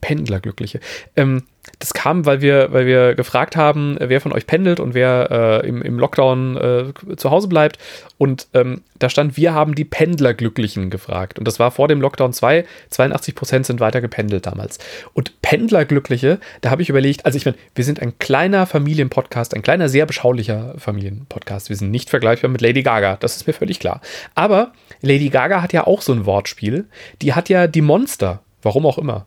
Pendlerglückliche. 0.01 0.79
Ähm, 1.15 1.43
das 1.79 1.93
kam, 1.93 2.25
weil 2.25 2.41
wir, 2.41 2.71
weil 2.71 2.85
wir 2.85 3.15
gefragt 3.15 3.55
haben, 3.55 3.97
wer 3.99 4.21
von 4.21 4.33
euch 4.33 4.47
pendelt 4.47 4.79
und 4.79 4.93
wer 4.93 5.61
äh, 5.63 5.67
im, 5.67 5.81
im 5.81 5.99
Lockdown 5.99 6.57
äh, 6.57 7.15
zu 7.15 7.31
Hause 7.31 7.47
bleibt. 7.47 7.77
Und 8.17 8.47
ähm, 8.53 8.81
da 8.97 9.09
stand, 9.09 9.35
wir 9.35 9.53
haben 9.53 9.75
die 9.75 9.83
Pendlerglücklichen 9.83 10.89
gefragt. 10.89 11.37
Und 11.37 11.47
das 11.47 11.59
war 11.59 11.71
vor 11.71 11.87
dem 11.87 11.99
Lockdown 11.99 12.31
2. 12.31 12.65
82 12.89 13.35
Prozent 13.35 13.65
sind 13.65 13.79
weiter 13.79 13.99
gependelt 13.99 14.45
damals. 14.45 14.79
Und 15.13 15.41
Pendlerglückliche, 15.41 16.39
da 16.61 16.69
habe 16.69 16.81
ich 16.81 16.89
überlegt, 16.89 17.25
also 17.25 17.37
ich 17.37 17.45
meine, 17.45 17.57
wir 17.75 17.83
sind 17.83 18.01
ein 18.01 18.17
kleiner 18.19 18.65
Familienpodcast, 18.65 19.53
ein 19.53 19.61
kleiner, 19.61 19.89
sehr 19.89 20.05
beschaulicher 20.05 20.75
Familienpodcast. 20.77 21.69
Wir 21.69 21.75
sind 21.75 21.91
nicht 21.91 22.09
vergleichbar 22.09 22.49
mit 22.49 22.61
Lady 22.61 22.83
Gaga, 22.83 23.17
das 23.17 23.35
ist 23.35 23.47
mir 23.47 23.53
völlig 23.53 23.79
klar. 23.79 24.01
Aber 24.33 24.71
Lady 25.01 25.29
Gaga 25.29 25.61
hat 25.61 25.73
ja 25.73 25.85
auch 25.85 26.01
so 26.01 26.13
ein 26.13 26.25
Wortspiel. 26.25 26.85
Die 27.21 27.33
hat 27.33 27.49
ja 27.49 27.67
die 27.67 27.81
Monster, 27.81 28.41
warum 28.61 28.85
auch 28.85 28.97
immer. 28.97 29.25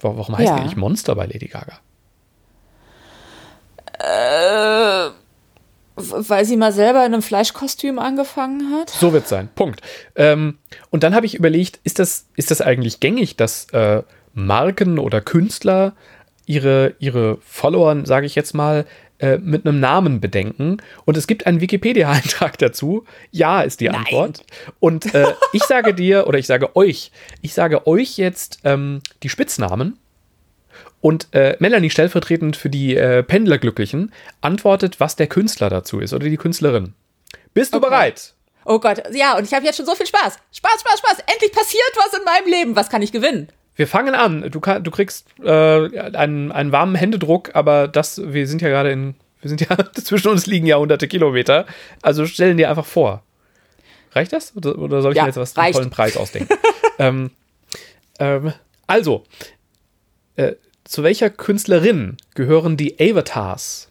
Wa- 0.00 0.12
Warum 0.16 0.36
heißt 0.38 0.48
Ja. 0.48 0.56
die 0.58 0.64
nicht 0.64 0.76
Monster 0.76 1.14
bei 1.14 1.26
Lady 1.26 1.46
Gaga? 1.48 1.78
Weil 5.96 6.44
sie 6.46 6.56
mal 6.56 6.72
selber 6.72 7.00
in 7.04 7.12
einem 7.12 7.22
Fleischkostüm 7.22 7.98
angefangen 7.98 8.72
hat. 8.72 8.88
So 8.90 9.12
wird 9.12 9.24
es 9.24 9.28
sein. 9.28 9.48
Punkt. 9.54 9.82
Ähm, 10.16 10.58
und 10.88 11.02
dann 11.02 11.14
habe 11.14 11.26
ich 11.26 11.34
überlegt, 11.34 11.78
ist 11.84 11.98
das, 11.98 12.26
ist 12.36 12.50
das 12.50 12.62
eigentlich 12.62 13.00
gängig, 13.00 13.36
dass 13.36 13.66
äh, 13.72 14.02
Marken 14.32 14.98
oder 14.98 15.20
Künstler 15.20 15.92
ihre, 16.46 16.94
ihre 17.00 17.36
Followern, 17.42 18.06
sage 18.06 18.24
ich 18.26 18.34
jetzt 18.34 18.54
mal, 18.54 18.86
äh, 19.20 19.38
mit 19.38 19.66
einem 19.66 19.80
Namen 19.80 20.20
bedenken. 20.20 20.78
Und 21.04 21.16
es 21.16 21.26
gibt 21.26 21.46
einen 21.46 21.60
Wikipedia-Eintrag 21.60 22.58
dazu. 22.58 23.04
Ja, 23.30 23.62
ist 23.62 23.80
die 23.80 23.86
Nein. 23.86 23.96
Antwort. 23.96 24.44
Und 24.80 25.14
äh, 25.14 25.34
ich 25.52 25.62
sage 25.64 25.94
dir, 25.94 26.26
oder 26.26 26.38
ich 26.38 26.46
sage 26.46 26.74
euch, 26.76 27.10
ich 27.42 27.54
sage 27.54 27.86
euch 27.86 28.16
jetzt 28.18 28.60
ähm, 28.64 29.00
die 29.22 29.28
Spitznamen. 29.28 29.98
Und 31.00 31.28
äh, 31.32 31.56
Melanie 31.60 31.90
stellvertretend 31.90 32.56
für 32.56 32.68
die 32.68 32.94
äh, 32.96 33.22
Pendlerglücklichen 33.22 34.12
antwortet, 34.42 35.00
was 35.00 35.16
der 35.16 35.28
Künstler 35.28 35.70
dazu 35.70 35.98
ist 36.00 36.12
oder 36.12 36.28
die 36.28 36.36
Künstlerin. 36.36 36.92
Bist 37.54 37.72
du 37.72 37.78
Okay. 37.78 37.86
bereit? 37.88 38.34
Oh 38.66 38.78
Gott, 38.78 39.02
ja, 39.12 39.36
und 39.38 39.44
ich 39.44 39.54
habe 39.54 39.64
jetzt 39.64 39.76
schon 39.76 39.86
so 39.86 39.94
viel 39.94 40.06
Spaß. 40.06 40.36
Spaß, 40.52 40.80
Spaß, 40.80 40.98
Spaß. 40.98 41.18
Endlich 41.32 41.52
passiert 41.52 41.92
was 41.96 42.18
in 42.18 42.24
meinem 42.24 42.46
Leben. 42.50 42.76
Was 42.76 42.90
kann 42.90 43.00
ich 43.00 43.10
gewinnen? 43.12 43.48
Wir 43.80 43.86
fangen 43.86 44.14
an. 44.14 44.50
Du, 44.50 44.60
kann, 44.60 44.84
du 44.84 44.90
kriegst 44.90 45.26
äh, 45.42 45.48
einen, 46.14 46.52
einen 46.52 46.70
warmen 46.70 46.94
Händedruck, 46.96 47.54
aber 47.54 47.88
das, 47.88 48.20
wir 48.22 48.46
sind 48.46 48.60
ja 48.60 48.68
gerade 48.68 48.90
in, 48.92 49.14
wir 49.40 49.48
sind 49.48 49.62
ja, 49.62 49.74
zwischen 49.94 50.28
uns 50.28 50.44
liegen 50.46 50.66
ja 50.66 50.76
hunderte 50.76 51.08
Kilometer. 51.08 51.64
Also 52.02 52.26
stellen 52.26 52.58
dir 52.58 52.68
einfach 52.68 52.84
vor. 52.84 53.22
Reicht 54.12 54.34
das? 54.34 54.54
Oder, 54.54 54.76
oder 54.76 55.00
soll 55.00 55.12
ich 55.12 55.16
Ja, 55.16 55.22
mir 55.22 55.28
jetzt 55.28 55.38
was 55.38 55.56
reicht. 55.56 55.76
tollen 55.78 55.88
Preis 55.88 56.18
ausdenken? 56.18 56.52
ähm, 56.98 57.30
ähm, 58.18 58.52
also, 58.86 59.24
äh, 60.36 60.56
zu 60.84 61.02
welcher 61.02 61.30
Künstlerin 61.30 62.18
gehören 62.34 62.76
die 62.76 63.00
Avatars? 63.00 63.88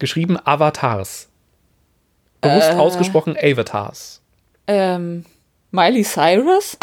Geschrieben 0.00 0.36
Avatars. 0.44 1.28
Bewusst 2.40 2.70
Äh. 2.72 2.74
ausgesprochen 2.74 3.36
Avatars. 3.40 4.20
Ähm, 4.66 5.26
Miley 5.70 6.02
Cyrus? 6.02 6.76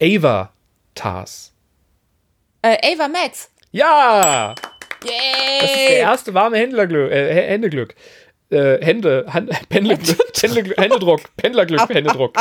Avatars. 0.00 1.52
Äh, 2.62 2.76
Ava 2.94 3.08
Max. 3.08 3.50
Ja! 3.72 4.54
Das 5.00 5.10
ist 5.10 5.76
der 5.76 5.90
Yay! 5.90 5.98
erste 6.00 6.34
warme 6.34 6.58
Händlerglück, 6.58 7.10
äh, 7.10 7.32
Hä- 7.34 7.48
Händeglück. 7.48 7.94
Äh, 8.50 8.84
Hände, 8.84 9.26
Hand, 9.32 9.50
Pendlerglück, 9.68 10.18
Händleglück, 10.40 10.76
Händedruck, 10.78 11.20
Pendlerglück, 11.36 11.80
Händedruck. 11.88 12.34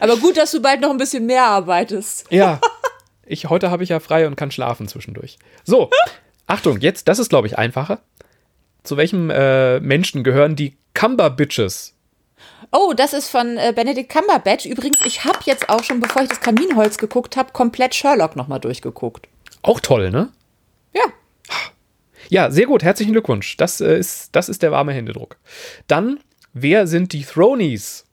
Aber 0.00 0.16
gut, 0.18 0.36
dass 0.36 0.50
du 0.50 0.60
bald 0.60 0.80
noch 0.80 0.90
ein 0.90 0.96
bisschen 0.98 1.26
mehr 1.26 1.44
arbeitest. 1.44 2.26
Ja. 2.30 2.60
Ich, 3.26 3.46
heute 3.46 3.70
habe 3.70 3.82
ich 3.82 3.88
ja 3.90 4.00
frei 4.00 4.26
und 4.26 4.36
kann 4.36 4.50
schlafen 4.50 4.86
zwischendurch. 4.88 5.38
So, 5.64 5.90
Achtung, 6.46 6.80
jetzt, 6.80 7.08
das 7.08 7.18
ist, 7.18 7.28
glaube 7.28 7.46
ich, 7.46 7.58
einfacher. 7.58 8.00
Zu 8.84 8.96
welchem 8.96 9.30
äh, 9.30 9.80
Menschen 9.80 10.22
gehören 10.24 10.56
die 10.56 10.76
Cumber-Bitches? 10.94 11.94
Oh, 12.70 12.92
das 12.94 13.12
ist 13.12 13.28
von 13.28 13.56
äh, 13.56 13.72
Benedict 13.74 14.10
Cumberbatch. 14.10 14.66
Übrigens, 14.66 15.04
ich 15.04 15.24
habe 15.24 15.38
jetzt 15.44 15.68
auch 15.68 15.82
schon, 15.82 16.00
bevor 16.00 16.22
ich 16.22 16.28
das 16.28 16.40
Kaminholz 16.40 16.98
geguckt 16.98 17.36
habe, 17.36 17.52
komplett 17.52 17.94
Sherlock 17.94 18.36
nochmal 18.36 18.60
durchgeguckt. 18.60 19.28
Auch 19.62 19.80
toll, 19.80 20.10
ne? 20.10 20.32
Ja. 20.92 21.02
Ja, 22.28 22.50
sehr 22.50 22.66
gut. 22.66 22.82
Herzlichen 22.82 23.12
Glückwunsch. 23.12 23.56
Das, 23.56 23.80
äh, 23.80 23.98
ist, 23.98 24.34
das 24.36 24.48
ist 24.48 24.62
der 24.62 24.70
warme 24.72 24.92
Händedruck. 24.92 25.38
Dann, 25.86 26.20
wer 26.52 26.86
sind 26.86 27.12
die 27.12 27.24
Thronies? 27.24 28.04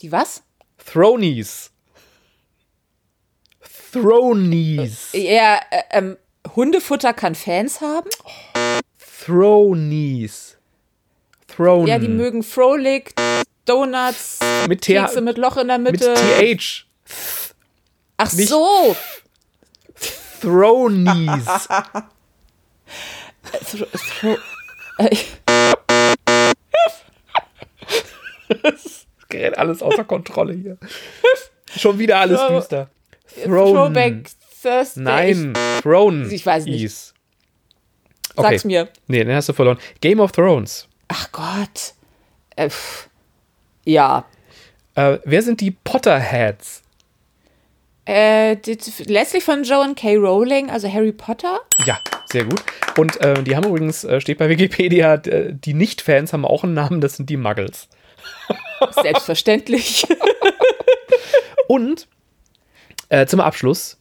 Die 0.00 0.12
was? 0.12 0.42
Thronies. 0.84 1.70
Thronies. 3.92 5.10
Ja, 5.12 5.60
äh, 5.70 5.82
ähm, 5.92 6.16
Hundefutter 6.54 7.12
kann 7.12 7.34
Fans 7.34 7.80
haben. 7.80 8.08
Thronies. 9.24 10.56
Throne. 11.48 11.88
Ja, 11.88 11.98
die 11.98 12.08
mögen 12.08 12.42
Frolic, 12.42 13.12
Donuts, 13.66 14.38
mit, 14.68 14.80
T 14.82 14.94
Kekse 14.94 15.20
mit 15.20 15.38
Loch 15.38 15.56
in 15.56 15.68
der 15.68 15.78
mit 15.78 15.92
Mitte. 15.92 16.14
TH. 16.14 16.86
Ach 18.16 18.32
nicht- 18.32 18.48
so. 18.48 18.96
Thronies. 20.40 21.44
Thro- 23.70 23.86
thro- 23.92 24.38
äh, 24.98 25.16
Das 28.62 29.06
gerät 29.28 29.56
alles 29.58 29.82
außer 29.82 30.04
Kontrolle 30.04 30.54
hier. 30.54 30.78
Schon 31.76 31.98
wieder 31.98 32.18
alles 32.18 32.40
Throw- 32.40 32.56
düster. 32.58 32.90
Throne. 33.44 33.72
Throwback 33.72 34.30
Thursday. 34.62 35.02
Nein, 35.02 35.52
Throne. 35.82 36.26
Ich 36.32 36.44
weiß 36.44 36.64
nicht. 36.66 37.12
Okay. 38.36 38.48
sag's 38.50 38.64
mir. 38.64 38.88
Nee, 39.06 39.24
den 39.24 39.34
hast 39.36 39.48
du 39.48 39.52
verloren. 39.52 39.78
Game 40.00 40.20
of 40.20 40.32
Thrones. 40.32 40.88
Ach 41.08 41.30
Gott. 41.32 41.94
Äh, 42.56 42.70
pff. 42.70 43.08
Ja. 43.92 44.24
Äh, 44.94 45.18
wer 45.24 45.42
sind 45.42 45.60
die 45.60 45.70
Potterheads? 45.70 46.82
Äh, 48.06 48.56
die, 48.56 48.76
letztlich 49.04 49.44
von 49.44 49.62
Joan 49.62 49.94
K. 49.94 50.16
Rowling, 50.16 50.70
also 50.70 50.92
Harry 50.92 51.12
Potter. 51.12 51.60
Ja, 51.84 52.00
sehr 52.26 52.44
gut. 52.44 52.62
Und 52.96 53.20
äh, 53.20 53.42
die 53.42 53.54
haben 53.54 53.66
übrigens, 53.68 54.02
äh, 54.04 54.20
steht 54.20 54.38
bei 54.38 54.48
Wikipedia, 54.48 55.16
d- 55.16 55.52
die 55.52 55.74
Nicht-Fans 55.74 56.32
haben 56.32 56.44
auch 56.44 56.64
einen 56.64 56.74
Namen, 56.74 57.00
das 57.00 57.16
sind 57.16 57.30
die 57.30 57.36
Muggles. 57.36 57.88
Selbstverständlich. 59.02 60.06
Und 61.68 62.08
äh, 63.10 63.26
zum 63.26 63.40
Abschluss, 63.40 63.98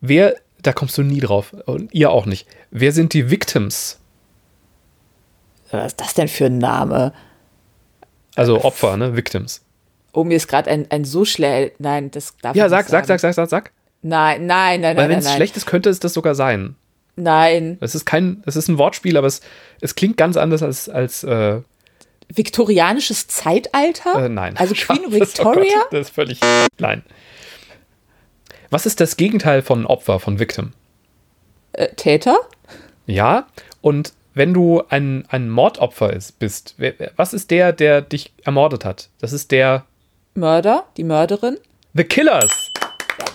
wer, 0.00 0.36
da 0.62 0.72
kommst 0.72 0.96
du 0.98 1.02
nie 1.02 1.20
drauf, 1.20 1.52
und 1.66 1.92
ihr 1.92 2.10
auch 2.10 2.26
nicht, 2.26 2.46
wer 2.70 2.92
sind 2.92 3.12
die 3.12 3.30
Victims? 3.30 3.98
Was 5.72 5.86
ist 5.86 6.00
das 6.00 6.14
denn 6.14 6.28
für 6.28 6.46
ein 6.46 6.58
Name? 6.58 7.12
Also 8.34 8.62
Opfer, 8.62 8.96
ne? 8.96 9.16
Victims. 9.16 9.62
Oh, 10.12 10.24
mir 10.24 10.36
ist 10.36 10.48
gerade 10.48 10.70
ein, 10.70 10.86
ein 10.90 11.04
so 11.04 11.24
schnell. 11.24 11.72
Nein, 11.78 12.10
das 12.10 12.36
darf 12.42 12.54
Ja, 12.56 12.66
ich 12.66 12.70
sag, 12.70 12.80
nicht 12.84 12.90
sag, 12.90 13.06
sagen. 13.06 13.18
sag, 13.20 13.34
sag, 13.34 13.34
sag, 13.34 13.48
sag. 13.48 13.72
Nein, 14.02 14.46
nein, 14.46 14.80
nein, 14.80 14.96
Weil 14.96 15.08
nein, 15.08 15.10
wenn 15.10 15.18
nein, 15.18 15.26
es 15.26 15.32
schlecht 15.34 15.56
ist, 15.56 15.66
könnte 15.66 15.88
es 15.90 16.00
das 16.00 16.12
sogar 16.12 16.34
sein. 16.34 16.76
Nein. 17.16 17.78
Es 17.80 17.94
ist 17.94 18.04
kein, 18.04 18.42
es 18.46 18.56
ist 18.56 18.68
ein 18.68 18.78
Wortspiel, 18.78 19.16
aber 19.16 19.26
es, 19.26 19.42
es 19.80 19.94
klingt 19.94 20.16
ganz 20.16 20.36
anders 20.36 20.62
als, 20.62 20.88
als 20.88 21.22
äh, 21.24 21.60
Viktorianisches 22.34 23.28
Zeitalter? 23.28 24.24
äh, 24.24 24.28
nein. 24.28 24.56
Also 24.56 24.74
Queen 24.78 25.02
Das- 25.04 25.06
oh 25.06 25.12
Victoria? 25.12 25.74
Gott, 25.82 25.92
das 25.92 26.00
ist 26.08 26.14
völlig, 26.14 26.40
nein. 26.78 27.02
Was 28.70 28.86
ist 28.86 29.00
das 29.00 29.16
Gegenteil 29.16 29.62
von 29.62 29.86
Opfer, 29.86 30.18
von 30.20 30.38
Victim? 30.38 30.72
äh, 31.74 31.88
Täter? 31.94 32.38
Ja, 33.06 33.46
und 33.82 34.12
wenn 34.34 34.54
du 34.54 34.82
ein, 34.88 35.24
ein 35.28 35.48
Mordopfer 35.50 36.12
ist, 36.12 36.38
bist, 36.38 36.76
was 37.16 37.34
ist 37.34 37.50
der, 37.50 37.72
der 37.72 38.00
dich 38.00 38.32
ermordet 38.44 38.84
hat? 38.84 39.08
Das 39.20 39.32
ist 39.32 39.50
der 39.50 39.84
Mörder? 40.34 40.86
Die 40.96 41.04
Mörderin? 41.04 41.58
The 41.94 42.04
Killers. 42.04 42.70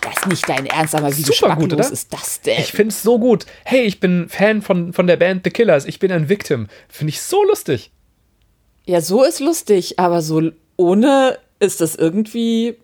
Das 0.01 0.17
ist 0.17 0.27
nicht 0.27 0.49
dein 0.49 0.65
Ernst, 0.65 0.95
aber 0.95 1.15
wie 1.15 1.21
Super 1.21 1.55
gut, 1.55 1.73
oder? 1.73 1.91
ist 1.91 2.12
das 2.12 2.41
denn? 2.41 2.60
Ich 2.60 2.71
finde 2.71 2.89
es 2.89 3.03
so 3.03 3.19
gut. 3.19 3.45
Hey, 3.65 3.83
ich 3.83 3.99
bin 3.99 4.27
Fan 4.29 4.62
von, 4.62 4.93
von 4.93 5.05
der 5.05 5.17
Band 5.17 5.43
The 5.43 5.51
Killers. 5.51 5.86
Ich 5.86 5.99
bin 5.99 6.12
ein 6.12 6.29
Victim. 6.29 6.67
Finde 6.88 7.10
ich 7.10 7.21
so 7.21 7.43
lustig. 7.43 7.91
ja, 8.86 9.01
so 9.01 9.23
ist 9.23 9.39
lustig, 9.39 9.99
aber 9.99 10.21
so 10.21 10.41
ohne 10.77 11.38
ist 11.60 11.81
das 11.81 11.95
irgendwie. 11.95 12.77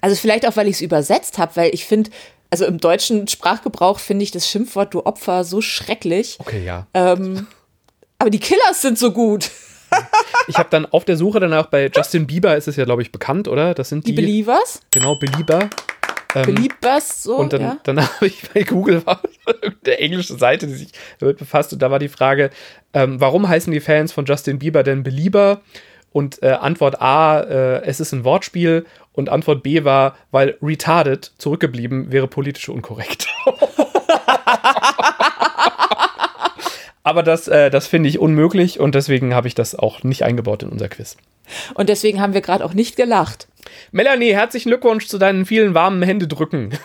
Also 0.00 0.16
vielleicht 0.16 0.46
auch, 0.46 0.56
weil 0.56 0.68
ich 0.68 0.76
es 0.76 0.80
übersetzt 0.80 1.38
habe, 1.38 1.56
weil 1.56 1.74
ich 1.74 1.84
finde, 1.84 2.10
also 2.50 2.64
im 2.64 2.78
deutschen 2.78 3.28
Sprachgebrauch 3.28 3.98
finde 3.98 4.22
ich 4.22 4.30
das 4.30 4.48
Schimpfwort 4.48 4.94
du 4.94 5.04
Opfer 5.04 5.44
so 5.44 5.60
schrecklich. 5.60 6.36
Okay, 6.38 6.64
ja. 6.64 6.86
Ähm, 6.94 7.46
aber 8.18 8.30
die 8.30 8.38
Killers 8.40 8.82
sind 8.82 8.98
so 8.98 9.12
gut. 9.12 9.50
Ich 10.48 10.58
habe 10.58 10.68
dann 10.70 10.86
auf 10.86 11.04
der 11.04 11.16
Suche 11.16 11.40
danach 11.40 11.66
bei 11.66 11.90
Justin 11.94 12.26
Bieber 12.26 12.56
ist 12.56 12.68
es 12.68 12.76
ja, 12.76 12.84
glaube 12.84 13.02
ich, 13.02 13.10
bekannt, 13.10 13.48
oder? 13.48 13.72
Das 13.74 13.88
sind 13.88 14.06
Die 14.06 14.14
die, 14.14 14.20
Believers? 14.20 14.80
genau 14.90 15.16
Belieber. 15.16 15.70
Ähm, 16.34 16.54
Beliebers, 16.54 17.22
so, 17.22 17.36
Und 17.36 17.52
dann, 17.52 17.60
ja. 17.62 17.78
dann 17.82 18.00
habe 18.14 18.26
ich 18.26 18.42
bei 18.52 18.62
Google 18.62 19.04
war 19.06 19.22
irgendeine 19.46 19.98
englische 19.98 20.36
Seite, 20.36 20.66
die 20.66 20.74
sich 20.74 20.88
damit 21.18 21.38
befasst. 21.38 21.72
Und 21.72 21.80
da 21.80 21.90
war 21.90 21.98
die 21.98 22.08
Frage, 22.08 22.50
ähm, 22.92 23.20
warum 23.20 23.48
heißen 23.48 23.72
die 23.72 23.80
Fans 23.80 24.12
von 24.12 24.24
Justin 24.24 24.58
Bieber 24.58 24.82
denn 24.82 25.02
Belieber? 25.02 25.62
Und 26.12 26.42
äh, 26.42 26.52
Antwort 26.52 27.00
A, 27.00 27.40
äh, 27.40 27.82
es 27.84 28.00
ist 28.00 28.12
ein 28.12 28.24
Wortspiel. 28.24 28.86
Und 29.12 29.28
Antwort 29.28 29.62
B 29.62 29.84
war, 29.84 30.16
weil 30.30 30.56
retarded, 30.62 31.32
zurückgeblieben, 31.38 32.12
wäre 32.12 32.28
politisch 32.28 32.68
unkorrekt. 32.68 33.28
Aber 37.02 37.22
das, 37.22 37.46
äh, 37.46 37.70
das 37.70 37.86
finde 37.86 38.08
ich 38.08 38.18
unmöglich 38.18 38.80
und 38.80 38.96
deswegen 38.96 39.32
habe 39.32 39.46
ich 39.46 39.54
das 39.54 39.76
auch 39.76 40.02
nicht 40.02 40.24
eingebaut 40.24 40.64
in 40.64 40.70
unser 40.70 40.88
Quiz. 40.88 41.16
Und 41.74 41.88
deswegen 41.88 42.20
haben 42.20 42.34
wir 42.34 42.40
gerade 42.40 42.64
auch 42.64 42.74
nicht 42.74 42.96
gelacht. 42.96 43.46
Melanie, 43.92 44.32
herzlichen 44.32 44.70
Glückwunsch 44.70 45.06
zu 45.06 45.16
deinen 45.18 45.46
vielen 45.46 45.72
warmen 45.72 46.02
Händedrücken. 46.02 46.76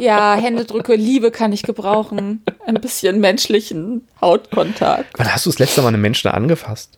Ja, 0.00 0.34
Händedrücke, 0.34 0.94
Liebe 0.94 1.30
kann 1.30 1.52
ich 1.52 1.62
gebrauchen. 1.62 2.42
Ein 2.66 2.74
bisschen 2.74 3.20
menschlichen 3.20 4.06
Hautkontakt. 4.20 5.06
Wann 5.16 5.32
hast 5.32 5.46
du 5.46 5.50
das 5.50 5.58
letzte 5.58 5.82
Mal 5.82 5.88
einen 5.88 6.00
Menschen 6.02 6.30
angefasst? 6.30 6.97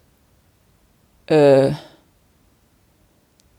Äh. 1.31 1.73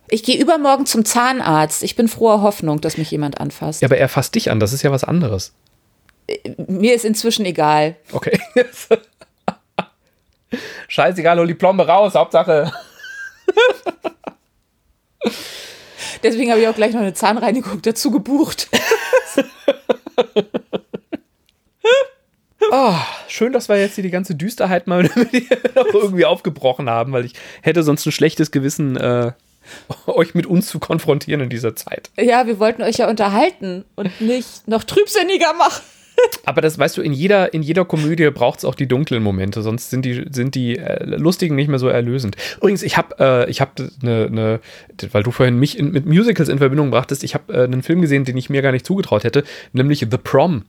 Ich 0.10 0.24
gehe 0.24 0.40
übermorgen 0.40 0.86
zum 0.86 1.06
Zahnarzt. 1.06 1.84
Ich 1.84 1.96
bin 1.96 2.10
froher 2.10 2.42
Hoffnung, 2.42 2.82
dass 2.82 2.98
mich 2.98 3.10
jemand 3.12 3.40
anfasst. 3.40 3.82
Ja, 3.82 3.88
aber 3.88 3.98
er 3.98 4.10
fasst 4.10 4.36
dich 4.36 4.52
an, 4.52 4.60
das 4.60 4.74
ist 4.74 4.82
ja 4.82 4.92
was 4.92 5.06
anderes. 5.06 5.54
Mir 6.68 6.94
ist 6.94 7.06
inzwischen 7.06 7.46
egal. 7.46 7.96
Okay. 8.12 8.38
Scheißegal, 10.90 11.40
hol 11.40 11.48
die 11.48 11.54
Plombe 11.54 11.88
raus, 11.88 12.14
Hauptsache. 12.14 12.74
Deswegen 16.24 16.52
habe 16.52 16.60
ich 16.60 16.68
auch 16.68 16.76
gleich 16.76 16.94
noch 16.94 17.00
eine 17.00 17.14
Zahnreinigung 17.14 17.82
dazu 17.82 18.12
gebucht. 18.12 18.68
oh, 22.72 22.96
schön, 23.28 23.54
dass 23.54 23.70
wir 23.70 23.80
jetzt 23.80 23.96
hier 23.96 24.04
die 24.04 24.10
ganze 24.10 24.36
Düsterheit 24.36 24.88
mal 24.88 25.04
noch 25.76 25.94
irgendwie 25.94 26.26
aufgebrochen 26.26 26.90
haben, 26.90 27.12
weil 27.12 27.26
ich 27.26 27.34
hätte 27.62 27.84
sonst 27.84 28.06
ein 28.06 28.12
schlechtes 28.12 28.52
Gewissen, 28.52 28.98
äh, 28.98 29.32
euch 30.08 30.34
mit 30.34 30.48
uns 30.48 30.68
zu 30.68 30.80
konfrontieren 30.80 31.42
in 31.42 31.50
dieser 31.50 31.76
Zeit. 31.76 32.10
Ja, 32.18 32.48
wir 32.48 32.60
wollten 32.60 32.82
euch 32.82 32.98
ja 32.98 33.10
unterhalten 33.10 33.86
und 33.96 34.20
nicht 34.20 34.68
noch 34.68 34.84
trübsinniger 34.84 35.54
machen. 35.54 35.84
Aber 36.46 36.62
das 36.62 36.78
weißt 36.78 36.98
du, 36.98 37.02
in 37.02 37.14
jeder, 37.14 37.54
in 37.54 37.62
jeder 37.62 37.86
Komödie 37.86 38.30
braucht 38.32 38.60
es 38.60 38.66
auch 38.66 38.76
die 38.76 38.88
dunklen 38.88 39.24
Momente, 39.24 39.62
sonst 39.62 39.90
sind 39.90 40.04
die, 40.04 40.26
sind 40.32 40.56
die 40.56 40.78
äh, 40.78 41.06
lustigen 41.06 41.56
nicht 41.56 41.68
mehr 41.68 41.80
so 41.80 41.88
erlösend. 41.88 42.36
Übrigens, 42.58 42.84
ich 42.84 42.98
habe, 42.98 43.16
äh, 43.20 43.50
ich 43.50 43.62
habe 43.62 43.90
eine, 44.02 44.30
ne, 44.30 44.60
weil 45.12 45.24
du 45.24 45.32
vorhin 45.32 45.58
mich 45.58 45.78
in, 45.78 45.92
mit 45.92 46.06
Musicals 46.06 46.50
in 46.50 46.58
Verbindung 46.58 46.92
brachtest, 46.92 47.24
ich 47.24 47.34
habe 47.34 47.54
äh, 47.54 47.64
einen 47.64 47.84
Film 47.84 48.02
gesehen, 48.02 48.26
den 48.26 48.38
ich 48.38 48.50
mir 48.50 48.62
gar 48.62 48.72
nicht 48.72 48.86
zugetraut 48.86 49.24
hätte, 49.24 49.44
nämlich 49.74 50.00
The 50.00 50.18
Prom 50.18 50.64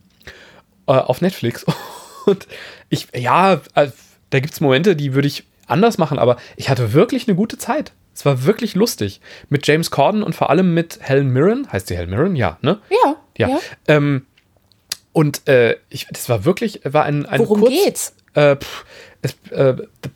äh, 0.87 0.93
auf 0.93 1.21
Netflix. 1.21 1.65
Und 2.25 2.47
ich, 2.89 3.07
ja, 3.15 3.61
äh, 3.75 3.89
da 4.29 4.39
gibt 4.39 4.53
es 4.53 4.61
Momente, 4.61 4.95
die 4.95 5.13
würde 5.13 5.27
ich 5.27 5.43
anders 5.67 5.97
machen, 5.97 6.19
aber 6.19 6.37
ich 6.55 6.69
hatte 6.69 6.93
wirklich 6.93 7.27
eine 7.27 7.35
gute 7.35 7.57
Zeit. 7.57 7.93
Es 8.15 8.25
war 8.25 8.45
wirklich 8.45 8.75
lustig. 8.75 9.21
Mit 9.49 9.65
James 9.65 9.89
Corden 9.89 10.23
und 10.23 10.35
vor 10.35 10.49
allem 10.49 10.73
mit 10.73 10.99
Helen 11.01 11.29
Mirren. 11.29 11.71
Heißt 11.71 11.87
sie 11.87 11.97
Helen 11.97 12.11
Mirren? 12.11 12.35
Ja, 12.35 12.57
ne? 12.61 12.79
Ja. 12.89 13.15
Ja. 13.37 13.47
ja. 13.49 13.59
Ähm, 13.87 14.25
und 15.13 15.47
äh, 15.47 15.77
ich, 15.89 16.07
das 16.11 16.29
war 16.29 16.45
wirklich, 16.45 16.81
war 16.83 17.05
ein, 17.05 17.25
ein 17.25 17.39
Worum 17.39 17.61
kurz, 17.61 17.71
geht's? 17.71 18.15
Äh, 18.33 18.55
pff, 18.57 18.85
es, 19.21 19.35
äh, 19.51 19.75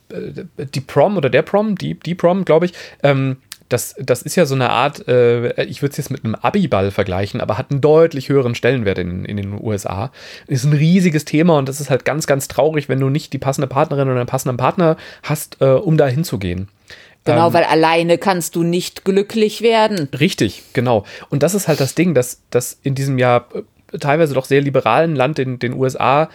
die 0.10 0.82
Prom 0.82 1.18
oder 1.18 1.30
der 1.30 1.42
Prom, 1.42 1.76
die, 1.76 1.96
die 1.96 2.16
Prom, 2.16 2.46
glaube 2.46 2.66
ich, 2.66 2.74
ähm, 3.04 3.38
das, 3.70 3.96
das 4.00 4.22
ist 4.22 4.36
ja 4.36 4.46
so 4.46 4.56
eine 4.56 4.70
Art, 4.70 5.08
äh, 5.08 5.64
ich 5.64 5.82
würde 5.82 5.92
es 5.92 5.98
jetzt 5.98 6.12
mit 6.12 6.24
einem 6.24 6.36
Abiball 6.36 6.92
vergleichen, 6.92 7.42
aber 7.42 7.58
hat 7.58 7.72
einen 7.72 7.82
deutlich 7.82 8.30
höheren 8.30 8.56
Stellenwert 8.56 8.98
in, 8.98 9.26
in 9.26 9.38
den 9.38 9.62
USA. 9.62 10.12
Ist 10.48 10.64
ein 10.64 10.74
riesiges 10.74 11.26
Thema 11.26 11.58
und 11.58 11.68
das 11.68 11.82
ist 11.82 11.90
halt 11.90 12.06
ganz, 12.06 12.28
ganz 12.28 12.48
traurig, 12.48 12.90
wenn 12.90 13.00
du 13.00 13.10
nicht 13.10 13.34
die 13.34 13.38
passende 13.38 13.68
Partnerin 13.68 14.08
oder 14.08 14.20
einen 14.20 14.28
passenden 14.28 14.58
Partner 14.58 14.98
hast, 15.24 15.58
äh, 15.62 15.66
um 15.66 15.98
da 15.98 16.08
hinzugehen. 16.08 16.70
Genau, 17.26 17.48
Ähm, 17.48 17.54
weil 17.54 17.64
alleine 17.66 18.18
kannst 18.18 18.56
du 18.56 18.64
nicht 18.64 19.04
glücklich 19.04 19.62
werden. 19.62 20.10
Richtig, 20.18 20.64
genau. 20.74 21.04
Und 21.30 21.44
das 21.44 21.54
ist 21.54 21.68
halt 21.68 21.80
das 21.80 21.94
Ding, 21.94 22.14
dass, 22.14 22.42
dass 22.50 22.80
in 22.84 22.96
diesem 22.96 23.18
ja 23.18 23.46
äh, 23.54 23.98
teilweise 23.98 24.34
doch 24.34 24.46
sehr 24.46 24.62
liberalen 24.62 25.16
Land, 25.16 25.40
in 25.40 25.60
den 25.60 25.74
USA, 25.74 26.30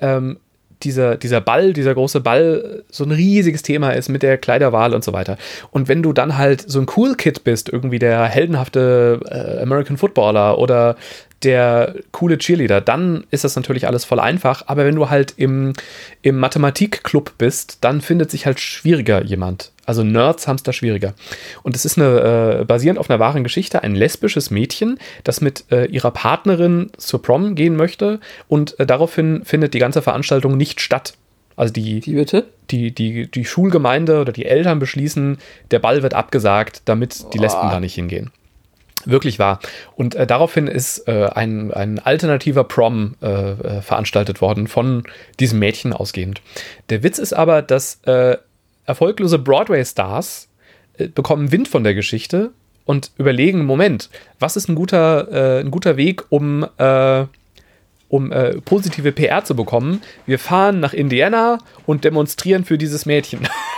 ähm, 0.00 0.38
dieser, 0.84 1.16
dieser 1.16 1.40
Ball, 1.40 1.72
dieser 1.72 1.94
große 1.94 2.20
Ball 2.20 2.82
so 2.90 3.04
ein 3.04 3.10
riesiges 3.10 3.62
Thema 3.62 3.90
ist 3.90 4.08
mit 4.08 4.22
der 4.22 4.38
Kleiderwahl 4.38 4.94
und 4.94 5.02
so 5.02 5.12
weiter. 5.12 5.36
Und 5.70 5.88
wenn 5.88 6.02
du 6.02 6.12
dann 6.12 6.36
halt 6.38 6.60
so 6.68 6.80
ein 6.80 6.86
Cool 6.96 7.14
Kid 7.14 7.44
bist, 7.44 7.68
irgendwie 7.68 7.98
der 7.98 8.24
heldenhafte 8.24 9.20
äh, 9.28 9.62
American 9.62 9.96
Footballer 9.96 10.58
oder 10.58 10.96
der 11.44 11.94
coole 12.10 12.38
Cheerleader, 12.38 12.80
dann 12.80 13.24
ist 13.30 13.44
das 13.44 13.56
natürlich 13.56 13.86
alles 13.86 14.04
voll 14.04 14.20
einfach. 14.20 14.64
Aber 14.66 14.84
wenn 14.84 14.96
du 14.96 15.10
halt 15.10 15.34
im, 15.36 15.74
im 16.22 16.38
Mathematikclub 16.38 17.36
bist, 17.38 17.78
dann 17.82 18.00
findet 18.00 18.30
sich 18.30 18.46
halt 18.46 18.60
schwieriger 18.60 19.22
jemand. 19.22 19.72
Also 19.86 20.02
Nerds 20.02 20.48
haben 20.48 20.56
es 20.56 20.62
da 20.62 20.72
schwieriger. 20.72 21.14
Und 21.62 21.76
es 21.76 21.84
ist 21.84 21.98
eine, 21.98 22.60
äh, 22.60 22.64
basierend 22.64 22.98
auf 22.98 23.10
einer 23.10 23.20
wahren 23.20 23.44
Geschichte, 23.44 23.82
ein 23.82 23.94
lesbisches 23.94 24.50
Mädchen, 24.50 24.98
das 25.24 25.40
mit 25.40 25.64
äh, 25.70 25.84
ihrer 25.86 26.10
Partnerin 26.10 26.90
zur 26.96 27.22
Prom 27.22 27.54
gehen 27.54 27.76
möchte 27.76 28.20
und 28.48 28.78
äh, 28.80 28.86
daraufhin 28.86 29.44
findet 29.44 29.74
die 29.74 29.78
ganze 29.78 30.00
Veranstaltung 30.00 30.56
nicht 30.56 30.80
statt. 30.80 31.14
Also 31.56 31.72
die, 31.72 32.00
bitte? 32.00 32.46
die, 32.70 32.92
die, 32.92 33.30
die 33.30 33.44
Schulgemeinde 33.44 34.20
oder 34.20 34.32
die 34.32 34.46
Eltern 34.46 34.78
beschließen, 34.78 35.38
der 35.70 35.78
Ball 35.78 36.02
wird 36.02 36.14
abgesagt, 36.14 36.82
damit 36.86 37.32
die 37.32 37.38
Lesben 37.38 37.70
da 37.70 37.80
nicht 37.80 37.94
hingehen. 37.94 38.30
Wirklich 39.06 39.38
wahr. 39.38 39.60
Und 39.96 40.14
äh, 40.14 40.26
daraufhin 40.26 40.66
ist 40.66 41.06
äh, 41.08 41.26
ein, 41.26 41.72
ein 41.72 41.98
alternativer 41.98 42.64
Prom 42.64 43.16
äh, 43.22 43.26
äh, 43.26 43.82
veranstaltet 43.82 44.40
worden 44.40 44.66
von 44.66 45.04
diesem 45.40 45.58
Mädchen 45.58 45.92
ausgehend. 45.92 46.40
Der 46.90 47.02
Witz 47.02 47.18
ist 47.18 47.32
aber, 47.32 47.62
dass 47.62 48.00
äh, 48.04 48.36
erfolglose 48.86 49.38
Broadway-Stars 49.38 50.48
äh, 50.98 51.08
bekommen 51.08 51.52
Wind 51.52 51.68
von 51.68 51.84
der 51.84 51.94
Geschichte 51.94 52.52
und 52.84 53.10
überlegen, 53.18 53.64
Moment, 53.64 54.10
was 54.38 54.56
ist 54.56 54.68
ein 54.68 54.74
guter, 54.74 55.60
ein 55.60 55.70
guter 55.70 55.96
Weg, 55.96 56.24
um, 56.28 56.66
um 58.08 58.34
positive 58.66 59.10
PR 59.12 59.42
zu 59.42 59.56
bekommen? 59.56 60.02
Wir 60.26 60.38
fahren 60.38 60.80
nach 60.80 60.92
Indiana 60.92 61.56
und 61.86 62.04
demonstrieren 62.04 62.66
für 62.66 62.76
dieses 62.76 63.06
Mädchen. 63.06 63.48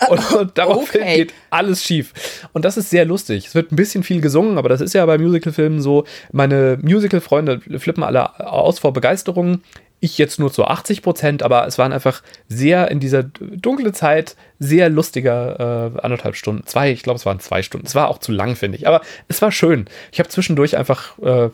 Und, 0.08 0.32
und 0.32 0.58
daraufhin 0.58 1.02
Okay. 1.02 1.16
geht 1.16 1.34
alles 1.50 1.82
schief. 1.82 2.12
Und 2.52 2.64
das 2.64 2.76
ist 2.76 2.90
sehr 2.90 3.04
lustig. 3.04 3.46
Es 3.46 3.54
wird 3.54 3.72
ein 3.72 3.76
bisschen 3.76 4.02
viel 4.02 4.20
gesungen, 4.20 4.58
aber 4.58 4.68
das 4.68 4.80
ist 4.80 4.92
ja 4.94 5.04
bei 5.06 5.18
Musicalfilmen 5.18 5.80
so. 5.80 6.04
Meine 6.32 6.78
Musical-Freunde 6.82 7.60
flippen 7.78 8.02
alle 8.02 8.38
aus 8.40 8.78
vor 8.78 8.92
Begeisterung. 8.92 9.60
Ich 10.00 10.18
jetzt 10.18 10.38
nur 10.38 10.52
zu 10.52 10.64
80 10.66 11.02
Prozent, 11.02 11.42
aber 11.42 11.66
es 11.66 11.78
waren 11.78 11.92
einfach 11.92 12.22
sehr 12.48 12.90
in 12.90 13.00
dieser 13.00 13.22
dunklen 13.22 13.94
Zeit 13.94 14.36
sehr 14.58 14.90
lustiger 14.90 15.92
äh, 15.96 16.00
anderthalb 16.00 16.36
Stunden. 16.36 16.66
Zwei, 16.66 16.90
ich 16.92 17.02
glaube, 17.02 17.18
es 17.18 17.24
waren 17.24 17.40
zwei 17.40 17.62
Stunden. 17.62 17.86
Es 17.86 17.94
war 17.94 18.08
auch 18.08 18.18
zu 18.18 18.30
lang, 18.32 18.56
finde 18.56 18.76
ich. 18.76 18.86
Aber 18.86 19.00
es 19.28 19.40
war 19.40 19.50
schön. 19.50 19.86
Ich 20.12 20.18
habe 20.18 20.28
zwischendurch 20.28 20.76
einfach, 20.76 21.18
äh, 21.20 21.48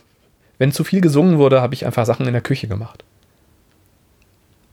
wenn 0.58 0.72
zu 0.72 0.82
viel 0.82 1.00
gesungen 1.00 1.38
wurde, 1.38 1.60
habe 1.60 1.74
ich 1.74 1.86
einfach 1.86 2.06
Sachen 2.06 2.26
in 2.26 2.32
der 2.32 2.42
Küche 2.42 2.66
gemacht. 2.66 3.04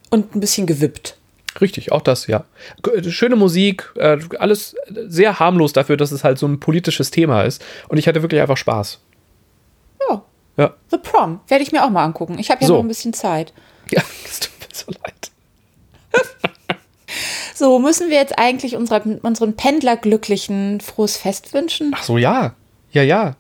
Und 0.10 0.36
ein 0.36 0.40
bisschen 0.40 0.66
gewippt. 0.66 1.17
Richtig, 1.60 1.92
auch 1.92 2.02
das, 2.02 2.28
ja. 2.28 2.44
G- 2.84 3.10
Schöne 3.12 3.36
Musik, 3.36 3.92
äh, 3.96 4.18
alles 4.40 4.76
sehr 5.08 5.40
harmlos 5.40 5.74
dafür, 5.74 5.98
dass 5.98 6.12
es 6.12 6.24
halt 6.24 6.38
so 6.38 6.48
ein 6.48 6.60
politisches 6.60 7.10
Thema 7.12 7.44
ist. 7.44 7.64
Und 7.88 7.98
ich 7.98 8.08
hatte 8.08 8.22
wirklich 8.22 8.42
einfach 8.42 8.58
Spaß. 8.58 9.00
Ja. 10.10 10.24
Ja. 10.58 10.74
The 10.92 10.98
Prom. 10.98 11.40
Werde 11.48 11.64
ich 11.64 11.72
mir 11.72 11.84
auch 11.84 11.90
mal 11.90 12.04
angucken. 12.04 12.38
Ich 12.40 12.50
habe 12.52 12.62
ja 12.62 12.68
So. 12.68 12.76
noch 12.76 12.84
ein 12.84 12.88
bisschen 12.88 13.14
Zeit. 13.14 13.54
Ja, 13.92 14.02
es 14.26 14.40
tut 14.40 14.52
mir 14.60 14.68
so 14.74 14.92
leid. 14.92 15.32
So, 17.56 17.80
müssen 17.80 18.10
wir 18.12 18.18
jetzt 18.18 18.38
eigentlich 18.38 18.76
unserer, 18.76 19.02
unseren 19.24 19.56
Pendlerglücklichen 19.56 20.80
frohes 20.80 21.18
Fest 21.18 21.56
wünschen 21.56 21.92
Ach 21.96 22.04
so, 22.04 22.20
ja. 22.20 22.54
Ja, 22.92 23.02
ja. 23.02 23.36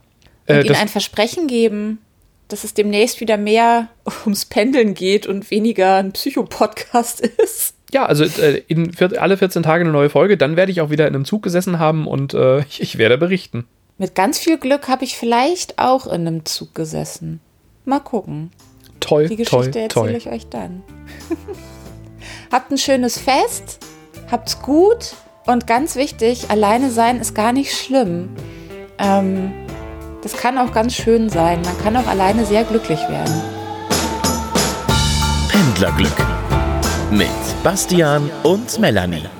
und 0.47 0.55
Äh, 0.55 0.61
ihnen 0.65 0.76
ein 0.76 0.88
Versprechen 0.88 1.45
geben, 1.47 1.99
dass 2.47 2.63
es 2.63 2.74
demnächst 2.74 3.20
wieder 3.22 3.38
mehr 3.38 3.89
ums 4.26 4.45
Pendeln 4.45 4.95
geht 4.95 5.28
und 5.28 5.51
weniger 5.51 5.97
ein 5.97 6.13
Psychopodcast 6.13 7.22
ist. 7.22 7.76
Ja, 7.93 8.05
also 8.05 8.23
äh, 8.23 8.63
in 8.67 8.93
vier, 8.93 9.21
alle 9.21 9.38
14 9.38 9.63
Tage 9.63 9.83
eine 9.83 9.91
neue 9.91 10.09
Folge. 10.09 10.38
Dann 10.38 10.55
werde 10.55 10.71
ich 10.71 10.81
auch 10.81 10.89
wieder 10.89 11.07
in 11.07 11.15
einem 11.15 11.25
Zug 11.25 11.43
gesessen 11.43 11.79
haben 11.79 12.07
und 12.07 12.33
äh, 12.33 12.59
ich, 12.61 12.81
ich 12.81 12.97
werde 12.97 13.17
berichten. 13.17 13.65
Mit 13.97 14.13
ganz 14.13 14.38
viel 14.38 14.57
Glück 14.57 14.88
habe 14.88 15.03
ich 15.03 15.17
vielleicht 15.17 15.79
auch 15.79 16.05
in 16.05 16.27
einem 16.27 16.45
Zug 16.45 16.75
gesessen. 16.75 17.39
Mal 17.85 17.99
gucken. 17.99 18.51
Toll, 18.99 19.27
Die 19.27 19.38
Geschichte 19.38 19.88
toll, 19.88 20.09
erzähle 20.09 20.17
ich 20.17 20.29
euch 20.29 20.47
dann. 20.49 20.83
habt 22.51 22.71
ein 22.71 22.77
schönes 22.77 23.17
Fest, 23.17 23.79
habt's 24.29 24.61
gut 24.61 25.13
und 25.45 25.67
ganz 25.67 25.95
wichtig, 25.95 26.49
alleine 26.49 26.91
sein 26.91 27.19
ist 27.19 27.33
gar 27.33 27.53
nicht 27.53 27.73
schlimm. 27.73 28.29
Ähm, 28.99 29.53
das 30.21 30.35
kann 30.35 30.57
auch 30.57 30.73
ganz 30.73 30.93
schön 30.93 31.29
sein. 31.29 31.61
Man 31.61 31.77
kann 31.79 31.95
auch 31.95 32.07
alleine 32.07 32.45
sehr 32.45 32.63
glücklich 32.63 32.99
werden. 33.07 33.41
Pendlerglück 35.49 36.36
mit 37.11 37.63
Bastian 37.63 38.29
und 38.43 38.79
Melanie. 38.79 39.36